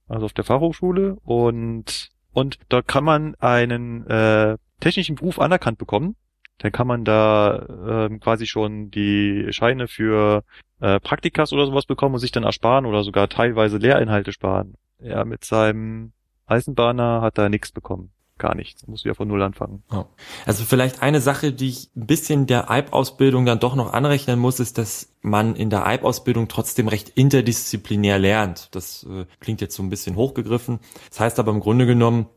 also 0.08 0.26
auf 0.26 0.34
der 0.34 0.44
Fachhochschule 0.44 1.18
und 1.24 2.12
und 2.32 2.60
dort 2.68 2.88
kann 2.88 3.06
man 3.06 3.36
einen 3.36 4.06
äh, 4.08 4.58
technischen 4.82 5.16
Beruf 5.16 5.40
anerkannt 5.40 5.78
bekommen. 5.78 6.16
Dann 6.58 6.74
kann 6.74 6.88
man 6.88 7.06
da 7.06 8.08
äh, 8.10 8.18
quasi 8.20 8.46
schon 8.46 8.92
die 8.92 9.48
Scheine 9.52 9.88
für 9.88 10.44
äh, 10.82 11.00
Praktikas 11.00 11.54
oder 11.54 11.66
sowas 11.66 11.86
bekommen 11.86 12.16
und 12.16 12.20
sich 12.20 12.32
dann 12.32 12.44
ersparen 12.44 12.86
oder 12.86 13.04
sogar 13.04 13.30
teilweise 13.30 13.78
Lehrinhalte 13.78 14.34
sparen. 14.34 14.76
Er 15.00 15.24
mit 15.24 15.46
seinem 15.46 16.12
Eisenbahner 16.46 17.22
hat 17.22 17.38
da 17.38 17.48
nichts 17.48 17.72
bekommen 17.72 18.12
gar 18.38 18.56
nichts. 18.56 18.86
Muss 18.88 19.06
wieder 19.06 19.16
von 19.16 19.28
Null 19.28 19.42
anfangen. 19.42 19.84
Oh. 19.92 20.06
Also 20.46 20.64
vielleicht 20.66 21.02
eine 21.02 21.22
Sache, 21.22 21.54
die 21.54 21.70
ich 21.70 21.90
ein 21.96 22.06
bisschen 22.06 22.48
der 22.48 22.70
EIB-Ausbildung 22.70 23.46
dann 23.46 23.60
doch 23.60 23.76
noch 23.76 23.94
anrechnen 23.94 24.40
muss, 24.40 24.60
ist, 24.60 24.78
dass 24.78 25.14
man 25.22 25.56
in 25.56 25.70
der 25.70 25.86
EIB-Ausbildung 25.86 26.48
trotzdem 26.48 26.88
recht 26.88 27.10
interdisziplinär 27.10 28.20
lernt. 28.20 28.76
Das 28.76 29.06
äh, 29.10 29.26
klingt 29.40 29.62
jetzt 29.62 29.76
so 29.76 29.84
ein 29.84 29.90
bisschen 29.90 30.16
hochgegriffen. 30.16 30.80
Das 31.10 31.20
heißt 31.20 31.40
aber 31.40 31.52
im 31.52 31.60
Grunde 31.60 31.86
genommen, 31.86 32.28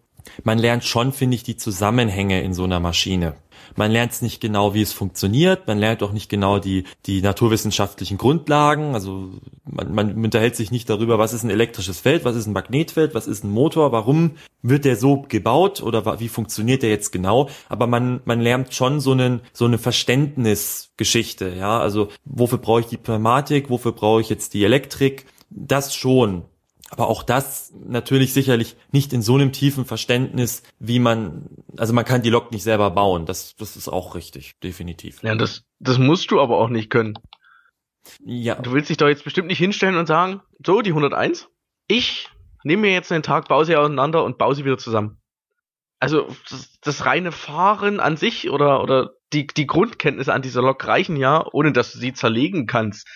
man 0.44 0.58
lernt 0.58 0.84
schon, 0.84 1.12
finde 1.12 1.36
ich, 1.36 1.42
die 1.42 1.56
Zusammenhänge 1.56 2.42
in 2.42 2.54
so 2.54 2.64
einer 2.64 2.80
Maschine. 2.80 3.34
Man 3.78 3.92
lernt 3.92 4.10
es 4.10 4.22
nicht 4.22 4.40
genau, 4.40 4.74
wie 4.74 4.82
es 4.82 4.92
funktioniert. 4.92 5.68
Man 5.68 5.78
lernt 5.78 6.02
auch 6.02 6.10
nicht 6.10 6.28
genau 6.28 6.58
die, 6.58 6.82
die 7.06 7.22
naturwissenschaftlichen 7.22 8.18
Grundlagen. 8.18 8.94
Also 8.94 9.30
man, 9.64 9.94
man 9.94 10.24
unterhält 10.24 10.56
sich 10.56 10.72
nicht 10.72 10.90
darüber, 10.90 11.20
was 11.20 11.32
ist 11.32 11.44
ein 11.44 11.50
elektrisches 11.50 12.00
Feld, 12.00 12.24
was 12.24 12.34
ist 12.34 12.48
ein 12.48 12.54
Magnetfeld, 12.54 13.14
was 13.14 13.28
ist 13.28 13.44
ein 13.44 13.52
Motor, 13.52 13.92
warum 13.92 14.32
wird 14.62 14.84
der 14.84 14.96
so 14.96 15.22
gebaut 15.28 15.80
oder 15.80 16.18
wie 16.18 16.28
funktioniert 16.28 16.82
der 16.82 16.90
jetzt 16.90 17.12
genau. 17.12 17.50
Aber 17.68 17.86
man, 17.86 18.20
man 18.24 18.40
lernt 18.40 18.74
schon 18.74 18.98
so, 18.98 19.12
einen, 19.12 19.42
so 19.52 19.66
eine 19.66 19.78
Verständnisgeschichte. 19.78 21.54
Ja, 21.56 21.78
also 21.78 22.08
wofür 22.24 22.58
brauche 22.58 22.80
ich 22.80 22.86
die 22.86 22.96
Pneumatik, 22.96 23.70
wofür 23.70 23.92
brauche 23.92 24.20
ich 24.20 24.28
jetzt 24.28 24.54
die 24.54 24.64
Elektrik? 24.64 25.26
Das 25.50 25.94
schon. 25.94 26.42
Aber 26.90 27.08
auch 27.08 27.22
das 27.22 27.72
natürlich 27.86 28.32
sicherlich 28.32 28.76
nicht 28.92 29.12
in 29.12 29.20
so 29.20 29.34
einem 29.34 29.52
tiefen 29.52 29.84
Verständnis, 29.84 30.62
wie 30.78 30.98
man, 30.98 31.48
also 31.76 31.92
man 31.92 32.04
kann 32.04 32.22
die 32.22 32.30
Lok 32.30 32.50
nicht 32.50 32.62
selber 32.62 32.90
bauen. 32.90 33.26
Das, 33.26 33.56
das 33.56 33.76
ist 33.76 33.88
auch 33.88 34.14
richtig, 34.14 34.58
definitiv. 34.62 35.22
Ja, 35.22 35.34
das, 35.34 35.64
das 35.78 35.98
musst 35.98 36.30
du 36.30 36.40
aber 36.40 36.58
auch 36.58 36.70
nicht 36.70 36.88
können. 36.88 37.18
Ja. 38.24 38.54
Du 38.54 38.72
willst 38.72 38.88
dich 38.88 38.96
doch 38.96 39.08
jetzt 39.08 39.24
bestimmt 39.24 39.48
nicht 39.48 39.58
hinstellen 39.58 39.96
und 39.96 40.06
sagen, 40.06 40.40
so, 40.64 40.80
die 40.80 40.90
101, 40.90 41.48
ich 41.88 42.30
nehme 42.64 42.82
mir 42.82 42.92
jetzt 42.92 43.12
einen 43.12 43.22
Tag, 43.22 43.48
baue 43.48 43.66
sie 43.66 43.76
auseinander 43.76 44.24
und 44.24 44.38
baue 44.38 44.54
sie 44.54 44.64
wieder 44.64 44.78
zusammen. 44.78 45.20
Also, 46.00 46.28
das, 46.48 46.78
das 46.80 47.04
reine 47.04 47.32
Fahren 47.32 48.00
an 48.00 48.16
sich 48.16 48.50
oder, 48.50 48.82
oder 48.82 49.10
die, 49.32 49.46
die 49.46 49.66
Grundkenntnisse 49.66 50.32
an 50.32 50.42
dieser 50.42 50.62
Lok 50.62 50.86
reichen 50.86 51.16
ja, 51.16 51.44
ohne 51.52 51.72
dass 51.72 51.92
du 51.92 51.98
sie 51.98 52.14
zerlegen 52.14 52.66
kannst. 52.66 53.06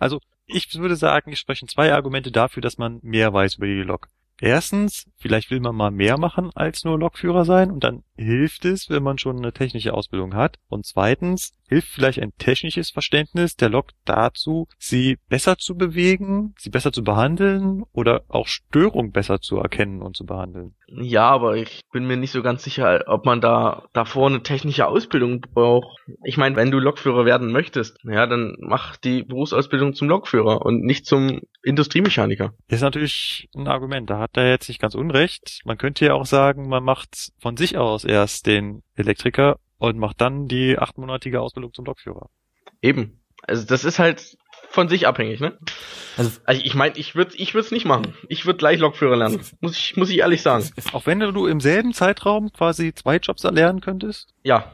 Also 0.00 0.18
ich 0.46 0.74
würde 0.74 0.96
sagen, 0.96 1.32
es 1.32 1.38
sprechen 1.38 1.68
zwei 1.68 1.92
Argumente 1.92 2.30
dafür, 2.30 2.60
dass 2.60 2.78
man 2.78 3.00
mehr 3.02 3.32
weiß 3.32 3.56
über 3.56 3.66
die 3.66 3.82
Lok. 3.82 4.08
Erstens, 4.40 5.08
vielleicht 5.16 5.50
will 5.50 5.60
man 5.60 5.76
mal 5.76 5.90
mehr 5.90 6.18
machen 6.18 6.50
als 6.54 6.84
nur 6.84 6.98
Lokführer 6.98 7.44
sein 7.44 7.70
und 7.70 7.84
dann 7.84 8.02
hilft 8.16 8.64
es, 8.64 8.90
wenn 8.90 9.02
man 9.02 9.18
schon 9.18 9.38
eine 9.38 9.52
technische 9.52 9.94
Ausbildung 9.94 10.34
hat. 10.34 10.58
Und 10.68 10.86
zweitens, 10.86 11.52
hilft 11.68 11.88
vielleicht 11.88 12.20
ein 12.20 12.32
technisches 12.38 12.90
Verständnis 12.90 13.56
der 13.56 13.70
Lok 13.70 13.90
dazu, 14.04 14.68
sie 14.78 15.18
besser 15.28 15.56
zu 15.58 15.76
bewegen, 15.76 16.54
sie 16.58 16.70
besser 16.70 16.92
zu 16.92 17.02
behandeln 17.02 17.82
oder 17.92 18.22
auch 18.28 18.46
Störung 18.46 19.12
besser 19.12 19.40
zu 19.40 19.58
erkennen 19.58 20.02
und 20.02 20.16
zu 20.16 20.24
behandeln. 20.24 20.74
Ja, 20.86 21.28
aber 21.30 21.56
ich 21.56 21.80
bin 21.92 22.06
mir 22.06 22.16
nicht 22.16 22.30
so 22.30 22.42
ganz 22.42 22.62
sicher, 22.62 23.04
ob 23.06 23.24
man 23.24 23.40
da 23.40 23.84
davor 23.92 24.28
eine 24.28 24.42
technische 24.42 24.86
Ausbildung 24.86 25.40
braucht. 25.40 25.98
Ich 26.24 26.36
meine, 26.36 26.56
wenn 26.56 26.70
du 26.70 26.78
Lokführer 26.78 27.24
werden 27.24 27.50
möchtest, 27.50 27.96
ja, 28.04 28.26
dann 28.26 28.54
mach 28.60 28.96
die 28.96 29.22
Berufsausbildung 29.22 29.94
zum 29.94 30.08
Lokführer 30.08 30.64
und 30.64 30.82
nicht 30.82 31.06
zum 31.06 31.40
Industriemechaniker. 31.62 32.52
ist 32.68 32.82
natürlich 32.82 33.48
ein 33.56 33.66
Argument, 33.66 34.08
da 34.10 34.18
hat 34.18 34.36
er 34.36 34.50
jetzt 34.50 34.68
nicht 34.68 34.80
ganz 34.80 34.94
unrecht. 34.94 35.60
Man 35.64 35.78
könnte 35.78 36.04
ja 36.04 36.14
auch 36.14 36.26
sagen, 36.26 36.68
man 36.68 36.84
macht 36.84 37.32
von 37.38 37.56
sich 37.56 37.78
aus 37.78 38.03
erst 38.04 38.46
den 38.46 38.82
Elektriker 38.94 39.58
und 39.78 39.98
macht 39.98 40.20
dann 40.20 40.46
die 40.48 40.78
achtmonatige 40.78 41.40
Ausbildung 41.40 41.72
zum 41.74 41.84
Lokführer. 41.84 42.28
Eben. 42.82 43.20
Also 43.42 43.64
das 43.66 43.84
ist 43.84 43.98
halt 43.98 44.36
von 44.70 44.88
sich 44.88 45.06
abhängig, 45.06 45.40
ne? 45.40 45.56
Also, 46.16 46.30
Also 46.44 46.62
ich 46.64 46.74
meine, 46.74 46.96
ich 46.96 47.14
würde 47.14 47.36
ich 47.36 47.54
würde 47.54 47.66
es 47.66 47.70
nicht 47.72 47.84
machen. 47.84 48.14
Ich 48.28 48.46
würde 48.46 48.56
gleich 48.58 48.78
Lokführer 48.80 49.16
lernen. 49.16 49.40
Muss 49.60 49.76
ich 49.76 49.96
muss 49.96 50.10
ich 50.10 50.18
ehrlich 50.18 50.42
sagen. 50.42 50.68
Auch 50.92 51.06
wenn 51.06 51.20
du 51.20 51.46
im 51.46 51.60
selben 51.60 51.92
Zeitraum 51.92 52.52
quasi 52.52 52.94
zwei 52.94 53.16
Jobs 53.16 53.44
erlernen 53.44 53.80
könntest? 53.80 54.28
Ja. 54.42 54.72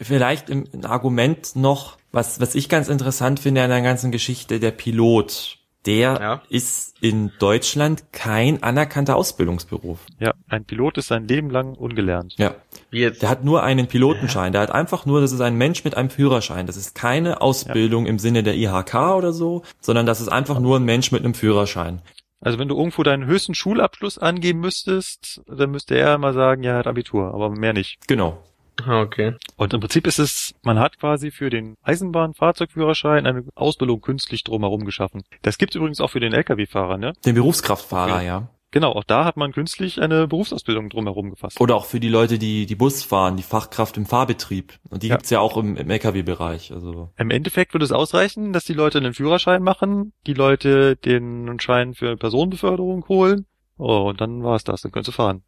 vielleicht 0.00 0.50
im- 0.50 0.66
ein 0.72 0.84
Argument 0.84 1.54
noch, 1.54 1.98
was, 2.10 2.40
was 2.40 2.54
ich 2.56 2.68
ganz 2.68 2.88
interessant 2.88 3.38
finde 3.40 3.62
an 3.62 3.70
der 3.70 3.80
ganzen 3.82 4.10
Geschichte, 4.10 4.58
der 4.60 4.72
Pilot. 4.72 5.58
Der 5.88 6.20
Ja. 6.20 6.42
ist 6.50 6.96
in 7.00 7.32
Deutschland 7.38 8.12
kein 8.12 8.62
anerkannter 8.62 9.16
Ausbildungsberuf. 9.16 10.00
Ja, 10.20 10.34
ein 10.48 10.64
Pilot 10.66 10.98
ist 10.98 11.08
sein 11.08 11.26
Leben 11.26 11.48
lang 11.48 11.74
ungelernt. 11.74 12.34
Ja. 12.36 12.54
Wie 12.90 13.00
jetzt? 13.00 13.22
Der 13.22 13.30
hat 13.30 13.42
nur 13.42 13.62
einen 13.62 13.86
Pilotenschein. 13.86 14.52
Der 14.52 14.60
hat 14.60 14.70
einfach 14.70 15.06
nur, 15.06 15.22
das 15.22 15.32
ist 15.32 15.40
ein 15.40 15.56
Mensch 15.56 15.84
mit 15.84 15.96
einem 15.96 16.10
Führerschein. 16.10 16.66
Das 16.66 16.76
ist 16.76 16.94
keine 16.94 17.40
Ausbildung 17.40 18.04
im 18.04 18.18
Sinne 18.18 18.42
der 18.42 18.54
IHK 18.56 19.16
oder 19.16 19.32
so, 19.32 19.62
sondern 19.80 20.04
das 20.04 20.20
ist 20.20 20.28
einfach 20.28 20.60
nur 20.60 20.76
ein 20.78 20.84
Mensch 20.84 21.10
mit 21.10 21.24
einem 21.24 21.34
Führerschein. 21.34 22.02
Also 22.40 22.58
wenn 22.58 22.68
du 22.68 22.76
irgendwo 22.76 23.02
deinen 23.02 23.24
höchsten 23.26 23.54
Schulabschluss 23.54 24.18
angeben 24.18 24.60
müsstest, 24.60 25.40
dann 25.46 25.70
müsste 25.70 25.96
er 25.96 26.18
mal 26.18 26.34
sagen, 26.34 26.62
ja, 26.62 26.72
er 26.72 26.78
hat 26.78 26.86
Abitur, 26.86 27.34
aber 27.34 27.50
mehr 27.50 27.72
nicht. 27.72 27.98
Genau. 28.06 28.38
Ah, 28.84 29.00
Okay. 29.02 29.34
Und 29.56 29.74
im 29.74 29.80
Prinzip 29.80 30.06
ist 30.06 30.18
es, 30.18 30.54
man 30.62 30.78
hat 30.78 30.98
quasi 30.98 31.30
für 31.30 31.50
den 31.50 31.74
Eisenbahnfahrzeugführerschein 31.82 33.26
eine 33.26 33.44
Ausbildung 33.54 34.00
künstlich 34.00 34.44
drumherum 34.44 34.84
geschaffen. 34.84 35.22
Das 35.42 35.58
gibt's 35.58 35.74
übrigens 35.76 36.00
auch 36.00 36.10
für 36.10 36.20
den 36.20 36.32
Lkw-Fahrer, 36.32 36.98
ne? 36.98 37.12
Den 37.24 37.34
Berufskraftfahrer, 37.34 38.16
Okay. 38.16 38.26
ja. 38.26 38.48
Genau, 38.70 38.92
auch 38.92 39.04
da 39.04 39.24
hat 39.24 39.38
man 39.38 39.52
künstlich 39.52 39.98
eine 39.98 40.28
Berufsausbildung 40.28 40.90
drumherum 40.90 41.30
gefasst. 41.30 41.58
Oder 41.58 41.74
auch 41.74 41.86
für 41.86 42.00
die 42.00 42.10
Leute, 42.10 42.38
die 42.38 42.66
die 42.66 42.74
Bus 42.74 43.02
fahren, 43.02 43.38
die 43.38 43.42
Fachkraft 43.42 43.96
im 43.96 44.04
Fahrbetrieb. 44.04 44.74
Und 44.90 45.02
die 45.02 45.08
Ja. 45.08 45.14
gibt's 45.16 45.30
ja 45.30 45.40
auch 45.40 45.56
im, 45.56 45.74
im 45.76 45.88
Lkw-Bereich. 45.88 46.70
Also 46.72 47.08
Im 47.16 47.30
Endeffekt 47.30 47.72
würde 47.72 47.84
es 47.86 47.92
ausreichen, 47.92 48.52
dass 48.52 48.64
die 48.64 48.74
Leute 48.74 48.98
einen 48.98 49.14
Führerschein 49.14 49.62
machen, 49.62 50.12
die 50.26 50.34
Leute 50.34 50.96
den 50.96 51.58
Schein 51.60 51.94
für 51.94 52.18
Personenbeförderung 52.18 53.08
holen. 53.08 53.46
Oh, 53.78 54.08
und 54.10 54.20
dann 54.20 54.42
war's 54.44 54.64
das, 54.64 54.82
dann 54.82 54.92
können 54.92 55.04
sie 55.04 55.12
fahren. 55.12 55.42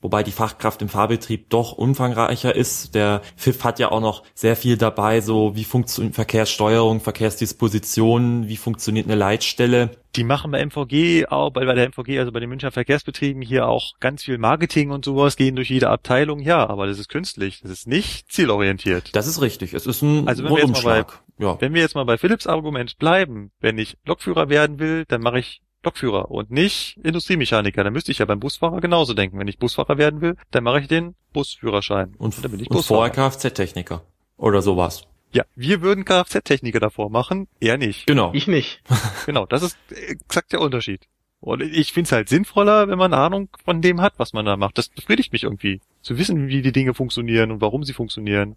Wobei 0.00 0.22
die 0.22 0.32
Fachkraft 0.32 0.82
im 0.82 0.88
Fahrbetrieb 0.88 1.50
doch 1.50 1.72
umfangreicher 1.72 2.54
ist. 2.54 2.94
Der 2.94 3.22
FIF 3.36 3.64
hat 3.64 3.78
ja 3.78 3.90
auch 3.90 4.00
noch 4.00 4.22
sehr 4.34 4.56
viel 4.56 4.76
dabei, 4.76 5.20
so 5.20 5.56
wie 5.56 5.64
funktioniert 5.64 6.14
Verkehrssteuerung, 6.14 7.00
Verkehrsdisposition, 7.00 8.48
wie 8.48 8.56
funktioniert 8.56 9.06
eine 9.06 9.14
Leitstelle. 9.14 9.90
Die 10.16 10.24
machen 10.24 10.50
bei 10.50 10.64
MVG 10.64 11.26
auch, 11.28 11.50
bei, 11.50 11.64
bei 11.64 11.74
der 11.74 11.88
MVG, 11.88 12.18
also 12.18 12.32
bei 12.32 12.40
den 12.40 12.48
Münchner 12.48 12.72
Verkehrsbetrieben 12.72 13.42
hier 13.42 13.68
auch 13.68 13.92
ganz 14.00 14.24
viel 14.24 14.38
Marketing 14.38 14.90
und 14.90 15.04
sowas, 15.04 15.36
gehen 15.36 15.54
durch 15.54 15.70
jede 15.70 15.88
Abteilung, 15.88 16.40
ja, 16.40 16.68
aber 16.68 16.86
das 16.86 16.98
ist 16.98 17.08
künstlich, 17.08 17.60
das 17.62 17.70
ist 17.70 17.86
nicht 17.86 18.30
zielorientiert. 18.30 19.14
Das 19.14 19.26
ist 19.26 19.40
richtig. 19.40 19.72
Es 19.74 19.86
ist 19.86 20.02
ein 20.02 20.26
Also 20.26 20.44
wenn 20.44 20.50
wir 20.50 20.58
jetzt 20.58 20.84
mal 20.84 20.98
Rundumschlag. 20.98 21.22
Ja. 21.38 21.60
Wenn 21.60 21.74
wir 21.74 21.80
jetzt 21.80 21.94
mal 21.94 22.04
bei 22.04 22.18
Philips 22.18 22.46
Argument 22.46 22.98
bleiben, 22.98 23.50
wenn 23.60 23.78
ich 23.78 23.96
Lokführer 24.04 24.48
werden 24.48 24.78
will, 24.78 25.04
dann 25.06 25.22
mache 25.22 25.38
ich 25.38 25.62
Lokführer 25.82 26.30
und 26.30 26.50
nicht 26.50 26.98
Industriemechaniker. 27.02 27.84
Dann 27.84 27.92
müsste 27.92 28.12
ich 28.12 28.18
ja 28.18 28.26
beim 28.26 28.40
Busfahrer 28.40 28.80
genauso 28.80 29.14
denken. 29.14 29.38
Wenn 29.38 29.48
ich 29.48 29.58
Busfahrer 29.58 29.98
werden 29.98 30.20
will, 30.20 30.36
dann 30.50 30.64
mache 30.64 30.80
ich 30.80 30.88
den 30.88 31.14
Busführerschein. 31.32 32.14
Und, 32.18 32.42
dann 32.42 32.50
bin 32.50 32.60
ich 32.60 32.70
und 32.70 32.82
vorher. 32.84 33.10
Kfz-Techniker. 33.10 34.02
Oder 34.36 34.62
sowas. 34.62 35.02
Ja, 35.32 35.44
wir 35.54 35.80
würden 35.80 36.04
Kfz-Techniker 36.04 36.80
davor 36.80 37.08
machen, 37.08 37.46
er 37.60 37.78
nicht. 37.78 38.06
Genau. 38.06 38.32
Ich 38.34 38.46
nicht. 38.46 38.82
Genau, 39.26 39.46
das 39.46 39.62
ist 39.62 39.78
exakt 39.90 40.52
der 40.52 40.60
Unterschied. 40.60 41.06
Und 41.40 41.62
ich 41.62 41.92
find's 41.92 42.12
halt 42.12 42.28
sinnvoller, 42.28 42.88
wenn 42.88 42.98
man 42.98 43.14
Ahnung 43.14 43.48
von 43.64 43.80
dem 43.80 44.00
hat, 44.00 44.14
was 44.18 44.32
man 44.32 44.44
da 44.44 44.56
macht. 44.56 44.76
Das 44.76 44.88
befriedigt 44.88 45.32
mich 45.32 45.44
irgendwie. 45.44 45.80
Zu 46.02 46.18
wissen, 46.18 46.48
wie 46.48 46.62
die 46.62 46.72
Dinge 46.72 46.94
funktionieren 46.94 47.50
und 47.50 47.60
warum 47.60 47.84
sie 47.84 47.94
funktionieren. 47.94 48.56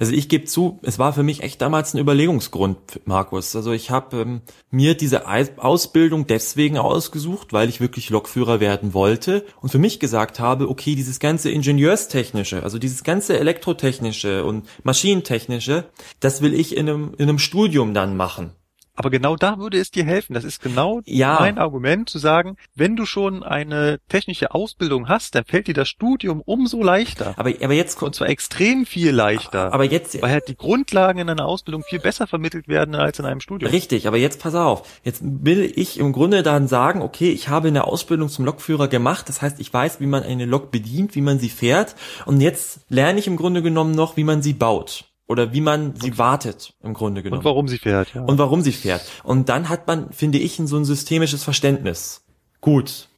Also 0.00 0.12
ich 0.12 0.28
gebe 0.28 0.44
zu, 0.44 0.78
es 0.82 0.98
war 0.98 1.12
für 1.12 1.22
mich 1.22 1.42
echt 1.42 1.60
damals 1.60 1.94
ein 1.94 1.98
Überlegungsgrund, 1.98 3.00
Markus. 3.04 3.54
Also 3.56 3.72
ich 3.72 3.90
habe 3.90 4.22
ähm, 4.22 4.40
mir 4.70 4.96
diese 4.96 5.24
Ausbildung 5.58 6.26
deswegen 6.26 6.78
ausgesucht, 6.78 7.52
weil 7.52 7.68
ich 7.68 7.80
wirklich 7.80 8.10
Lokführer 8.10 8.60
werden 8.60 8.94
wollte 8.94 9.44
und 9.60 9.70
für 9.70 9.78
mich 9.78 10.00
gesagt 10.00 10.40
habe, 10.40 10.68
okay, 10.68 10.94
dieses 10.94 11.18
ganze 11.18 11.50
Ingenieurstechnische, 11.50 12.62
also 12.62 12.78
dieses 12.78 13.04
ganze 13.04 13.38
Elektrotechnische 13.38 14.44
und 14.44 14.66
Maschinentechnische, 14.84 15.84
das 16.20 16.42
will 16.42 16.54
ich 16.54 16.76
in 16.76 16.88
einem, 16.88 17.14
in 17.18 17.28
einem 17.28 17.38
Studium 17.38 17.94
dann 17.94 18.16
machen. 18.16 18.52
Aber 18.94 19.08
genau 19.10 19.36
da 19.36 19.58
würde 19.58 19.78
es 19.78 19.90
dir 19.90 20.04
helfen. 20.04 20.34
Das 20.34 20.44
ist 20.44 20.60
genau 20.62 21.00
Ja. 21.06 21.38
mein 21.40 21.58
Argument, 21.58 22.08
zu 22.10 22.18
sagen, 22.18 22.56
wenn 22.74 22.94
du 22.96 23.06
schon 23.06 23.42
eine 23.42 23.98
technische 24.08 24.54
Ausbildung 24.54 25.08
hast, 25.08 25.34
dann 25.34 25.44
fällt 25.44 25.66
dir 25.66 25.74
das 25.74 25.88
Studium 25.88 26.42
umso 26.44 26.82
leichter. 26.82 27.34
Aber, 27.36 27.50
aber 27.62 27.72
jetzt 27.72 28.02
Und 28.02 28.14
zwar 28.14 28.28
extrem 28.28 28.84
viel 28.84 29.10
leichter. 29.12 29.72
aber 29.72 29.84
jetzt, 29.84 30.20
weil 30.20 30.30
halt 30.30 30.48
die 30.48 30.56
Grundlagen 30.56 31.20
in 31.20 31.30
einer 31.30 31.46
Ausbildung 31.46 31.82
viel 31.84 32.00
besser 32.00 32.26
vermittelt 32.26 32.68
werden 32.68 32.94
als 32.94 33.18
in 33.18 33.24
einem 33.24 33.40
Studium. 33.40 33.70
Richtig, 33.70 34.06
aber 34.06 34.18
jetzt 34.18 34.40
pass 34.40 34.54
auf. 34.54 34.86
Jetzt 35.04 35.22
will 35.24 35.72
ich 35.74 35.98
im 35.98 36.12
Grunde 36.12 36.42
dann 36.42 36.68
sagen, 36.68 37.00
okay, 37.02 37.30
ich 37.30 37.48
habe 37.48 37.68
eine 37.68 37.84
Ausbildung 37.86 38.28
zum 38.28 38.44
Lokführer 38.44 38.88
gemacht. 38.88 39.28
Das 39.28 39.40
heißt, 39.40 39.58
ich 39.60 39.72
weiß, 39.72 40.00
wie 40.00 40.06
man 40.06 40.22
eine 40.22 40.44
Lok 40.44 40.70
bedient, 40.70 41.14
wie 41.14 41.20
man 41.22 41.38
sie 41.38 41.48
fährt. 41.48 41.94
Und 42.26 42.40
jetzt 42.40 42.80
lerne 42.90 43.18
ich 43.18 43.26
im 43.26 43.36
Grunde 43.36 43.62
genommen 43.62 43.92
noch, 43.92 44.16
wie 44.16 44.24
man 44.24 44.42
sie 44.42 44.52
baut. 44.52 45.04
Oder 45.32 45.54
wie 45.54 45.62
man 45.62 45.96
sie 45.96 46.18
wartet, 46.18 46.74
im 46.82 46.92
Grunde 46.92 47.22
genommen. 47.22 47.38
Und 47.38 47.44
warum 47.46 47.66
sie 47.66 47.78
fährt, 47.78 48.12
ja. 48.14 48.20
Und 48.20 48.36
warum 48.36 48.60
sie 48.60 48.72
fährt. 48.72 49.00
Und 49.24 49.48
dann 49.48 49.70
hat 49.70 49.86
man, 49.86 50.12
finde 50.12 50.36
ich, 50.36 50.60
so 50.62 50.76
ein 50.76 50.84
systemisches 50.84 51.42
Verständnis. 51.42 52.22
Gut. 52.60 53.08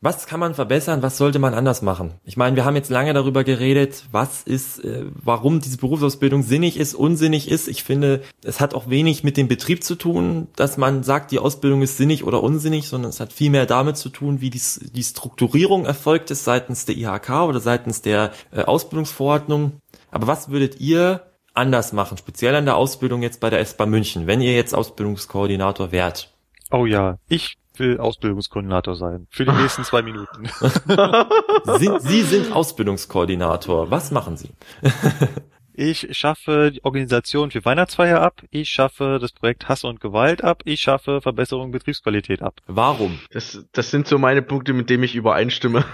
Was 0.00 0.28
kann 0.28 0.38
man 0.38 0.54
verbessern? 0.54 1.02
Was 1.02 1.16
sollte 1.18 1.40
man 1.40 1.54
anders 1.54 1.82
machen? 1.82 2.12
Ich 2.22 2.36
meine, 2.36 2.54
wir 2.54 2.64
haben 2.64 2.76
jetzt 2.76 2.90
lange 2.90 3.12
darüber 3.14 3.42
geredet, 3.42 4.04
was 4.12 4.42
ist, 4.42 4.78
äh, 4.84 5.06
warum 5.24 5.60
diese 5.60 5.78
Berufsausbildung 5.78 6.44
sinnig 6.44 6.76
ist, 6.76 6.94
unsinnig 6.94 7.50
ist. 7.50 7.66
Ich 7.66 7.82
finde, 7.82 8.22
es 8.44 8.60
hat 8.60 8.72
auch 8.72 8.88
wenig 8.88 9.24
mit 9.24 9.36
dem 9.36 9.48
Betrieb 9.48 9.82
zu 9.82 9.96
tun, 9.96 10.46
dass 10.54 10.76
man 10.76 11.02
sagt, 11.02 11.32
die 11.32 11.40
Ausbildung 11.40 11.82
ist 11.82 11.96
sinnig 11.96 12.22
oder 12.22 12.44
unsinnig, 12.44 12.86
sondern 12.86 13.08
es 13.08 13.18
hat 13.18 13.32
viel 13.32 13.50
mehr 13.50 13.66
damit 13.66 13.96
zu 13.96 14.08
tun, 14.08 14.40
wie 14.40 14.50
die, 14.50 14.60
die 14.92 15.02
Strukturierung 15.02 15.84
erfolgt 15.84 16.30
ist 16.30 16.44
seitens 16.44 16.84
der 16.84 16.96
IHK 16.96 17.30
oder 17.48 17.58
seitens 17.58 18.02
der 18.02 18.30
äh, 18.52 18.62
Ausbildungsverordnung. 18.62 19.80
Aber 20.12 20.28
was 20.28 20.48
würdet 20.48 20.78
ihr 20.78 21.22
anders 21.56 21.92
machen, 21.92 22.16
speziell 22.18 22.54
an 22.54 22.64
der 22.64 22.76
Ausbildung 22.76 23.22
jetzt 23.22 23.40
bei 23.40 23.50
der 23.50 23.60
S-Bahn 23.60 23.90
München, 23.90 24.26
wenn 24.26 24.40
ihr 24.40 24.54
jetzt 24.54 24.74
Ausbildungskoordinator 24.74 25.92
wärt? 25.92 26.32
oh 26.70 26.86
ja, 26.86 27.18
ich 27.28 27.58
will 27.76 27.98
Ausbildungskoordinator 27.98 28.96
sein. 28.96 29.26
Für 29.30 29.44
die 29.44 29.52
nächsten 29.52 29.84
zwei 29.84 30.02
Minuten. 30.02 30.46
Sind, 31.78 32.02
Sie 32.02 32.22
sind 32.22 32.52
Ausbildungskoordinator. 32.52 33.90
Was 33.90 34.10
machen 34.10 34.36
Sie? 34.36 34.50
Ich 35.78 36.08
schaffe 36.16 36.70
die 36.72 36.82
Organisation 36.86 37.50
für 37.50 37.62
Weihnachtsfeier 37.66 38.22
ab. 38.22 38.42
Ich 38.50 38.70
schaffe 38.70 39.18
das 39.20 39.32
Projekt 39.32 39.68
Hass 39.68 39.84
und 39.84 40.00
Gewalt 40.00 40.42
ab. 40.42 40.62
Ich 40.64 40.80
schaffe 40.80 41.20
Verbesserung 41.20 41.70
Betriebsqualität 41.70 42.40
ab. 42.40 42.62
Warum? 42.66 43.18
Das, 43.30 43.62
das 43.72 43.90
sind 43.90 44.06
so 44.06 44.16
meine 44.16 44.40
Punkte, 44.40 44.72
mit 44.72 44.88
denen 44.88 45.02
ich 45.02 45.14
übereinstimme. 45.14 45.84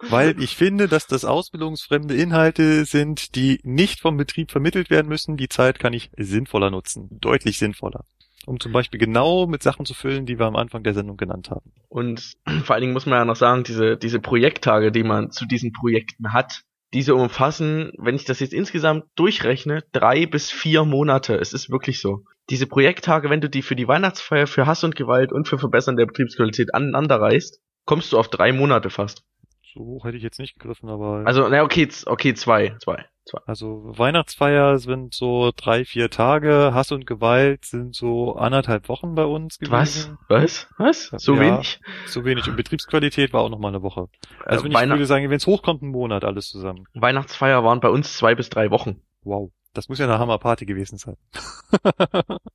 Weil 0.00 0.40
ich 0.42 0.56
finde, 0.56 0.88
dass 0.88 1.06
das 1.06 1.24
ausbildungsfremde 1.24 2.14
Inhalte 2.14 2.84
sind, 2.84 3.34
die 3.34 3.60
nicht 3.62 4.00
vom 4.00 4.16
Betrieb 4.16 4.50
vermittelt 4.50 4.90
werden 4.90 5.08
müssen. 5.08 5.36
Die 5.36 5.48
Zeit 5.48 5.78
kann 5.78 5.92
ich 5.92 6.10
sinnvoller 6.16 6.70
nutzen. 6.70 7.08
Deutlich 7.20 7.58
sinnvoller. 7.58 8.04
Um 8.44 8.58
zum 8.58 8.72
Beispiel 8.72 8.98
genau 8.98 9.46
mit 9.46 9.62
Sachen 9.62 9.86
zu 9.86 9.94
füllen, 9.94 10.26
die 10.26 10.38
wir 10.38 10.46
am 10.46 10.56
Anfang 10.56 10.82
der 10.82 10.94
Sendung 10.94 11.16
genannt 11.16 11.50
haben. 11.50 11.72
Und 11.88 12.34
vor 12.64 12.74
allen 12.74 12.82
Dingen 12.82 12.92
muss 12.92 13.06
man 13.06 13.18
ja 13.18 13.24
noch 13.24 13.36
sagen, 13.36 13.62
diese, 13.64 13.96
diese 13.96 14.20
Projekttage, 14.20 14.90
die 14.90 15.04
man 15.04 15.30
zu 15.30 15.46
diesen 15.46 15.72
Projekten 15.72 16.32
hat, 16.32 16.64
diese 16.92 17.14
umfassen, 17.14 17.92
wenn 17.96 18.16
ich 18.16 18.24
das 18.24 18.40
jetzt 18.40 18.52
insgesamt 18.52 19.04
durchrechne, 19.14 19.82
drei 19.92 20.26
bis 20.26 20.50
vier 20.50 20.84
Monate. 20.84 21.36
Es 21.36 21.52
ist 21.52 21.70
wirklich 21.70 22.00
so. 22.00 22.24
Diese 22.50 22.66
Projekttage, 22.66 23.30
wenn 23.30 23.40
du 23.40 23.48
die 23.48 23.62
für 23.62 23.76
die 23.76 23.88
Weihnachtsfeier, 23.88 24.46
für 24.46 24.66
Hass 24.66 24.84
und 24.84 24.96
Gewalt 24.96 25.32
und 25.32 25.48
für 25.48 25.58
Verbessern 25.58 25.96
der 25.96 26.06
Betriebsqualität 26.06 26.74
aneinander 26.74 27.20
reißt, 27.20 27.60
kommst 27.86 28.12
du 28.12 28.18
auf 28.18 28.28
drei 28.28 28.52
Monate 28.52 28.90
fast. 28.90 29.24
So 29.72 29.80
hoch 29.80 30.04
hätte 30.04 30.16
ich 30.16 30.22
jetzt 30.22 30.38
nicht 30.38 30.58
gegriffen, 30.58 30.88
aber. 30.88 31.22
Also, 31.24 31.48
na 31.48 31.62
okay, 31.62 31.88
okay, 32.06 32.34
zwei, 32.34 32.74
zwei, 32.78 33.06
zwei. 33.24 33.40
Also 33.46 33.82
Weihnachtsfeier 33.84 34.78
sind 34.78 35.14
so 35.14 35.52
drei, 35.56 35.84
vier 35.84 36.10
Tage, 36.10 36.72
Hass 36.74 36.92
und 36.92 37.06
Gewalt 37.06 37.64
sind 37.64 37.94
so 37.94 38.36
anderthalb 38.36 38.88
Wochen 38.88 39.14
bei 39.14 39.24
uns 39.24 39.58
gewesen. 39.58 40.18
Was? 40.28 40.68
Was? 40.78 41.10
Was? 41.10 41.22
So 41.22 41.34
ja, 41.34 41.40
wenig? 41.40 41.80
So 42.06 42.24
wenig. 42.24 42.48
Und 42.48 42.56
Betriebsqualität 42.56 43.32
war 43.32 43.42
auch 43.42 43.48
noch 43.48 43.58
mal 43.58 43.68
eine 43.68 43.82
Woche. 43.82 44.08
Also 44.44 44.62
äh, 44.62 44.64
wenn 44.64 44.72
ich 44.72 44.88
würde 44.88 45.06
sagen, 45.06 45.30
wenn 45.30 45.36
es 45.36 45.46
hochkommt, 45.46 45.82
ein 45.82 45.88
Monat 45.88 46.24
alles 46.24 46.48
zusammen. 46.48 46.86
Weihnachtsfeier 46.94 47.64
waren 47.64 47.80
bei 47.80 47.88
uns 47.88 48.16
zwei 48.16 48.34
bis 48.34 48.50
drei 48.50 48.70
Wochen. 48.70 49.00
Wow. 49.22 49.50
Das 49.74 49.88
muss 49.88 49.98
ja 49.98 50.04
eine 50.04 50.18
Hammerparty 50.18 50.66
gewesen 50.66 50.98
sein. 50.98 51.16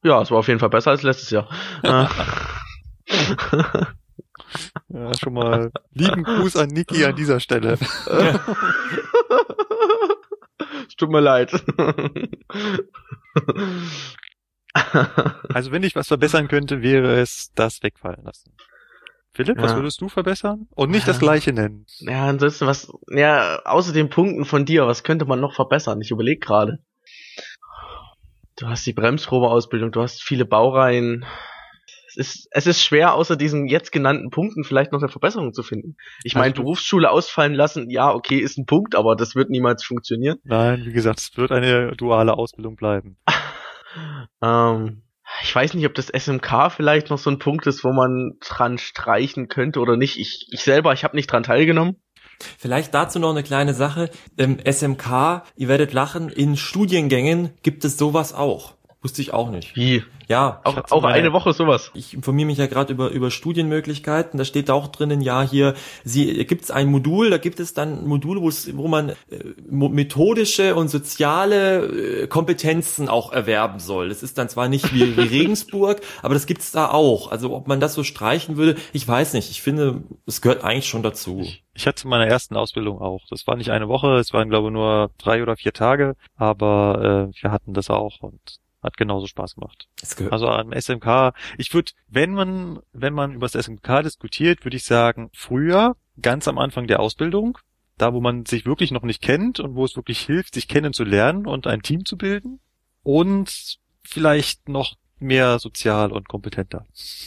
ja, 0.03 0.21
es 0.21 0.29
war 0.29 0.37
auf 0.37 0.47
jeden 0.47 0.59
Fall 0.59 0.69
besser 0.69 0.91
als 0.91 1.01
letztes 1.01 1.31
Jahr. 1.31 1.49
ja, 4.89 5.13
schon 5.13 5.33
mal 5.33 5.71
lieben 5.93 6.23
Gruß 6.23 6.55
an 6.57 6.69
Niki 6.69 7.05
an 7.05 7.15
dieser 7.15 7.39
Stelle. 7.39 7.77
Es 10.87 10.95
tut 10.95 11.09
mir 11.09 11.19
leid. 11.19 11.51
also 15.53 15.71
wenn 15.71 15.83
ich 15.83 15.95
was 15.95 16.07
verbessern 16.07 16.47
könnte, 16.47 16.81
wäre 16.81 17.19
es 17.19 17.51
das 17.55 17.83
wegfallen 17.83 18.23
lassen. 18.23 18.53
Philipp, 19.31 19.57
ja. 19.57 19.63
was 19.63 19.75
würdest 19.75 20.01
du 20.01 20.09
verbessern? 20.09 20.67
Und 20.73 20.89
nicht 20.89 21.07
das 21.07 21.19
gleiche 21.19 21.53
nennen. 21.53 21.85
Ja, 21.99 22.25
ansonsten 22.25 22.65
was, 22.65 22.91
ja, 23.09 23.61
außer 23.65 23.93
den 23.93 24.09
Punkten 24.09 24.45
von 24.45 24.65
dir, 24.65 24.87
was 24.87 25.03
könnte 25.03 25.25
man 25.25 25.39
noch 25.39 25.53
verbessern? 25.53 26.01
Ich 26.01 26.09
überlege 26.09 26.39
gerade. 26.39 26.79
Du 28.55 28.67
hast 28.67 28.85
die 28.87 28.93
Bremsprobeausbildung, 28.93 29.91
du 29.91 30.01
hast 30.01 30.23
viele 30.23 30.45
Baureihen, 30.45 31.23
ist, 32.17 32.47
es 32.51 32.67
ist 32.67 32.83
schwer, 32.83 33.13
außer 33.13 33.35
diesen 33.35 33.67
jetzt 33.67 33.91
genannten 33.91 34.29
Punkten 34.29 34.63
vielleicht 34.63 34.91
noch 34.91 34.99
eine 34.99 35.09
Verbesserung 35.09 35.53
zu 35.53 35.63
finden. 35.63 35.95
Ich 36.23 36.33
meine, 36.33 36.51
also, 36.51 36.63
Berufsschule 36.63 37.09
ausfallen 37.09 37.53
lassen, 37.53 37.89
ja, 37.89 38.11
okay, 38.11 38.39
ist 38.39 38.57
ein 38.57 38.65
Punkt, 38.65 38.95
aber 38.95 39.15
das 39.15 39.35
wird 39.35 39.49
niemals 39.49 39.83
funktionieren. 39.83 40.37
Nein, 40.43 40.83
wie 40.85 40.93
gesagt, 40.93 41.19
es 41.19 41.37
wird 41.37 41.51
eine 41.51 41.95
duale 41.95 42.33
Ausbildung 42.33 42.75
bleiben. 42.75 43.17
ähm, 44.41 45.03
ich 45.43 45.53
weiß 45.53 45.73
nicht, 45.73 45.85
ob 45.85 45.93
das 45.93 46.07
SMK 46.07 46.71
vielleicht 46.71 47.09
noch 47.09 47.17
so 47.17 47.29
ein 47.29 47.39
Punkt 47.39 47.67
ist, 47.67 47.83
wo 47.83 47.91
man 47.91 48.33
dran 48.39 48.77
streichen 48.77 49.47
könnte 49.47 49.79
oder 49.79 49.97
nicht. 49.97 50.17
Ich, 50.17 50.47
ich 50.51 50.61
selber, 50.61 50.93
ich 50.93 51.03
habe 51.03 51.15
nicht 51.15 51.31
dran 51.31 51.43
teilgenommen. 51.43 51.97
Vielleicht 52.57 52.93
dazu 52.93 53.19
noch 53.19 53.31
eine 53.31 53.43
kleine 53.43 53.73
Sache. 53.73 54.09
Im 54.37 54.59
SMK, 54.59 55.43
ihr 55.55 55.67
werdet 55.67 55.93
lachen, 55.93 56.29
in 56.29 56.55
Studiengängen 56.55 57.51
gibt 57.63 57.83
es 57.83 57.97
sowas 57.97 58.33
auch. 58.33 58.76
Wusste 59.07 59.21
ich 59.21 59.33
auch 59.33 59.49
nicht. 59.51 59.73
Wie? 59.77 60.03
Ja. 60.27 60.59
Auch, 60.65 60.91
auch 60.91 61.01
meine, 61.01 61.13
eine 61.13 61.31
Woche 61.31 61.53
sowas. 61.53 61.91
Ich 61.93 62.13
informiere 62.13 62.47
mich 62.47 62.57
ja 62.57 62.67
gerade 62.67 62.91
über, 62.91 63.07
über 63.11 63.31
Studienmöglichkeiten. 63.31 64.37
Da 64.37 64.43
steht 64.43 64.69
auch 64.69 64.87
drinnen, 64.87 65.21
ja, 65.21 65.43
hier 65.43 65.75
sie 66.03 66.45
gibt 66.45 66.65
es 66.65 66.71
ein 66.71 66.87
Modul, 66.87 67.29
da 67.29 67.37
gibt 67.37 67.61
es 67.61 67.73
dann 67.73 68.05
Module, 68.05 68.41
wo 68.41 68.87
man 68.89 69.11
äh, 69.11 69.15
methodische 69.69 70.75
und 70.75 70.89
soziale 70.89 72.23
äh, 72.23 72.27
Kompetenzen 72.27 73.07
auch 73.07 73.31
erwerben 73.31 73.79
soll. 73.79 74.09
Das 74.09 74.23
ist 74.23 74.37
dann 74.37 74.49
zwar 74.49 74.67
nicht 74.67 74.93
wie, 74.93 75.15
wie 75.15 75.21
Regensburg, 75.37 76.01
aber 76.21 76.33
das 76.33 76.47
gibt's 76.47 76.73
da 76.73 76.91
auch. 76.91 77.31
Also 77.31 77.55
ob 77.55 77.69
man 77.69 77.79
das 77.79 77.93
so 77.93 78.03
streichen 78.03 78.57
würde, 78.57 78.75
ich 78.91 79.07
weiß 79.07 79.31
nicht. 79.31 79.49
Ich 79.49 79.61
finde, 79.61 80.03
es 80.25 80.41
gehört 80.41 80.65
eigentlich 80.65 80.89
schon 80.89 81.01
dazu. 81.01 81.39
Ich, 81.43 81.63
ich 81.73 81.87
hatte 81.87 82.09
meiner 82.09 82.27
ersten 82.27 82.57
Ausbildung 82.57 82.99
auch. 82.99 83.21
Das 83.29 83.47
war 83.47 83.55
nicht 83.55 83.71
eine 83.71 83.87
Woche, 83.87 84.15
es 84.15 84.33
waren 84.33 84.49
glaube 84.49 84.67
ich 84.67 84.73
nur 84.73 85.11
drei 85.17 85.41
oder 85.41 85.55
vier 85.55 85.71
Tage, 85.71 86.17
aber 86.35 87.29
äh, 87.31 87.41
wir 87.41 87.51
hatten 87.51 87.73
das 87.73 87.89
auch 87.89 88.19
und 88.19 88.59
hat 88.87 88.97
genauso 88.97 89.27
Spaß 89.27 89.55
gemacht. 89.55 89.87
Also 90.31 90.47
am 90.47 90.73
SMK, 90.73 91.33
ich 91.57 91.73
würde, 91.73 91.91
wenn 92.07 92.33
man, 92.33 92.79
wenn 92.93 93.13
man 93.13 93.33
über 93.33 93.47
das 93.47 93.65
SMK 93.65 94.03
diskutiert, 94.03 94.65
würde 94.65 94.77
ich 94.77 94.85
sagen, 94.85 95.29
früher, 95.33 95.95
ganz 96.21 96.47
am 96.47 96.57
Anfang 96.57 96.87
der 96.87 96.99
Ausbildung, 96.99 97.59
da 97.97 98.13
wo 98.13 98.21
man 98.21 98.45
sich 98.45 98.65
wirklich 98.65 98.91
noch 98.91 99.03
nicht 99.03 99.21
kennt 99.21 99.59
und 99.59 99.75
wo 99.75 99.85
es 99.85 99.95
wirklich 99.95 100.19
hilft, 100.19 100.53
sich 100.53 100.67
kennenzulernen 100.67 101.47
und 101.47 101.67
ein 101.67 101.81
Team 101.81 102.05
zu 102.05 102.17
bilden. 102.17 102.59
Und 103.03 103.79
vielleicht 104.03 104.69
noch 104.69 104.95
mehr 105.19 105.59
sozial 105.59 106.11
und 106.11 106.27
kompetenter. 106.27 106.85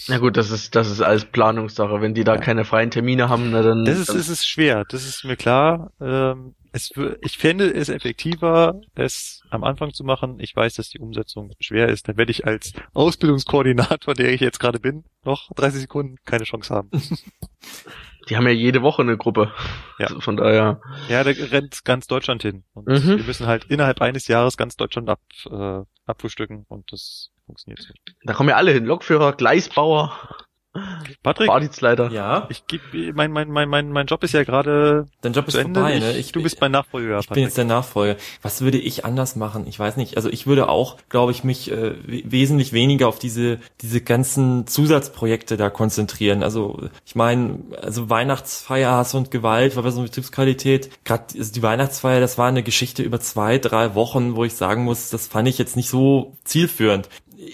Na 0.09 0.19
gut, 0.19 0.37
das 0.37 0.51
ist 0.51 0.75
das 0.75 0.91
ist 0.91 1.01
alles 1.01 1.25
Planungssache. 1.25 2.01
Wenn 2.01 2.15
die 2.15 2.25
da 2.25 2.35
ja. 2.35 2.41
keine 2.41 2.65
freien 2.65 2.91
Termine 2.91 3.29
haben, 3.29 3.51
na 3.51 3.63
dann. 3.63 3.85
Das 3.85 3.99
ist, 3.99 4.09
das 4.09 4.29
ist 4.29 4.47
schwer. 4.47 4.85
Das 4.89 5.05
ist 5.05 5.25
mir 5.25 5.37
klar. 5.37 5.93
Ähm, 6.01 6.55
es, 6.73 6.93
ich 7.23 7.39
fände 7.39 7.69
es 7.73 7.89
effektiver, 7.89 8.81
es 8.95 9.43
am 9.51 9.65
Anfang 9.65 9.93
zu 9.93 10.05
machen. 10.05 10.39
Ich 10.39 10.55
weiß, 10.55 10.75
dass 10.75 10.89
die 10.89 11.01
Umsetzung 11.01 11.53
schwer 11.59 11.89
ist. 11.89 12.09
Dann 12.09 12.17
werde 12.17 12.31
ich 12.31 12.47
als 12.47 12.73
Ausbildungskoordinator, 12.95 14.15
der 14.15 14.33
ich 14.33 14.41
jetzt 14.41 14.61
gerade 14.61 14.79
bin, 14.79 15.05
noch 15.25 15.51
30 15.57 15.81
Sekunden 15.81 16.17
keine 16.25 16.45
Chance 16.45 16.75
haben. 16.75 16.91
Die 18.29 18.37
haben 18.37 18.47
ja 18.47 18.53
jede 18.53 18.83
Woche 18.83 19.03
eine 19.03 19.17
Gruppe. 19.17 19.53
Ja. 19.99 20.07
Also 20.07 20.21
von 20.21 20.37
daher. 20.37 20.81
Ja, 21.09 21.25
da 21.25 21.31
rennt 21.31 21.85
ganz 21.85 22.07
Deutschland 22.07 22.43
hin. 22.43 22.65
Und 22.75 22.87
mhm. 22.87 23.19
wir 23.19 23.25
müssen 23.25 23.47
halt 23.47 23.65
innerhalb 23.65 24.01
eines 24.01 24.29
Jahres 24.29 24.57
ganz 24.57 24.77
Deutschland 24.77 25.09
ab, 25.09 25.21
äh, 25.51 25.83
abfrühstücken 26.07 26.65
und 26.69 26.93
das 26.93 27.31
funktioniert 27.51 27.83
so. 27.83 27.93
Da 28.25 28.33
kommen 28.33 28.49
ja 28.49 28.57
alle 28.57 28.73
hin. 28.73 28.85
Lokführer, 28.85 29.33
Gleisbauer. 29.33 30.13
Patrick? 31.25 31.49
Fahrdienstleiter. 31.49 32.13
Ja. 32.13 32.47
Ich 32.49 32.65
gebe 32.69 33.13
mein 33.13 33.33
mein 33.33 33.51
mein 33.51 33.69
mein 33.69 33.91
mein 33.91 34.07
Job 34.07 34.23
ist 34.23 34.33
ja 34.33 34.45
gerade 34.45 35.09
Dein 35.21 35.33
Job 35.33 35.49
ist 35.49 35.57
Ende. 35.57 35.81
vorbei, 35.81 35.99
ne? 35.99 36.17
Ich, 36.17 36.31
du 36.31 36.45
bist 36.45 36.61
mein 36.61 36.71
Nachfolger. 36.71 37.19
Ich 37.19 37.27
Patrick. 37.27 37.35
bin 37.35 37.43
jetzt 37.43 37.59
der 37.59 37.65
Nachfolger. 37.65 38.17
Was 38.43 38.61
würde 38.61 38.79
ich 38.79 39.05
anders 39.05 39.35
machen? 39.35 39.67
Ich 39.67 39.77
weiß 39.77 39.97
nicht. 39.97 40.17
Also 40.17 40.31
ich 40.31 40.47
würde 40.47 40.69
auch, 40.69 40.97
glaube 41.09 41.33
ich, 41.33 41.43
mich 41.43 41.73
äh, 41.73 41.97
wesentlich 42.07 42.73
weniger 42.73 43.09
auf 43.09 43.19
diese 43.19 43.59
diese 43.81 44.01
ganzen 44.01 44.69
Zusatzprojekte 44.69 45.57
da 45.57 45.71
konzentrieren. 45.71 46.45
Also 46.45 46.89
ich 47.05 47.17
meine, 47.17 47.59
also 47.83 48.09
Weihnachtsfeier, 48.09 48.93
Hass 48.93 49.15
und 49.15 49.33
Gewalt, 49.33 49.73
Verbesserung 49.73 50.05
Betriebsqualität. 50.05 50.91
Gerade 51.05 51.25
also 51.37 51.53
die 51.53 51.65
Weihnachtsfeier, 51.65 52.21
das 52.21 52.39
war 52.39 52.47
eine 52.47 52.63
Geschichte 52.63 53.03
über 53.03 53.19
zwei, 53.19 53.59
drei 53.59 53.97
Wochen, 53.97 54.37
wo 54.37 54.45
ich 54.45 54.55
sagen 54.55 54.85
muss, 54.85 55.11
das 55.11 55.27
fand 55.27 55.49
ich 55.49 55.59
jetzt 55.59 55.75
nicht 55.75 55.89
so 55.89 56.37
zielführend 56.45 57.09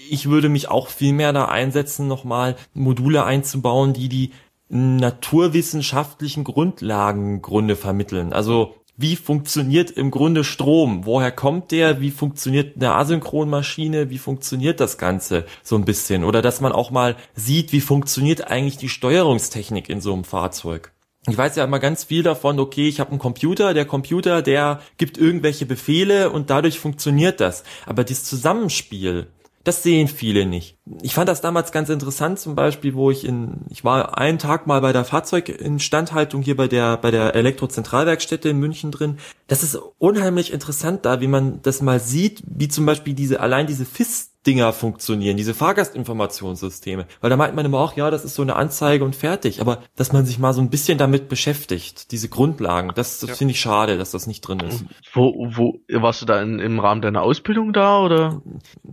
ich 0.09 0.29
würde 0.29 0.49
mich 0.49 0.69
auch 0.69 0.89
viel 0.89 1.13
mehr 1.13 1.33
da 1.33 1.45
einsetzen, 1.45 2.07
nochmal 2.07 2.55
Module 2.73 3.23
einzubauen, 3.23 3.93
die 3.93 4.09
die 4.09 4.31
naturwissenschaftlichen 4.69 6.43
Grundlagengründe 6.43 7.75
vermitteln. 7.75 8.33
Also 8.33 8.75
wie 8.97 9.15
funktioniert 9.15 9.91
im 9.91 10.09
Grunde 10.09 10.43
Strom? 10.43 11.05
Woher 11.05 11.31
kommt 11.31 11.71
der? 11.71 12.01
Wie 12.01 12.09
funktioniert 12.09 12.75
eine 12.75 12.95
Asynchronmaschine? 12.95 14.09
Wie 14.09 14.17
funktioniert 14.17 14.79
das 14.79 14.97
Ganze 14.97 15.45
so 15.63 15.75
ein 15.75 15.85
bisschen? 15.85 16.23
Oder 16.23 16.41
dass 16.41 16.61
man 16.61 16.71
auch 16.71 16.89
mal 16.89 17.15
sieht, 17.35 17.71
wie 17.71 17.81
funktioniert 17.81 18.47
eigentlich 18.47 18.77
die 18.77 18.89
Steuerungstechnik 18.89 19.87
in 19.87 20.01
so 20.01 20.13
einem 20.13 20.23
Fahrzeug? 20.23 20.91
Ich 21.29 21.37
weiß 21.37 21.57
ja 21.57 21.65
immer 21.65 21.79
ganz 21.79 22.05
viel 22.05 22.23
davon, 22.23 22.57
okay, 22.57 22.87
ich 22.87 22.99
habe 23.01 23.11
einen 23.11 23.19
Computer, 23.19 23.73
der 23.73 23.85
Computer, 23.85 24.41
der 24.41 24.79
gibt 24.97 25.17
irgendwelche 25.17 25.65
Befehle 25.65 26.31
und 26.31 26.49
dadurch 26.49 26.79
funktioniert 26.79 27.41
das. 27.41 27.63
Aber 27.85 28.05
das 28.05 28.23
Zusammenspiel 28.23 29.27
das 29.67 29.83
sehen 29.83 30.07
viele 30.07 30.45
nicht. 30.45 30.77
Ich 31.01 31.13
fand 31.13 31.27
das 31.27 31.41
damals 31.41 31.73
ganz 31.73 31.89
interessant, 31.89 32.39
zum 32.39 32.55
Beispiel, 32.55 32.93
wo 32.93 33.11
ich 33.11 33.25
in, 33.25 33.65
ich 33.69 33.83
war 33.83 34.17
einen 34.17 34.39
Tag 34.39 34.65
mal 34.65 34.79
bei 34.79 34.93
der 34.93 35.03
Fahrzeuginstandhaltung 35.03 36.41
hier 36.41 36.55
bei 36.55 36.69
der, 36.69 36.95
bei 36.95 37.11
der 37.11 37.35
Elektrozentralwerkstätte 37.35 38.47
in 38.47 38.59
München 38.59 38.91
drin. 38.91 39.17
Das 39.47 39.63
ist 39.63 39.77
unheimlich 39.97 40.53
interessant 40.53 41.05
da, 41.05 41.19
wie 41.19 41.27
man 41.27 41.61
das 41.63 41.81
mal 41.81 41.99
sieht, 41.99 42.43
wie 42.45 42.69
zum 42.69 42.85
Beispiel 42.85 43.13
diese, 43.13 43.41
allein 43.41 43.67
diese 43.67 43.83
FIS 43.83 44.36
Dinger 44.47 44.71
funktionieren, 44.71 45.35
diese 45.35 45.53
Fahrgastinformationssysteme. 45.53 47.05
Weil 47.19 47.29
da 47.29 47.35
meint 47.35 47.55
man 47.55 47.65
immer 47.65 47.79
auch, 47.79 47.97
ja, 47.97 48.09
das 48.09 48.23
ist 48.23 48.35
so 48.35 48.41
eine 48.41 48.55
Anzeige 48.55 49.03
und 49.03 49.15
fertig. 49.15 49.59
Aber 49.59 49.83
dass 49.97 50.13
man 50.13 50.25
sich 50.25 50.39
mal 50.39 50.53
so 50.53 50.61
ein 50.61 50.69
bisschen 50.69 50.97
damit 50.97 51.27
beschäftigt, 51.27 52.11
diese 52.11 52.29
Grundlagen, 52.29 52.91
das, 52.95 53.19
das 53.19 53.31
ja. 53.31 53.35
finde 53.35 53.51
ich 53.51 53.59
schade, 53.59 53.97
dass 53.97 54.11
das 54.11 54.25
nicht 54.25 54.41
drin 54.41 54.61
ist. 54.61 54.85
Wo, 55.13 55.49
wo, 55.51 55.79
warst 55.91 56.21
du 56.21 56.25
da 56.25 56.41
in, 56.41 56.59
im 56.59 56.79
Rahmen 56.79 57.01
deiner 57.01 57.21
Ausbildung 57.21 57.73
da 57.73 58.01
oder? 58.01 58.41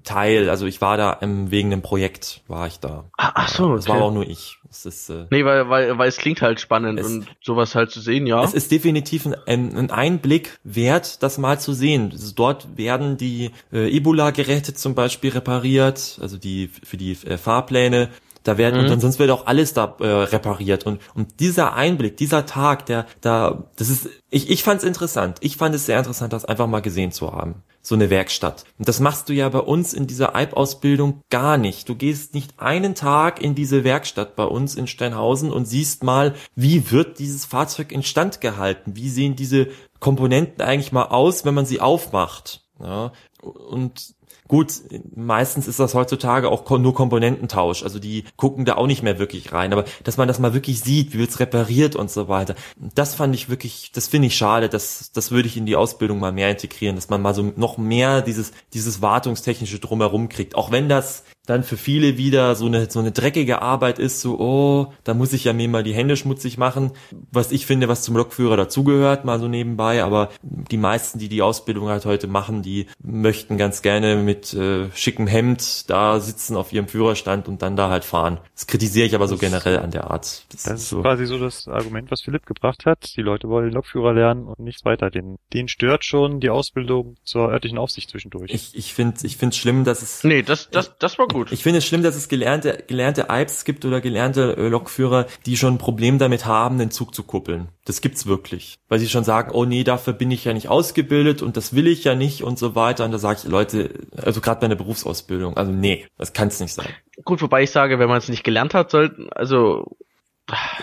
Teil, 0.02 0.50
also 0.50 0.66
ich 0.66 0.80
war 0.80 0.96
da 0.96 1.12
im, 1.12 1.52
wegen 1.52 1.72
einem 1.72 1.82
Projekt, 1.82 2.42
war 2.48 2.66
ich 2.66 2.80
da. 2.80 3.04
Ach, 3.16 3.32
ach 3.36 3.48
so, 3.48 3.64
okay. 3.66 3.76
Das 3.76 3.88
war 3.88 4.02
auch 4.02 4.12
nur 4.12 4.28
ich. 4.28 4.58
Es 4.74 4.86
ist, 4.86 5.08
äh, 5.08 5.26
nee, 5.30 5.44
weil, 5.44 5.68
weil, 5.68 5.96
weil 5.98 6.08
es 6.08 6.16
klingt 6.16 6.42
halt 6.42 6.58
spannend 6.58 6.98
es, 6.98 7.06
und 7.06 7.26
sowas 7.40 7.76
halt 7.76 7.92
zu 7.92 8.00
sehen, 8.00 8.26
ja. 8.26 8.42
Es 8.42 8.54
ist 8.54 8.72
definitiv 8.72 9.26
ein, 9.46 9.76
ein 9.76 9.90
Einblick 9.90 10.58
wert, 10.64 11.22
das 11.22 11.38
mal 11.38 11.60
zu 11.60 11.72
sehen. 11.72 12.10
Also 12.12 12.32
dort 12.34 12.76
werden 12.76 13.16
die 13.16 13.52
äh, 13.72 13.96
Ebola-Geräte 13.96 14.74
zum 14.74 14.96
Beispiel 14.96 15.30
repariert, 15.30 16.18
also 16.20 16.36
die 16.38 16.68
für 16.82 16.96
die 16.96 17.12
äh, 17.12 17.38
Fahrpläne. 17.38 18.08
Da 18.44 18.56
werden 18.58 18.86
mhm. 18.86 18.92
und 18.92 19.00
sonst 19.00 19.18
wird 19.18 19.30
auch 19.30 19.46
alles 19.46 19.74
da 19.74 19.96
äh, 20.00 20.06
repariert 20.06 20.86
und 20.86 21.00
und 21.14 21.40
dieser 21.40 21.74
Einblick, 21.74 22.16
dieser 22.16 22.46
Tag, 22.46 22.86
der 22.86 23.06
da, 23.20 23.64
das 23.76 23.88
ist, 23.88 24.08
ich 24.30 24.50
ich 24.50 24.62
fand 24.62 24.78
es 24.82 24.84
interessant. 24.86 25.38
Ich 25.40 25.56
fand 25.56 25.74
es 25.74 25.86
sehr 25.86 25.98
interessant, 25.98 26.32
das 26.32 26.44
einfach 26.44 26.66
mal 26.66 26.82
gesehen 26.82 27.10
zu 27.10 27.32
haben 27.32 27.62
so 27.84 27.94
eine 27.94 28.08
Werkstatt. 28.08 28.64
Und 28.78 28.88
das 28.88 28.98
machst 28.98 29.28
du 29.28 29.34
ja 29.34 29.48
bei 29.50 29.58
uns 29.58 29.92
in 29.92 30.06
dieser 30.06 30.34
Alp-Ausbildung 30.34 31.20
gar 31.28 31.58
nicht. 31.58 31.86
Du 31.88 31.94
gehst 31.94 32.32
nicht 32.32 32.58
einen 32.58 32.94
Tag 32.94 33.42
in 33.42 33.54
diese 33.54 33.84
Werkstatt 33.84 34.36
bei 34.36 34.44
uns 34.44 34.74
in 34.74 34.86
Steinhausen 34.86 35.52
und 35.52 35.66
siehst 35.66 36.02
mal, 36.02 36.34
wie 36.56 36.90
wird 36.90 37.18
dieses 37.18 37.44
Fahrzeug 37.44 37.92
instand 37.92 38.40
gehalten? 38.40 38.96
Wie 38.96 39.10
sehen 39.10 39.36
diese 39.36 39.68
Komponenten 40.00 40.62
eigentlich 40.62 40.92
mal 40.92 41.04
aus, 41.08 41.44
wenn 41.44 41.54
man 41.54 41.66
sie 41.66 41.82
aufmacht? 41.82 42.62
Ja, 42.80 43.12
und 43.42 44.14
Gut, 44.46 44.72
meistens 45.14 45.66
ist 45.66 45.80
das 45.80 45.94
heutzutage 45.94 46.50
auch 46.50 46.68
nur 46.78 46.94
Komponententausch. 46.94 47.82
Also 47.82 47.98
die 47.98 48.24
gucken 48.36 48.66
da 48.66 48.74
auch 48.74 48.86
nicht 48.86 49.02
mehr 49.02 49.18
wirklich 49.18 49.52
rein. 49.52 49.72
Aber 49.72 49.84
dass 50.02 50.18
man 50.18 50.28
das 50.28 50.38
mal 50.38 50.52
wirklich 50.52 50.80
sieht, 50.80 51.14
wie 51.14 51.18
wird's 51.18 51.40
repariert 51.40 51.96
und 51.96 52.10
so 52.10 52.28
weiter. 52.28 52.54
Das 52.94 53.14
fand 53.14 53.34
ich 53.34 53.48
wirklich, 53.48 53.90
das 53.94 54.08
finde 54.08 54.26
ich 54.26 54.36
schade. 54.36 54.68
Das, 54.68 55.12
das 55.12 55.30
würde 55.30 55.48
ich 55.48 55.56
in 55.56 55.64
die 55.64 55.76
Ausbildung 55.76 56.18
mal 56.18 56.32
mehr 56.32 56.50
integrieren, 56.50 56.96
dass 56.96 57.08
man 57.08 57.22
mal 57.22 57.34
so 57.34 57.54
noch 57.56 57.78
mehr 57.78 58.20
dieses, 58.20 58.52
dieses 58.74 59.00
wartungstechnische 59.00 59.78
drumherum 59.78 60.28
kriegt. 60.28 60.56
Auch 60.56 60.70
wenn 60.70 60.90
das 60.90 61.24
dann 61.46 61.62
für 61.62 61.76
viele 61.76 62.16
wieder 62.16 62.54
so 62.54 62.66
eine, 62.66 62.90
so 62.90 63.00
eine 63.00 63.12
dreckige 63.12 63.60
Arbeit 63.60 63.98
ist, 63.98 64.20
so, 64.20 64.38
oh, 64.38 64.92
da 65.04 65.12
muss 65.12 65.32
ich 65.32 65.44
ja 65.44 65.52
mir 65.52 65.68
mal 65.68 65.82
die 65.82 65.94
Hände 65.94 66.16
schmutzig 66.16 66.56
machen, 66.56 66.92
was 67.30 67.52
ich 67.52 67.66
finde, 67.66 67.88
was 67.88 68.02
zum 68.02 68.16
Lokführer 68.16 68.56
dazugehört, 68.56 69.24
mal 69.24 69.38
so 69.38 69.48
nebenbei, 69.48 70.02
aber 70.02 70.30
die 70.42 70.78
meisten, 70.78 71.18
die 71.18 71.28
die 71.28 71.42
Ausbildung 71.42 71.88
halt 71.88 72.06
heute 72.06 72.28
machen, 72.28 72.62
die 72.62 72.86
möchten 73.02 73.58
ganz 73.58 73.82
gerne 73.82 74.16
mit 74.16 74.54
äh, 74.54 74.90
schickem 74.94 75.26
Hemd 75.26 75.90
da 75.90 76.18
sitzen 76.20 76.56
auf 76.56 76.72
ihrem 76.72 76.88
Führerstand 76.88 77.46
und 77.48 77.60
dann 77.60 77.76
da 77.76 77.90
halt 77.90 78.04
fahren. 78.04 78.38
Das 78.54 78.66
kritisiere 78.66 79.06
ich 79.06 79.14
aber 79.14 79.28
so 79.28 79.36
generell 79.36 79.78
an 79.78 79.90
der 79.90 80.10
Art. 80.10 80.44
Das, 80.50 80.62
das 80.62 80.80
ist 80.80 80.88
so. 80.88 81.02
quasi 81.02 81.26
so 81.26 81.38
das 81.38 81.68
Argument, 81.68 82.10
was 82.10 82.22
Philipp 82.22 82.46
gebracht 82.46 82.86
hat. 82.86 83.16
Die 83.16 83.22
Leute 83.22 83.48
wollen 83.48 83.70
Lokführer 83.70 84.14
lernen 84.14 84.46
und 84.46 84.60
nichts 84.60 84.84
weiter. 84.84 85.10
Den, 85.10 85.36
den 85.52 85.68
stört 85.68 86.04
schon 86.04 86.40
die 86.40 86.50
Ausbildung 86.50 87.16
zur 87.22 87.50
örtlichen 87.50 87.78
Aufsicht 87.78 88.10
zwischendurch. 88.10 88.50
Ich, 88.50 88.74
ich 88.74 88.94
finde 88.94 89.18
ich 89.24 89.36
finde 89.36 89.54
schlimm, 89.54 89.84
dass 89.84 90.02
es... 90.02 90.24
Nee, 90.24 90.42
das, 90.42 90.70
das, 90.70 90.96
das 90.98 91.18
war 91.18 91.26
gut. 91.34 91.52
Ich 91.52 91.62
finde 91.62 91.78
es 91.78 91.84
schlimm, 91.84 92.02
dass 92.02 92.16
es 92.16 92.28
gelernte, 92.28 92.82
gelernte 92.86 93.28
Alps 93.28 93.64
gibt 93.64 93.84
oder 93.84 94.00
gelernte 94.00 94.56
äh, 94.56 94.68
Lokführer, 94.68 95.26
die 95.44 95.58
schon 95.58 95.74
ein 95.74 95.78
Problem 95.78 96.18
damit 96.18 96.46
haben, 96.46 96.78
den 96.78 96.90
Zug 96.90 97.14
zu 97.14 97.24
kuppeln. 97.24 97.68
Das 97.84 98.00
gibt's 98.00 98.26
wirklich. 98.26 98.78
Weil 98.88 98.98
sie 99.00 99.08
schon 99.08 99.24
sagen, 99.24 99.50
oh 99.52 99.66
nee, 99.66 99.84
dafür 99.84 100.14
bin 100.14 100.30
ich 100.30 100.44
ja 100.44 100.54
nicht 100.54 100.68
ausgebildet 100.68 101.42
und 101.42 101.58
das 101.58 101.74
will 101.74 101.86
ich 101.86 102.04
ja 102.04 102.14
nicht 102.14 102.42
und 102.42 102.58
so 102.58 102.74
weiter. 102.74 103.04
Und 103.04 103.12
da 103.12 103.18
sage 103.18 103.40
ich, 103.42 103.48
Leute, 103.50 103.90
also 104.16 104.40
gerade 104.40 104.60
bei 104.60 104.66
einer 104.66 104.76
Berufsausbildung, 104.76 105.56
also 105.56 105.70
nee, 105.70 106.06
das 106.16 106.32
kann's 106.32 106.60
nicht 106.60 106.72
sein. 106.72 106.88
Gut, 107.24 107.42
wobei 107.42 107.64
ich 107.64 107.70
sage, 107.70 107.98
wenn 107.98 108.08
man 108.08 108.18
es 108.18 108.28
nicht 108.30 108.44
gelernt 108.44 108.72
hat, 108.72 108.90
sollten, 108.90 109.28
also. 109.30 109.96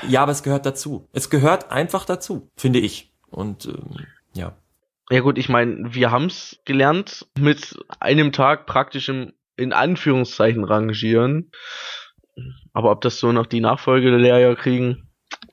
Ja, 0.07 0.23
aber 0.23 0.31
es 0.31 0.43
gehört 0.43 0.65
dazu. 0.65 1.07
Es 1.13 1.29
gehört 1.29 1.71
einfach 1.71 2.05
dazu, 2.05 2.49
finde 2.55 2.79
ich. 2.79 3.11
Und 3.29 3.65
ähm, 3.65 4.05
ja. 4.33 4.53
Ja 5.09 5.19
gut, 5.19 5.37
ich 5.37 5.49
meine, 5.49 5.93
wir 5.93 6.09
haben's 6.11 6.59
gelernt 6.65 7.27
mit 7.37 7.77
einem 7.99 8.31
Tag 8.31 8.65
praktischem 8.65 9.33
in 9.57 9.73
Anführungszeichen 9.73 10.63
rangieren. 10.63 11.51
Aber 12.73 12.91
ob 12.91 13.01
das 13.01 13.19
so 13.19 13.31
noch 13.31 13.45
die 13.45 13.61
Nachfolgelehrer 13.61 14.55
kriegen, 14.55 15.11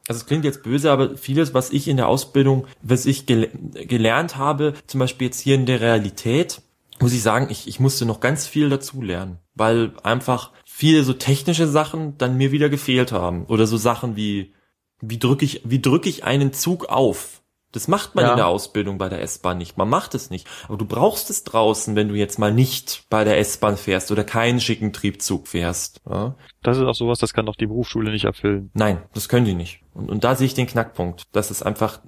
also 0.09 0.21
es 0.21 0.27
klingt 0.27 0.45
jetzt 0.45 0.63
böse, 0.63 0.91
aber 0.91 1.17
vieles, 1.17 1.53
was 1.55 1.71
ich 1.71 1.87
in 1.87 1.99
der 1.99 2.09
Ausbildung, 2.09 2.67
was 2.83 3.05
ich 3.05 3.27
gel 3.27 3.51
gelernt 3.75 4.37
habe, 4.37 4.73
zum 4.87 5.01
Beispiel 5.01 5.27
jetzt 5.27 5.41
hier 5.41 5.55
in 5.55 5.67
der 5.67 5.81
Realität, 5.81 6.63
muss 7.01 7.13
ich 7.13 7.23
sagen, 7.23 7.49
ich, 7.51 7.69
ich 7.69 7.79
musste 7.79 8.07
noch 8.07 8.21
ganz 8.21 8.47
viel 8.47 8.71
dazu 8.71 9.03
lernen, 9.03 9.39
weil 9.55 9.93
einfach 10.03 10.53
viele 10.65 11.05
so 11.05 11.13
technische 11.13 11.67
Sachen 11.67 12.17
dann 12.19 12.37
mir 12.37 12.53
wieder 12.53 12.71
gefehlt 12.71 13.13
haben. 13.13 13.45
Oder 13.47 13.67
so 13.67 13.77
Sachen 13.77 14.17
wie 14.17 14.55
wie 15.01 15.19
drücke 15.19 15.45
ich 15.45 15.63
wie 15.65 15.81
drücke 15.81 16.09
ich 16.09 16.25
einen 16.25 16.53
Zug 16.53 16.87
auf 16.87 17.43
das 17.73 17.87
macht 17.87 18.15
man 18.15 18.25
ja. 18.25 18.31
in 18.31 18.37
der 18.37 18.47
Ausbildung 18.47 18.97
bei 18.97 19.09
der 19.09 19.21
S-Bahn 19.23 19.59
nicht. 19.59 19.77
Man 19.77 19.89
macht 19.89 20.15
es 20.15 20.31
nicht. 20.31 20.47
Aber 20.69 20.79
du 20.79 20.87
brauchst 20.87 21.29
es 21.29 21.45
draußen, 21.45 21.97
wenn 21.97 22.09
du 22.09 22.15
jetzt 22.15 22.39
mal 22.39 22.53
nicht 22.53 23.05
bei 23.11 23.25
der 23.25 23.39
S-Bahn 23.39 23.77
fährst 23.77 24.11
oder 24.11 24.25
keinen 24.25 24.61
schicken 24.61 24.93
Triebzug 24.93 25.49
fährst. 25.49 26.01
Ja? 26.09 26.35
Das 26.63 26.79
ist 26.79 26.85
auch 26.85 26.95
sowas, 26.95 27.19
das 27.19 27.35
kann 27.35 27.47
doch 27.47 27.57
die 27.57 27.67
Berufsschule 27.67 28.11
nicht 28.11 28.25
erfüllen. 28.25 28.71
Nein, 28.75 29.03
das 29.13 29.29
können 29.29 29.45
die 29.45 29.55
nicht. 29.55 29.83
Und, 29.93 30.11
und 30.11 30.25
da 30.25 30.35
sehe 30.35 30.47
ich 30.47 30.55
den 30.55 30.67
Knackpunkt, 30.67 31.25
dass 31.33 31.51
es 31.51 31.63
einfach 31.63 32.01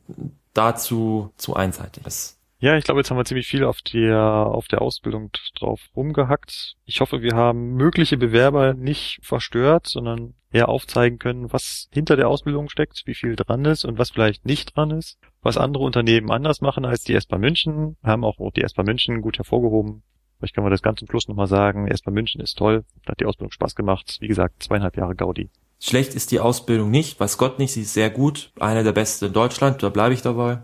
dazu 0.54 1.32
zu 1.36 1.54
einseitig 1.54 2.06
ist. 2.06 2.38
Ja, 2.58 2.76
ich 2.76 2.84
glaube, 2.84 3.00
jetzt 3.00 3.10
haben 3.10 3.16
wir 3.16 3.24
ziemlich 3.24 3.46
viel 3.46 3.64
auf 3.64 3.80
der, 3.80 4.20
auf 4.20 4.68
der 4.68 4.82
Ausbildung 4.82 5.30
drauf 5.58 5.80
rumgehackt. 5.96 6.76
Ich 6.84 7.00
hoffe, 7.00 7.22
wir 7.22 7.34
haben 7.34 7.74
mögliche 7.74 8.18
Bewerber 8.18 8.74
nicht 8.74 9.18
verstört, 9.22 9.88
sondern 9.88 10.34
eher 10.52 10.68
aufzeigen 10.68 11.18
können, 11.18 11.52
was 11.52 11.88
hinter 11.92 12.16
der 12.16 12.28
Ausbildung 12.28 12.68
steckt, 12.68 13.02
wie 13.06 13.14
viel 13.14 13.36
dran 13.36 13.64
ist 13.64 13.84
und 13.84 13.98
was 13.98 14.10
vielleicht 14.10 14.44
nicht 14.44 14.76
dran 14.76 14.90
ist. 14.90 15.18
Was 15.42 15.56
andere 15.56 15.84
Unternehmen 15.84 16.30
anders 16.30 16.60
machen 16.60 16.84
als 16.84 17.04
die 17.04 17.14
S-Bahn 17.14 17.40
München, 17.40 17.96
haben 18.02 18.24
auch 18.24 18.36
die 18.52 18.62
S-Bahn 18.62 18.86
München 18.86 19.22
gut 19.22 19.38
hervorgehoben. 19.38 20.02
Vielleicht 20.38 20.54
können 20.54 20.66
wir 20.66 20.70
das 20.70 20.82
ganz 20.82 20.98
zum 20.98 21.08
Schluss 21.08 21.28
nochmal 21.28 21.46
sagen. 21.46 21.86
S-Bahn 21.86 22.14
München 22.14 22.40
ist 22.40 22.58
toll, 22.58 22.84
da 23.04 23.12
hat 23.12 23.20
die 23.20 23.26
Ausbildung 23.26 23.52
Spaß 23.52 23.74
gemacht. 23.74 24.16
Wie 24.20 24.28
gesagt, 24.28 24.62
zweieinhalb 24.62 24.96
Jahre 24.96 25.14
Gaudi. 25.14 25.50
Schlecht 25.78 26.14
ist 26.14 26.30
die 26.30 26.40
Ausbildung 26.40 26.90
nicht, 26.90 27.18
weiß 27.20 27.38
Gott 27.38 27.58
nicht, 27.58 27.72
sie 27.72 27.82
ist 27.82 27.94
sehr 27.94 28.10
gut. 28.10 28.52
Eine 28.58 28.84
der 28.84 28.92
besten 28.92 29.26
in 29.26 29.32
Deutschland, 29.32 29.82
da 29.82 29.88
bleibe 29.88 30.12
ich 30.12 30.22
dabei. 30.22 30.62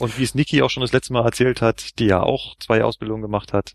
Und 0.00 0.18
wie 0.18 0.24
es 0.24 0.34
Niki 0.34 0.62
auch 0.62 0.70
schon 0.70 0.82
das 0.82 0.92
letzte 0.92 1.12
Mal 1.12 1.24
erzählt 1.24 1.62
hat, 1.62 1.98
die 1.98 2.06
ja 2.06 2.22
auch 2.22 2.56
zwei 2.58 2.82
Ausbildungen 2.82 3.22
gemacht 3.22 3.52
hat, 3.52 3.74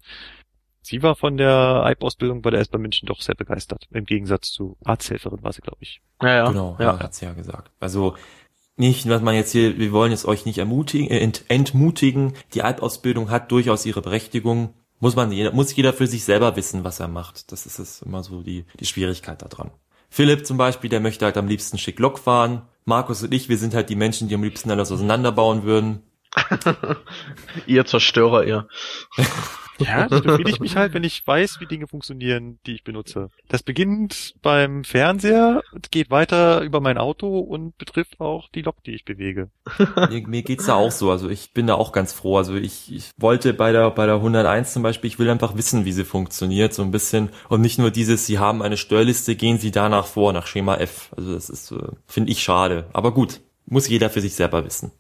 sie 0.84 1.02
war 1.02 1.16
von 1.16 1.38
der 1.38 1.84
IB-Ausbildung 1.88 2.42
bei 2.42 2.52
der 2.52 2.60
S-Bahn 2.60 2.82
München 2.82 3.08
doch 3.08 3.22
sehr 3.22 3.36
begeistert. 3.36 3.88
Im 3.92 4.06
Gegensatz 4.06 4.52
zu 4.52 4.78
Arzthelferin 4.84 5.42
war 5.42 5.54
sie, 5.54 5.62
glaube 5.62 5.80
ich. 5.82 6.02
Ja, 6.22 6.36
ja. 6.36 6.48
Genau, 6.50 6.78
ja. 6.80 7.00
hat 7.00 7.16
sie 7.16 7.26
ja 7.26 7.34
gesagt. 7.34 7.72
Also 7.80 8.16
nicht, 8.76 9.08
was 9.08 9.22
man 9.22 9.36
jetzt 9.36 9.52
hier, 9.52 9.78
wir 9.78 9.92
wollen 9.92 10.12
jetzt 10.12 10.26
euch 10.26 10.46
nicht 10.46 10.58
ermutigen, 10.58 11.10
äh, 11.10 11.20
ent, 11.20 11.46
entmutigen. 11.48 12.34
Die 12.54 12.64
Alpausbildung 12.64 13.30
hat 13.30 13.52
durchaus 13.52 13.86
ihre 13.86 14.02
Berechtigung. 14.02 14.74
Muss 15.00 15.16
man, 15.16 15.32
jeder, 15.32 15.52
muss 15.52 15.76
jeder 15.76 15.94
für 15.94 16.08
sich 16.08 16.24
selber 16.24 16.56
wissen, 16.56 16.84
was 16.84 17.00
er 17.00 17.08
macht. 17.08 17.52
Das 17.52 17.66
ist 17.66 17.80
es 17.80 18.02
immer 18.02 18.24
so 18.24 18.42
die, 18.42 18.66
die 18.80 18.86
Schwierigkeit 18.86 19.42
daran. 19.42 19.72
Philipp 20.10 20.46
zum 20.46 20.58
Beispiel, 20.58 20.90
der 20.90 21.00
möchte 21.00 21.26
halt 21.26 21.38
am 21.38 21.48
liebsten 21.48 21.78
schick 21.78 22.00
Lok 22.00 22.20
fahren. 22.20 22.64
Markus 22.86 23.24
und 23.24 23.34
ich, 23.34 23.50
wir 23.50 23.58
sind 23.58 23.74
halt 23.74 23.90
die 23.90 23.96
Menschen, 23.96 24.28
die 24.28 24.36
am 24.36 24.44
liebsten 24.44 24.72
alles 24.72 24.92
auseinanderbauen 24.92 25.64
würden. 25.64 26.04
ihr 27.68 27.86
Zerstörer, 27.86 28.46
ihr. 28.46 28.68
Ja, 29.80 30.08
das 30.08 30.22
befriedige 30.22 30.52
ich 30.52 30.60
mich 30.60 30.76
halt, 30.76 30.94
wenn 30.94 31.04
ich 31.04 31.26
weiß, 31.26 31.60
wie 31.60 31.66
Dinge 31.66 31.88
funktionieren, 31.88 32.60
die 32.66 32.74
ich 32.76 32.84
benutze. 32.84 33.30
Das 33.48 33.64
beginnt 33.64 34.36
beim 34.42 34.84
Fernseher, 34.84 35.64
geht 35.92 36.12
weiter 36.12 36.62
über 36.62 36.80
mein 36.80 36.98
Auto 36.98 37.40
und 37.40 37.78
betrifft 37.78 38.20
auch 38.20 38.50
die 38.50 38.62
Lok, 38.62 38.84
die 38.84 38.92
ich 38.92 39.06
bewege. 39.06 39.50
mir, 40.10 40.28
mir 40.28 40.44
geht's 40.44 40.66
da 40.66 40.76
auch 40.76 40.92
so. 40.92 41.12
Also 41.12 41.30
ich 41.30 41.54
bin 41.54 41.68
da 41.68 41.76
auch 41.76 41.92
ganz 41.92 42.14
froh. 42.14 42.38
Also 42.38 42.56
ich, 42.56 42.94
ich 42.94 43.12
wollte 43.18 43.54
bei 43.54 43.72
der, 43.72 43.90
bei 43.92 44.06
der 44.06 44.16
101 44.16 44.74
zum 44.74 44.84
Beispiel, 44.84 45.08
ich 45.08 45.20
will 45.20 45.30
einfach 45.30 45.56
wissen, 45.58 45.86
wie 45.86 45.92
sie 45.92 46.06
funktioniert, 46.06 46.74
so 46.74 46.84
ein 46.84 46.92
bisschen. 46.92 47.30
Und 47.50 47.62
nicht 47.62 47.80
nur 47.80 47.92
dieses, 47.92 48.26
sie 48.26 48.40
haben 48.40 48.62
eine 48.62 48.78
Steuerliste, 48.78 49.36
gehen 49.36 49.58
sie 49.58 49.72
danach 49.72 50.06
vor, 50.06 50.34
nach 50.34 50.48
Schema 50.48 50.76
F. 50.76 51.12
Also 51.18 51.34
das 51.34 51.50
ist, 51.50 51.72
äh, 51.72 51.80
finde 52.06 52.32
ich 52.32 52.44
schade. 52.44 52.88
Aber 52.94 53.14
gut, 53.14 53.42
muss 53.66 53.88
jeder 53.88 54.10
für 54.10 54.22
sich 54.22 54.36
selber 54.36 54.66
wissen. 54.66 54.92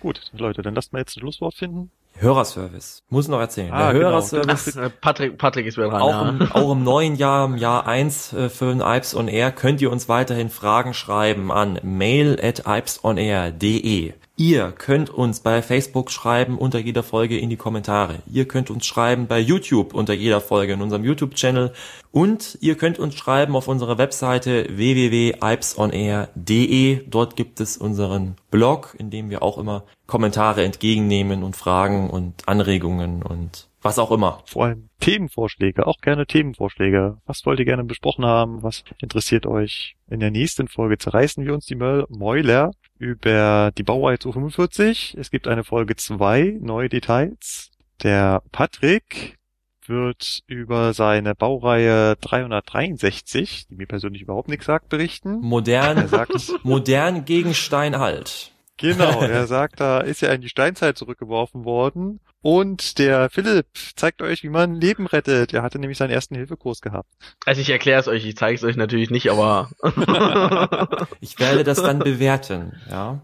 Gut, 0.00 0.30
Leute, 0.32 0.62
dann 0.62 0.74
lasst 0.74 0.92
mal 0.92 1.00
jetzt 1.00 1.16
ein 1.16 1.20
Schlusswort 1.20 1.54
finden. 1.54 1.90
Hörerservice. 2.14 3.02
Muss 3.08 3.28
noch 3.28 3.40
erzählen. 3.40 3.72
Ah, 3.72 3.92
der 3.92 3.94
genau. 3.94 4.10
Hörerservice. 4.10 4.78
Ach, 4.78 4.90
Patrick, 5.00 5.38
Patrick 5.38 5.66
ist 5.66 5.78
wieder 5.78 5.88
dran. 5.88 6.02
Auch, 6.02 6.10
ja. 6.10 6.28
im, 6.28 6.52
auch 6.52 6.72
im 6.72 6.84
neuen 6.84 7.16
Jahr, 7.16 7.46
im 7.46 7.56
Jahr 7.56 7.86
eins 7.86 8.32
äh, 8.32 8.48
für 8.50 8.66
den 8.66 8.80
Ipes 8.80 9.14
on 9.14 9.28
Air, 9.28 9.52
könnt 9.52 9.80
ihr 9.80 9.90
uns 9.90 10.08
weiterhin 10.08 10.50
Fragen 10.50 10.92
schreiben 10.92 11.50
an 11.50 11.78
mail 11.82 12.38
at 12.42 12.64
ipesonair.de. 12.66 14.12
Ihr 14.40 14.72
könnt 14.72 15.10
uns 15.10 15.40
bei 15.40 15.60
Facebook 15.60 16.10
schreiben 16.10 16.56
unter 16.56 16.78
jeder 16.78 17.02
Folge 17.02 17.38
in 17.38 17.50
die 17.50 17.58
Kommentare. 17.58 18.20
Ihr 18.32 18.48
könnt 18.48 18.70
uns 18.70 18.86
schreiben 18.86 19.26
bei 19.26 19.38
YouTube 19.38 19.92
unter 19.92 20.14
jeder 20.14 20.40
Folge 20.40 20.72
in 20.72 20.80
unserem 20.80 21.04
YouTube-Channel. 21.04 21.74
Und 22.10 22.56
ihr 22.62 22.78
könnt 22.78 22.98
uns 22.98 23.16
schreiben 23.16 23.54
auf 23.54 23.68
unserer 23.68 23.98
Webseite 23.98 24.66
www.ipesonair.de. 24.70 27.06
Dort 27.06 27.36
gibt 27.36 27.60
es 27.60 27.76
unseren 27.76 28.36
Blog, 28.50 28.96
in 28.98 29.10
dem 29.10 29.28
wir 29.28 29.42
auch 29.42 29.58
immer 29.58 29.84
Kommentare 30.06 30.64
entgegennehmen 30.64 31.42
und 31.42 31.54
Fragen 31.54 32.08
und 32.08 32.48
Anregungen 32.48 33.22
und 33.22 33.68
was 33.82 33.98
auch 33.98 34.10
immer. 34.10 34.42
Vor 34.46 34.66
allem 34.66 34.88
Themenvorschläge, 35.00 35.86
auch 35.86 36.00
gerne 36.00 36.26
Themenvorschläge. 36.26 37.18
Was 37.26 37.44
wollt 37.46 37.58
ihr 37.58 37.64
gerne 37.64 37.84
besprochen 37.84 38.24
haben? 38.24 38.62
Was 38.62 38.84
interessiert 39.00 39.46
euch? 39.46 39.96
In 40.08 40.20
der 40.20 40.30
nächsten 40.30 40.68
Folge 40.68 40.98
zerreißen 40.98 41.44
wir 41.44 41.54
uns 41.54 41.66
die 41.66 41.76
Mäuler 41.76 42.72
über 42.98 43.72
die 43.76 43.82
Baureihe 43.82 44.18
245. 44.18 45.16
Es 45.18 45.30
gibt 45.30 45.48
eine 45.48 45.64
Folge 45.64 45.96
2, 45.96 46.58
neue 46.60 46.88
Details. 46.88 47.70
Der 48.02 48.42
Patrick 48.52 49.38
wird 49.86 50.42
über 50.46 50.92
seine 50.94 51.34
Baureihe 51.34 52.16
363, 52.20 53.66
die 53.68 53.74
mir 53.74 53.86
persönlich 53.86 54.22
überhaupt 54.22 54.48
nichts 54.48 54.66
sagt, 54.66 54.88
berichten. 54.88 55.40
Modern, 55.40 55.96
er 55.96 56.08
sagt, 56.08 56.52
modern 56.62 57.24
gegen 57.24 57.54
Steinhalt. 57.54 58.52
Genau, 58.80 59.20
er 59.20 59.46
sagt, 59.46 59.78
da 59.80 60.00
ist 60.00 60.22
er 60.22 60.34
in 60.34 60.40
die 60.40 60.48
Steinzeit 60.48 60.96
zurückgeworfen 60.96 61.64
worden. 61.64 62.20
Und 62.42 62.98
der 62.98 63.28
Philipp 63.28 63.66
zeigt 63.96 64.22
euch, 64.22 64.42
wie 64.42 64.48
man 64.48 64.74
Leben 64.74 65.06
rettet. 65.06 65.52
Er 65.52 65.62
hatte 65.62 65.78
nämlich 65.78 65.98
seinen 65.98 66.10
ersten 66.10 66.34
Hilfekurs 66.34 66.80
gehabt. 66.80 67.10
Also 67.44 67.60
ich 67.60 67.68
erkläre 67.68 68.00
es 68.00 68.08
euch, 68.08 68.24
ich 68.24 68.36
zeige 68.36 68.56
es 68.56 68.64
euch 68.64 68.76
natürlich 68.76 69.10
nicht, 69.10 69.30
aber. 69.30 69.68
ich 71.20 71.38
werde 71.38 71.64
das 71.64 71.82
dann 71.82 71.98
bewerten, 71.98 72.80
ja. 72.88 73.20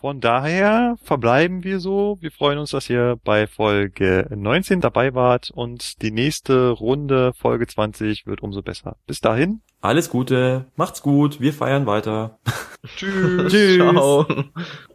Von 0.00 0.20
daher 0.20 0.96
verbleiben 1.02 1.64
wir 1.64 1.80
so. 1.80 2.18
Wir 2.20 2.30
freuen 2.30 2.58
uns, 2.58 2.70
dass 2.70 2.88
ihr 2.88 3.16
bei 3.24 3.48
Folge 3.48 4.28
19 4.32 4.80
dabei 4.80 5.12
wart 5.14 5.50
und 5.50 6.02
die 6.02 6.12
nächste 6.12 6.70
Runde, 6.70 7.32
Folge 7.36 7.66
20, 7.66 8.24
wird 8.24 8.40
umso 8.40 8.62
besser. 8.62 8.96
Bis 9.08 9.20
dahin. 9.20 9.60
Alles 9.80 10.08
Gute, 10.08 10.66
macht's 10.76 11.02
gut, 11.02 11.40
wir 11.40 11.52
feiern 11.52 11.86
weiter. 11.86 12.38
Tschüss. 12.96 13.52
Tschüss. 13.52 13.76
Ciao. 13.76 14.26